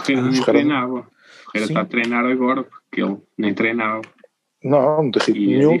Ferreira 0.00 0.22
nem 0.22 0.32
Ferreira. 0.32 0.52
treinava. 0.52 1.06
Ferreira 1.52 1.66
Sim. 1.66 1.72
está 1.72 1.80
a 1.80 1.84
treinar 1.86 2.24
agora, 2.24 2.64
porque 2.64 3.00
ele 3.00 3.16
nem 3.36 3.54
treinava. 3.54 4.02
Não, 4.62 5.02
não 5.02 5.10
de 5.10 5.18
ritmo 5.20 5.42
e 5.42 5.54
é 5.54 5.58
nenhum. 5.58 5.74
É 5.74 5.78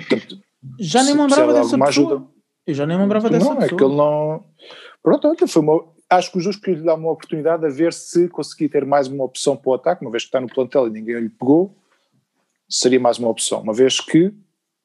já 0.78 1.02
nem 1.02 1.14
lembrava 1.14 1.52
dessa 1.52 1.78
pessoa. 1.78 1.88
Ajuda. 1.88 2.26
Eu 2.66 2.74
já 2.74 2.86
nem 2.86 2.98
lembrava 2.98 3.30
dessa 3.30 3.44
não, 3.44 3.56
pessoa. 3.56 3.68
Não, 3.68 3.76
é 3.76 3.78
que 3.78 3.84
ele 3.84 3.96
não... 3.96 4.44
Pronto, 5.02 5.28
olha, 5.28 5.48
foi 5.48 5.62
uma... 5.62 5.98
Acho 6.10 6.32
que 6.32 6.38
o 6.38 6.60
queria 6.60 6.80
lhe 6.80 6.84
dar 6.84 6.94
uma 6.94 7.10
oportunidade 7.10 7.64
a 7.66 7.68
ver 7.68 7.92
se 7.92 8.28
conseguia 8.28 8.68
ter 8.68 8.84
mais 8.86 9.08
uma 9.08 9.24
opção 9.24 9.56
para 9.56 9.70
o 9.70 9.74
ataque, 9.74 10.02
uma 10.02 10.10
vez 10.10 10.22
que 10.22 10.28
está 10.28 10.40
no 10.40 10.48
plantel 10.48 10.86
e 10.86 10.90
ninguém 10.90 11.20
lhe 11.20 11.28
pegou, 11.28 11.76
seria 12.68 12.98
mais 12.98 13.18
uma 13.18 13.28
opção. 13.28 13.60
Uma 13.60 13.74
vez 13.74 14.00
que, 14.00 14.32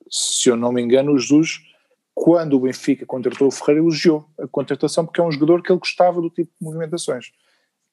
se 0.09 0.49
eu 0.49 0.57
não 0.57 0.71
me 0.71 0.81
engano, 0.81 1.13
o 1.13 1.17
Jesus, 1.17 1.61
quando 2.13 2.55
o 2.55 2.59
Benfica 2.59 3.05
contratou 3.05 3.47
o 3.47 3.51
Ferreira, 3.51 3.81
elogiou 3.81 4.25
a 4.37 4.47
contratação 4.47 5.05
porque 5.05 5.21
é 5.21 5.23
um 5.23 5.31
jogador 5.31 5.63
que 5.63 5.71
ele 5.71 5.79
gostava 5.79 6.21
do 6.21 6.29
tipo 6.29 6.51
de 6.59 6.65
movimentações. 6.65 7.31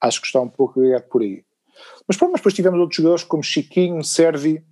Acho 0.00 0.20
que 0.20 0.26
está 0.26 0.40
um 0.40 0.48
pouco 0.48 0.80
ligado 0.80 1.08
por 1.08 1.22
aí. 1.22 1.44
Mas 2.06 2.16
pronto, 2.16 2.32
mas 2.32 2.40
depois 2.40 2.54
tivemos 2.54 2.80
outros 2.80 2.96
jogadores 2.96 3.24
como 3.24 3.42
Chiquinho, 3.42 4.02
Servi, 4.02 4.64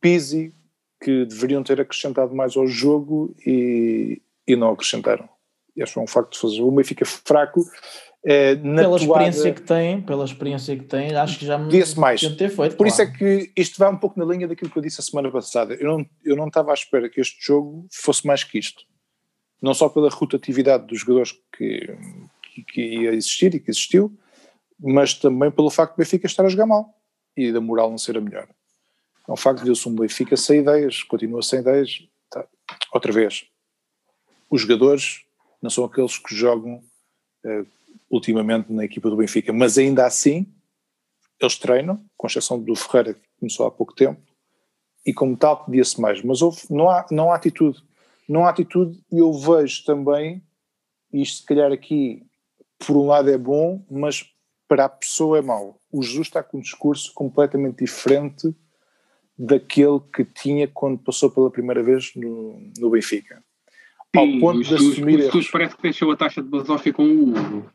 Pizzi, 0.00 0.54
que 1.02 1.24
deveriam 1.26 1.62
ter 1.62 1.80
acrescentado 1.80 2.34
mais 2.34 2.56
ao 2.56 2.66
jogo 2.66 3.34
e, 3.44 4.22
e 4.46 4.54
não 4.54 4.70
acrescentaram. 4.70 5.28
Este 5.76 5.98
é 5.98 6.00
um 6.00 6.06
facto 6.06 6.32
de 6.32 6.38
fazer. 6.38 6.62
O 6.62 6.70
Benfica 6.70 7.04
fraco. 7.04 7.64
É, 8.24 8.54
pela 8.54 8.76
toada, 8.76 9.02
experiência 9.02 9.52
que 9.52 9.62
tem, 9.62 10.00
pela 10.00 10.24
experiência 10.24 10.76
que 10.76 10.84
tem, 10.84 11.12
acho 11.16 11.40
que 11.40 11.44
já 11.44 11.58
me 11.58 11.68
disse 11.68 11.98
mais. 11.98 12.20
ter 12.20 12.50
feito. 12.50 12.76
Por 12.76 12.86
claro. 12.86 12.86
isso 12.86 13.02
é 13.02 13.06
que 13.06 13.50
isto 13.56 13.78
vai 13.80 13.90
um 13.90 13.96
pouco 13.96 14.16
na 14.16 14.24
linha 14.24 14.46
daquilo 14.46 14.70
que 14.70 14.78
eu 14.78 14.82
disse 14.82 15.00
a 15.00 15.04
semana 15.04 15.28
passada. 15.28 15.74
Eu 15.74 15.98
não, 15.98 16.06
eu 16.24 16.36
não 16.36 16.46
estava 16.46 16.70
à 16.70 16.74
espera 16.74 17.08
que 17.08 17.20
este 17.20 17.44
jogo 17.44 17.84
fosse 17.90 18.24
mais 18.24 18.44
que 18.44 18.58
isto. 18.58 18.84
Não 19.60 19.74
só 19.74 19.88
pela 19.88 20.08
rotatividade 20.08 20.86
dos 20.86 21.00
jogadores 21.00 21.32
que, 21.56 21.96
que, 22.42 22.64
que 22.64 22.80
ia 22.80 23.10
existir 23.10 23.54
e 23.56 23.60
que 23.60 23.72
existiu, 23.72 24.16
mas 24.78 25.14
também 25.14 25.50
pelo 25.50 25.70
facto 25.70 25.94
de 25.94 25.98
Benfica 25.98 26.26
estar 26.26 26.44
a 26.44 26.48
jogar 26.48 26.66
mal 26.66 26.94
e 27.36 27.50
da 27.50 27.60
moral 27.60 27.90
não 27.90 27.98
ser 27.98 28.16
a 28.16 28.20
melhor. 28.20 28.46
É 29.28 29.32
um 29.32 29.36
facto 29.36 29.64
de 29.64 29.74
se 29.74 29.88
um 29.88 29.94
Benfica 29.94 30.36
sem 30.36 30.60
ideias, 30.60 31.02
continua 31.02 31.42
sem 31.42 31.60
ideias. 31.60 32.06
Tá. 32.30 32.46
Outra 32.92 33.12
vez, 33.12 33.46
os 34.50 34.62
jogadores 34.62 35.24
não 35.60 35.70
são 35.70 35.84
aqueles 35.84 36.18
que 36.18 36.34
jogam 36.34 36.82
uh, 37.44 37.66
ultimamente 38.10 38.72
na 38.72 38.84
equipa 38.84 39.08
do 39.08 39.16
Benfica, 39.16 39.52
mas 39.52 39.78
ainda 39.78 40.04
assim 40.04 40.46
eles 41.40 41.58
treinam, 41.58 42.04
com 42.16 42.26
exceção 42.26 42.60
do 42.60 42.74
Ferreira 42.76 43.14
que 43.14 43.20
começou 43.40 43.66
há 43.66 43.70
pouco 43.70 43.94
tempo, 43.94 44.20
e 45.04 45.12
como 45.12 45.36
tal 45.36 45.64
pedia-se 45.64 46.00
mais, 46.00 46.22
mas 46.22 46.40
houve, 46.42 46.60
não, 46.70 46.88
há, 46.88 47.06
não 47.10 47.32
há 47.32 47.36
atitude, 47.36 47.82
não 48.28 48.44
há 48.44 48.50
atitude 48.50 49.02
e 49.10 49.18
eu 49.18 49.32
vejo 49.32 49.84
também, 49.84 50.42
isto 51.12 51.40
se 51.40 51.46
calhar 51.46 51.72
aqui 51.72 52.24
por 52.78 52.96
um 52.96 53.06
lado 53.06 53.30
é 53.30 53.38
bom, 53.38 53.84
mas 53.90 54.24
para 54.68 54.84
a 54.84 54.88
pessoa 54.88 55.38
é 55.38 55.42
mau. 55.42 55.80
O 55.90 56.02
Jesus 56.02 56.28
está 56.28 56.42
com 56.42 56.58
um 56.58 56.60
discurso 56.60 57.12
completamente 57.12 57.84
diferente 57.84 58.54
daquele 59.38 60.00
que 60.14 60.24
tinha 60.24 60.68
quando 60.68 60.98
passou 60.98 61.30
pela 61.30 61.50
primeira 61.50 61.82
vez 61.82 62.12
no, 62.14 62.60
no 62.78 62.90
Benfica. 62.90 63.42
Ao 64.14 64.26
Sim, 64.26 64.40
ponto 64.40 64.62
de 64.62 64.74
assumir 64.74 65.20
os, 65.20 65.24
erros. 65.26 65.50
parece 65.50 65.76
que 65.76 65.82
deixou 65.82 66.10
a 66.12 66.16
taxa 66.16 66.42
de 66.42 66.48
basófia 66.48 66.92
com 66.92 67.04
o 67.04 67.30
Hugo. 67.30 67.70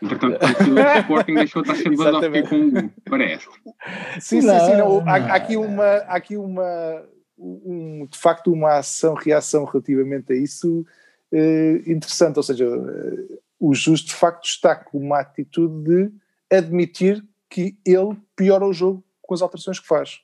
Entretanto, 0.00 0.38
quando 0.38 0.76
o 0.76 0.98
Sporting 1.00 1.34
deixou 1.34 1.62
a 1.62 1.64
taxa 1.64 1.90
de 1.90 1.96
basófia 1.96 2.48
com 2.48 2.54
o 2.56 2.68
Hugo, 2.68 2.92
parece. 3.04 3.48
Sim, 4.20 4.42
não, 4.42 4.60
sim, 4.60 4.66
sim. 4.66 4.76
Não. 4.76 5.00
Há, 5.00 5.16
há, 5.16 5.34
aqui 5.34 5.56
uma, 5.56 5.84
há 5.84 6.14
aqui 6.14 6.36
uma 6.36 7.04
um, 7.38 8.06
de 8.10 8.18
facto 8.18 8.52
uma 8.52 8.78
ação-reação 8.78 9.64
relativamente 9.64 10.32
a 10.32 10.36
isso 10.36 10.84
eh, 11.32 11.82
interessante, 11.86 12.36
ou 12.36 12.42
seja, 12.42 12.64
eh, 12.64 13.38
o 13.60 13.74
justo 13.74 14.08
de 14.08 14.14
facto 14.14 14.44
está 14.44 14.74
com 14.74 14.98
uma 14.98 15.20
atitude 15.20 15.84
de 15.84 16.12
admitir 16.50 17.24
que 17.50 17.76
ele 17.84 18.16
piora 18.34 18.64
o 18.64 18.72
jogo 18.72 19.04
com 19.22 19.34
as 19.34 19.42
alterações 19.42 19.78
que 19.78 19.86
faz. 19.86 20.20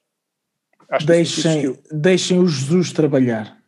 Acho 0.91 1.07
deixem, 1.07 1.79
deixem 1.91 2.39
o 2.39 2.47
Jesus 2.47 2.93
trabalhar. 2.93 3.59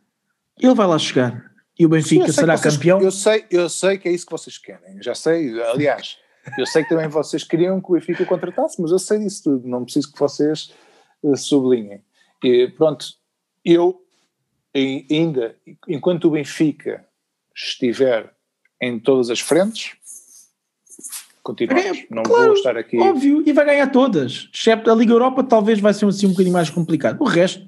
Ele 0.59 0.73
vai 0.73 0.87
lá 0.87 0.97
chegar. 0.97 1.51
E 1.77 1.85
o 1.85 1.89
Benfica 1.89 2.27
Sim, 2.27 2.33
será 2.33 2.57
vocês, 2.57 2.75
campeão? 2.75 3.01
Eu 3.01 3.11
sei, 3.11 3.45
eu 3.51 3.69
sei 3.69 3.97
que 3.97 4.09
é 4.09 4.11
isso 4.11 4.25
que 4.25 4.31
vocês 4.31 4.57
querem. 4.57 5.01
Já 5.01 5.13
sei, 5.13 5.61
aliás, 5.61 6.17
eu 6.57 6.65
sei 6.65 6.83
que 6.83 6.89
também 6.89 7.07
vocês 7.07 7.43
queriam 7.43 7.79
que 7.79 7.91
o 7.91 7.93
Benfica 7.93 8.25
contratasse, 8.25 8.81
mas 8.81 8.91
eu 8.91 8.99
sei 8.99 9.19
disso 9.19 9.43
tudo. 9.43 9.67
Não 9.67 9.83
preciso 9.83 10.11
que 10.11 10.19
vocês 10.19 10.73
uh, 11.21 11.37
sublinhem. 11.37 12.01
E, 12.43 12.67
pronto, 12.69 13.05
eu 13.63 14.01
ainda, 14.73 15.55
enquanto 15.87 16.25
o 16.25 16.31
Benfica 16.31 17.05
estiver 17.55 18.33
em 18.81 18.99
todas 18.99 19.29
as 19.29 19.39
frentes, 19.39 19.95
continuamos. 21.47 21.97
É, 21.97 22.05
não 22.09 22.23
claro, 22.23 22.47
vou 22.47 22.53
estar 22.53 22.77
aqui. 22.77 22.99
Óbvio, 22.99 23.41
e 23.45 23.53
vai 23.53 23.65
ganhar 23.65 23.87
todas. 23.87 24.49
Excepto 24.53 24.91
a 24.91 24.95
Liga 24.95 25.13
Europa, 25.13 25.43
talvez 25.43 25.79
vai 25.79 25.93
ser 25.93 26.05
assim 26.05 26.25
um 26.25 26.31
bocadinho 26.31 26.53
mais 26.53 26.69
complicado. 26.69 27.21
O 27.21 27.25
resto, 27.25 27.65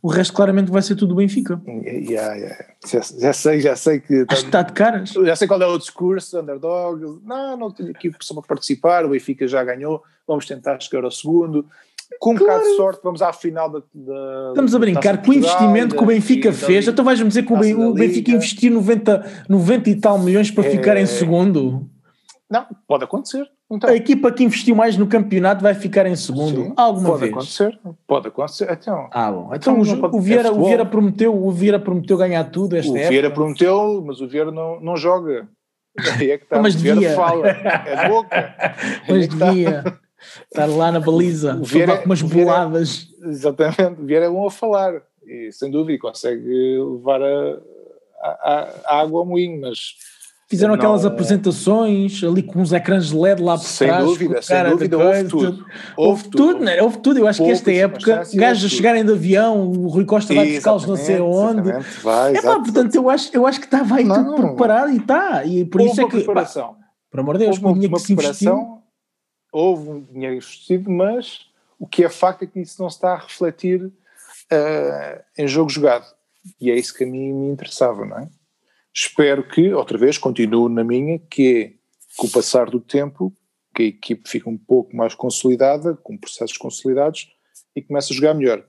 o 0.00 0.08
resto 0.08 0.32
claramente 0.32 0.70
vai 0.70 0.82
ser 0.82 0.94
tudo 0.94 1.16
Benfica. 1.16 1.60
Yeah, 1.66 2.34
yeah. 2.34 2.64
Já, 2.86 3.00
já, 3.18 3.32
sei, 3.32 3.60
já 3.60 3.74
sei 3.74 4.00
que. 4.00 4.24
Acho 4.28 4.42
que 4.42 4.46
está 4.46 4.62
de 4.62 4.72
caras. 4.72 5.10
Já 5.10 5.34
sei 5.34 5.48
qual 5.48 5.60
é 5.60 5.66
o 5.66 5.76
discurso, 5.76 6.38
underdog. 6.38 7.20
Não, 7.24 7.56
não 7.56 7.70
tenho 7.70 7.90
aqui 7.90 8.10
pessoa 8.10 8.40
para 8.40 8.48
participar. 8.48 9.04
O 9.04 9.08
Benfica 9.08 9.48
já 9.48 9.64
ganhou. 9.64 10.02
Vamos 10.26 10.46
tentar 10.46 10.80
chegar 10.80 11.04
ao 11.04 11.10
segundo. 11.10 11.66
Com 12.20 12.34
um 12.34 12.36
claro. 12.36 12.52
bocado 12.52 12.70
de 12.70 12.76
sorte, 12.76 13.00
vamos 13.02 13.20
à 13.20 13.32
final 13.32 13.68
da. 13.68 13.80
da 13.92 14.48
Estamos 14.50 14.74
a 14.74 14.78
brincar 14.78 15.20
com 15.20 15.32
o 15.32 15.34
investimento 15.34 15.96
que 15.96 16.02
o 16.02 16.06
Benfica 16.06 16.52
fez. 16.52 16.86
Então 16.86 17.04
vais-me 17.04 17.26
dizer 17.26 17.44
que 17.44 17.52
o, 17.52 17.92
Benfica 17.92 18.30
investiu 18.30 18.72
90, 18.72 19.44
90 19.48 19.90
e 19.90 19.94
tal 19.96 20.18
milhões 20.20 20.50
para 20.50 20.66
é... 20.66 20.70
ficar 20.70 20.96
em 20.96 21.06
segundo. 21.06 21.90
Não, 22.50 22.66
pode 22.86 23.04
acontecer. 23.04 23.48
Então. 23.70 23.90
A 23.90 23.96
equipa 23.96 24.30
que 24.30 24.44
investiu 24.44 24.76
mais 24.76 24.96
no 24.96 25.08
campeonato 25.08 25.60
vai 25.60 25.74
ficar 25.74 26.06
em 26.06 26.14
segundo. 26.14 26.66
Sim, 26.66 26.72
Alguma 26.76 27.08
pode 27.10 27.20
vez. 27.20 27.32
acontecer. 27.32 27.80
Pode 28.06 28.28
acontecer. 28.28 28.70
Então, 28.70 29.08
ah, 29.10 29.32
bom. 29.32 29.50
Então, 29.52 29.80
então 29.80 29.94
o, 29.94 30.00
pode, 30.00 30.16
o, 30.16 30.20
Vieira, 30.20 30.48
é 30.48 30.52
o, 30.52 30.64
Vieira 30.64 30.86
prometeu, 30.86 31.34
o 31.34 31.50
Vieira 31.50 31.80
prometeu 31.80 32.16
ganhar 32.16 32.44
tudo 32.44 32.76
esta 32.76 32.92
O 32.92 32.96
época. 32.96 33.10
Vieira 33.10 33.30
prometeu, 33.30 34.04
mas 34.06 34.20
o 34.20 34.28
Vieira 34.28 34.52
não, 34.52 34.80
não 34.80 34.96
joga. 34.96 35.48
Aí 36.20 36.30
é 36.30 36.38
que 36.38 36.44
está. 36.44 36.62
Mas 36.62 36.76
o 36.76 36.78
Vieira 36.78 37.00
devia. 37.00 37.16
fala. 37.16 37.48
É 37.48 38.08
boca. 38.08 38.54
Mas 39.08 39.24
é 39.24 39.26
devia. 39.26 39.98
Estar 40.44 40.66
lá 40.66 40.90
na 40.92 41.00
baliza, 41.00 41.56
o 41.56 41.64
Vieira, 41.64 41.98
com 41.98 42.06
umas 42.06 42.22
boladas. 42.22 43.08
Exatamente. 43.22 44.00
O 44.00 44.04
Vieira 44.06 44.26
é 44.26 44.30
bom 44.30 44.46
a 44.46 44.50
falar. 44.50 45.02
E 45.26 45.50
sem 45.52 45.70
dúvida 45.70 45.98
consegue 45.98 46.78
levar 46.78 47.20
a, 47.20 47.58
a, 48.22 48.68
a 48.86 49.00
água 49.00 49.20
ao 49.20 49.26
moinho, 49.26 49.60
mas 49.60 49.94
Fizeram 50.48 50.74
não, 50.74 50.78
aquelas 50.78 51.04
apresentações 51.04 52.22
ali 52.22 52.40
com 52.40 52.60
uns 52.60 52.72
ecrãs 52.72 53.08
de 53.08 53.16
LED 53.16 53.42
lá 53.42 53.58
por 53.58 53.64
sem 53.64 53.88
trás. 53.88 54.04
Dúvida, 54.04 54.40
sem 54.40 54.64
dúvida, 54.70 54.96
houve 54.96 55.24
tudo. 55.24 55.66
Houve 55.96 56.22
tudo. 56.22 56.36
tudo, 56.36 56.64
né? 56.64 56.82
houve 56.82 56.98
tudo. 56.98 57.18
Eu 57.18 57.26
acho 57.26 57.38
Poucos, 57.38 57.60
que 57.60 57.70
esta 57.70 57.84
época, 57.84 58.22
gajos 58.32 58.72
a 58.72 58.76
chegarem 58.76 59.04
de 59.04 59.10
avião, 59.10 59.68
o 59.68 59.88
Rui 59.88 60.04
Costa 60.04 60.32
vai 60.32 60.52
buscá-los 60.52 60.86
não 60.86 60.94
sei 60.94 61.18
onde. 61.18 61.72
Vai, 62.00 62.36
é 62.36 62.42
pá, 62.42 62.60
portanto, 62.60 62.94
eu 62.94 63.10
acho, 63.10 63.30
eu 63.34 63.44
acho 63.44 63.58
que 63.58 63.66
estava 63.66 63.96
aí 63.96 64.04
não, 64.04 64.36
tudo 64.36 64.46
preparado 64.48 64.92
e 64.92 64.98
está. 64.98 65.44
E 65.44 65.64
por 65.64 65.80
houve 65.80 65.92
isso 65.92 66.00
é 66.00 66.04
que. 66.04 66.16
Preparação. 66.18 66.74
Pá, 66.74 66.86
por 67.10 67.20
amor 67.20 67.38
de 67.38 67.44
Deus, 67.44 67.56
houve 67.56 67.66
uma, 67.66 67.88
uma 67.88 67.98
que 67.98 68.14
preparação, 68.14 68.82
houve 69.52 69.90
um 69.90 70.00
dinheiro 70.00 70.36
investido, 70.36 70.88
mas 70.90 71.46
o 71.76 71.88
que 71.88 72.04
é 72.04 72.08
facto 72.08 72.42
é 72.42 72.46
que 72.46 72.60
isso 72.60 72.80
não 72.80 72.86
está 72.86 73.14
a 73.14 73.18
refletir 73.18 73.82
uh, 73.82 75.22
em 75.36 75.48
jogo 75.48 75.70
jogado. 75.70 76.06
E 76.60 76.70
é 76.70 76.76
isso 76.76 76.94
que 76.94 77.02
a 77.02 77.06
mim 77.06 77.32
me 77.32 77.48
interessava, 77.48 78.04
não 78.04 78.18
é? 78.18 78.28
Espero 78.98 79.46
que, 79.46 79.74
outra 79.74 79.98
vez, 79.98 80.16
continue 80.16 80.72
na 80.72 80.82
minha, 80.82 81.18
que 81.18 81.54
é, 81.54 81.72
com 82.16 82.28
o 82.28 82.30
passar 82.30 82.70
do 82.70 82.80
tempo, 82.80 83.30
que 83.74 83.82
a 83.82 83.86
equipe 83.86 84.26
fique 84.26 84.48
um 84.48 84.56
pouco 84.56 84.96
mais 84.96 85.14
consolidada, 85.14 85.94
com 85.96 86.16
processos 86.16 86.56
consolidados, 86.56 87.30
e 87.74 87.82
comece 87.82 88.14
a 88.14 88.16
jogar 88.16 88.32
melhor. 88.32 88.66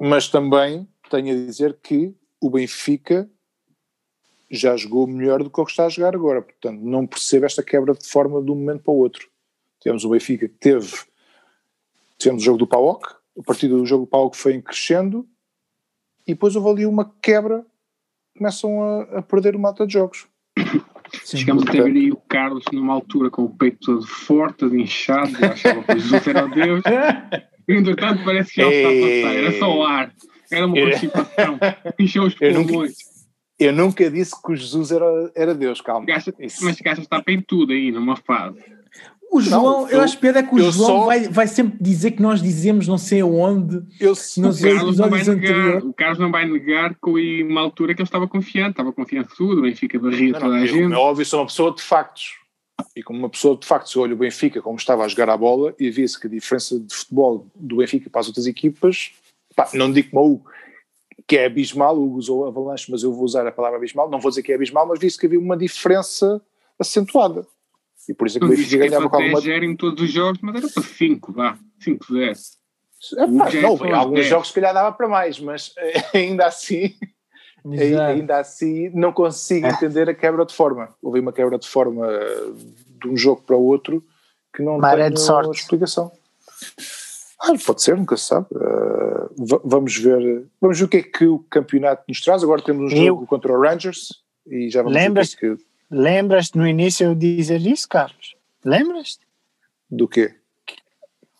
Mas 0.00 0.28
também 0.28 0.88
tenho 1.10 1.34
a 1.34 1.44
dizer 1.44 1.76
que 1.82 2.14
o 2.40 2.50
Benfica 2.50 3.28
já 4.48 4.76
jogou 4.76 5.08
melhor 5.08 5.42
do 5.42 5.50
que 5.50 5.60
o 5.60 5.64
que 5.64 5.72
está 5.72 5.86
a 5.86 5.88
jogar 5.88 6.14
agora. 6.14 6.40
Portanto, 6.40 6.80
não 6.80 7.04
percebo 7.04 7.44
esta 7.44 7.64
quebra 7.64 7.94
de 7.94 8.06
forma 8.06 8.40
de 8.40 8.50
um 8.52 8.54
momento 8.54 8.84
para 8.84 8.92
o 8.92 8.98
outro. 8.98 9.28
Temos 9.80 10.04
o 10.04 10.10
Benfica 10.10 10.46
que 10.46 10.54
teve, 10.54 10.92
tivemos 12.16 12.42
o 12.42 12.44
jogo 12.44 12.58
do 12.58 12.66
PAOK, 12.66 13.16
a 13.40 13.42
partir 13.42 13.66
do 13.66 13.84
jogo 13.84 14.04
do 14.04 14.08
PAOK 14.08 14.36
foi 14.36 14.62
crescendo 14.62 15.28
e 16.26 16.34
depois 16.34 16.54
houve 16.54 16.70
ali 16.70 16.86
uma 16.86 17.12
quebra, 17.20 17.66
começam 18.36 18.82
a, 18.82 19.18
a 19.18 19.22
perder 19.22 19.56
o 19.56 19.58
mata 19.58 19.86
de 19.86 19.94
jogos. 19.94 20.26
Sim, 21.24 21.38
Chegamos 21.38 21.66
a 21.66 21.70
ver 21.70 21.84
aí 21.84 22.10
o 22.10 22.16
Carlos 22.16 22.64
numa 22.72 22.94
altura 22.94 23.30
com 23.30 23.42
o 23.42 23.50
peito 23.50 23.78
todo 23.84 24.06
forte, 24.06 24.58
todo 24.58 24.76
inchado, 24.76 25.32
achava 25.44 25.82
que 25.82 25.98
Jesus 25.98 26.26
era 26.26 26.46
Deus. 26.46 26.82
Entretanto, 27.68 28.24
parece 28.24 28.54
que 28.54 28.62
já 28.62 28.68
está 28.68 28.88
a 28.88 28.92
passar, 28.92 29.36
era 29.36 29.58
só 29.58 29.76
o 29.76 29.84
ar, 29.84 30.12
era 30.50 30.66
uma 30.66 30.74
constipação, 30.74 31.58
encheu 31.98 32.22
os 32.24 32.34
pulmões. 32.34 32.96
Eu 33.58 33.72
nunca 33.72 34.10
disse 34.10 34.32
que 34.42 34.52
o 34.52 34.56
Jesus 34.56 34.90
era, 34.90 35.04
era 35.36 35.54
Deus, 35.54 35.80
calma. 35.80 36.06
Gasta, 36.06 36.34
mas 36.38 36.80
gasta 36.80 37.02
está 37.02 37.22
bem 37.24 37.40
tudo 37.40 37.72
aí, 37.72 37.92
numa 37.92 38.16
fase. 38.16 38.58
O 39.32 39.40
João, 39.40 39.62
não, 39.62 39.88
eu, 39.88 39.96
eu, 39.96 40.00
acho 40.02 40.18
piada 40.18 40.40
é 40.40 40.42
que 40.42 40.54
o 40.54 40.58
João 40.58 40.72
só... 40.72 41.06
vai, 41.06 41.26
vai 41.26 41.46
sempre 41.46 41.78
dizer 41.80 42.10
que 42.10 42.20
nós 42.20 42.42
dizemos 42.42 42.86
não 42.86 42.98
sei 42.98 43.22
aonde. 43.22 43.82
Eu, 43.98 44.10
nos 44.10 44.62
episódios 44.62 45.26
anteriores. 45.26 45.84
O 45.84 45.94
Carlos 45.94 46.18
não 46.18 46.30
vai 46.30 46.46
negar 46.46 46.90
que 46.90 47.08
houve 47.08 47.42
uma 47.42 47.62
altura 47.62 47.94
que 47.94 48.02
ele 48.02 48.06
estava 48.06 48.28
confiante, 48.28 48.72
estava 48.72 48.92
confiante 48.92 49.30
de 49.30 49.36
tudo, 49.36 49.60
o 49.60 49.62
Benfica 49.62 49.98
barria 49.98 50.34
toda 50.34 50.54
a 50.54 50.66
gente. 50.66 50.92
É 50.92 50.96
óbvio, 50.96 51.24
sou 51.24 51.40
uma 51.40 51.46
pessoa 51.46 51.74
de 51.74 51.80
factos. 51.80 52.34
E 52.94 53.02
como 53.02 53.20
uma 53.20 53.30
pessoa 53.30 53.56
de 53.56 53.66
factos, 53.66 53.94
eu 53.94 54.02
olho 54.02 54.14
o 54.14 54.18
Benfica 54.18 54.60
como 54.60 54.76
estava 54.76 55.02
a 55.02 55.08
jogar 55.08 55.30
a 55.30 55.36
bola 55.36 55.74
e 55.80 55.90
via-se 55.90 56.20
que 56.20 56.26
a 56.26 56.30
diferença 56.30 56.78
de 56.78 56.94
futebol 56.94 57.46
do 57.54 57.76
Benfica 57.76 58.10
para 58.10 58.20
as 58.20 58.26
outras 58.26 58.46
equipas, 58.46 59.12
pá, 59.56 59.66
não 59.72 59.90
digo 59.90 60.10
como 60.10 60.44
que 61.26 61.38
é 61.38 61.46
abismal, 61.46 61.96
o 61.96 62.12
usou 62.12 62.46
Avalanche, 62.46 62.90
mas 62.90 63.02
eu 63.02 63.14
vou 63.14 63.24
usar 63.24 63.46
a 63.46 63.52
palavra 63.52 63.78
abismal, 63.78 64.10
não 64.10 64.20
vou 64.20 64.30
dizer 64.30 64.42
que 64.42 64.52
é 64.52 64.56
abismal, 64.56 64.86
mas 64.86 64.98
disse 64.98 65.18
que 65.18 65.24
havia 65.24 65.40
uma 65.40 65.56
diferença 65.56 66.42
acentuada. 66.78 67.46
E 68.08 68.14
por 68.14 68.26
isso 68.26 68.38
é 68.38 68.40
que 68.40 68.46
o 68.46 68.48
Benfica 68.48 68.78
ganhava 68.78 69.08
com 69.08 69.16
alguma... 69.16 69.40
em 69.40 69.76
todos 69.76 70.02
os 70.02 70.10
jogos, 70.10 70.40
mas 70.42 70.56
era 70.56 70.68
para 70.68 70.82
5, 70.82 71.32
vá, 71.32 71.58
5 71.80 72.12
10. 72.12 72.62
É, 73.16 73.26
não, 73.26 73.86
em 73.86 73.92
alguns 73.92 74.14
10. 74.14 74.26
jogos 74.26 74.48
se 74.48 74.54
calhar 74.54 74.74
dava 74.74 74.92
para 74.92 75.08
mais, 75.08 75.38
mas 75.40 75.74
ainda 76.14 76.46
assim, 76.46 76.94
ainda 77.64 78.38
assim 78.38 78.90
não 78.90 79.12
consigo 79.12 79.66
entender 79.66 80.08
a 80.08 80.14
quebra 80.14 80.44
de 80.44 80.54
forma. 80.54 80.88
Houve 81.02 81.20
uma 81.20 81.32
quebra 81.32 81.58
de 81.58 81.68
forma 81.68 82.06
de 83.00 83.08
um 83.08 83.16
jogo 83.16 83.42
para 83.42 83.56
o 83.56 83.64
outro 83.64 84.04
que 84.54 84.62
não 84.62 84.78
Maré 84.78 85.04
tem 85.04 85.14
de 85.14 85.20
sorte. 85.20 85.58
explicação. 85.58 86.12
Ah, 87.40 87.54
pode 87.66 87.82
ser, 87.82 87.96
nunca 87.96 88.16
se 88.16 88.26
sabe. 88.26 88.46
Uh, 88.52 89.60
vamos 89.64 89.96
ver. 89.96 90.46
Vamos 90.60 90.78
ver 90.78 90.84
o 90.84 90.88
que 90.88 90.96
é 90.98 91.02
que 91.02 91.26
o 91.26 91.40
campeonato 91.50 92.04
nos 92.08 92.20
traz. 92.20 92.44
Agora 92.44 92.62
temos 92.62 92.92
um 92.92 92.96
eu, 92.96 93.06
jogo 93.06 93.26
contra 93.26 93.52
o 93.52 93.60
Rangers 93.60 94.22
e 94.46 94.70
já 94.70 94.82
vamos 94.82 94.96
lembras, 94.96 95.34
ver 95.34 95.34
o 95.34 95.38
que 95.38 95.46
é 95.46 95.56
que... 95.56 95.71
Lembras-te 95.92 96.56
no 96.56 96.66
início 96.66 97.04
eu 97.04 97.14
dizer 97.14 97.60
isso, 97.66 97.86
Carlos? 97.86 98.34
Lembras-te? 98.64 99.26
Do 99.90 100.08
quê? 100.08 100.34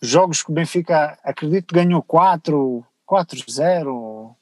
Jogos 0.03 0.43
que 0.43 0.51
o 0.51 0.55
Benfica, 0.55 1.19
acredito 1.25 1.75
ganhou 1.75 2.03
4, 2.03 2.85
4-0 3.09 4.35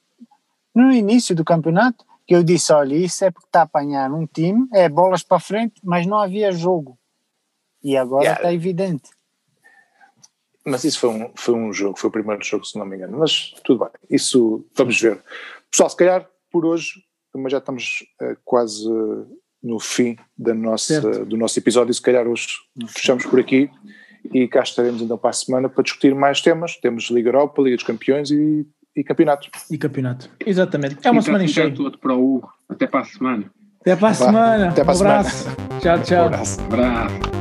no 0.75 0.93
início 0.93 1.33
do 1.37 1.45
campeonato, 1.45 2.05
que 2.27 2.35
eu 2.35 2.43
disse, 2.43 2.73
olha, 2.73 2.97
isso 2.97 3.25
é 3.25 3.31
porque 3.31 3.47
está 3.47 3.61
a 3.61 3.63
apanhar 3.63 4.11
um 4.13 4.27
time, 4.27 4.67
é 4.73 4.89
bolas 4.89 5.23
para 5.23 5.39
frente, 5.39 5.81
mas 5.85 6.07
não 6.07 6.19
havia 6.19 6.51
jogo. 6.51 6.99
E 7.81 7.97
agora 7.97 8.25
yeah. 8.25 8.41
está 8.41 8.53
evidente. 8.53 9.11
Mas 10.65 10.83
isso 10.83 10.99
foi 10.99 11.11
um, 11.11 11.31
foi 11.37 11.55
um 11.55 11.73
jogo, 11.73 11.97
foi 11.97 12.09
o 12.09 12.13
primeiro 12.13 12.43
jogo, 12.45 12.65
se 12.65 12.77
não 12.77 12.85
me 12.85 12.97
engano. 12.97 13.17
Mas 13.17 13.53
tudo 13.63 13.85
bem, 13.85 13.93
isso 14.11 14.67
vamos 14.75 15.01
ver. 15.01 15.23
Pessoal, 15.71 15.89
se 15.89 15.97
calhar 15.97 16.29
por 16.51 16.67
hoje, 16.67 17.05
mas 17.33 17.53
já 17.53 17.59
estamos 17.59 18.05
uh, 18.21 18.37
quase 18.45 18.89
uh, 18.89 19.39
no 19.63 19.79
fim 19.79 20.17
da 20.37 20.55
nossa, 20.55 21.25
do 21.25 21.37
nosso 21.37 21.59
episódio, 21.59 21.93
se 21.93 22.01
calhar 22.01 22.27
hoje 22.27 22.49
fechamos 22.89 23.27
por 23.27 23.39
aqui 23.41 23.71
e 24.33 24.47
cá 24.49 24.63
estaremos 24.63 25.01
então 25.01 25.17
para 25.17 25.31
a 25.31 25.35
semana 25.35 25.69
para 25.69 25.83
discutir 25.83 26.15
mais 26.15 26.41
temas. 26.41 26.77
Temos 26.77 27.11
Liga 27.11 27.29
Europa, 27.29 27.63
Liga 27.63 27.77
dos 27.77 27.85
Campeões 27.85 28.31
e, 28.31 28.67
e 28.97 29.05
Campeonato. 29.05 29.49
E 29.71 29.79
Campeonato, 29.79 30.31
exatamente. 30.45 30.97
É 31.03 31.11
uma 31.11 31.23
semana 31.23 31.45
encheia. 31.45 31.73
para 32.01 32.15
o 32.15 32.37
Hugo. 32.37 32.51
Até 32.69 32.87
para 32.87 33.01
a 33.01 33.05
semana. 33.05 33.51
Até 33.81 33.97
para 33.97 34.09
a 34.09 34.15
semana. 34.15 34.69
Até 34.69 34.85
para 34.85 34.95
um 34.95 34.97
a 34.97 35.01
abraço. 35.01 35.45
semana. 35.45 35.81
Tchau, 35.81 36.03
tchau. 36.03 36.23
Um 36.23 36.27
abraço. 36.27 36.61
Um 36.61 36.65
abraço. 36.65 37.39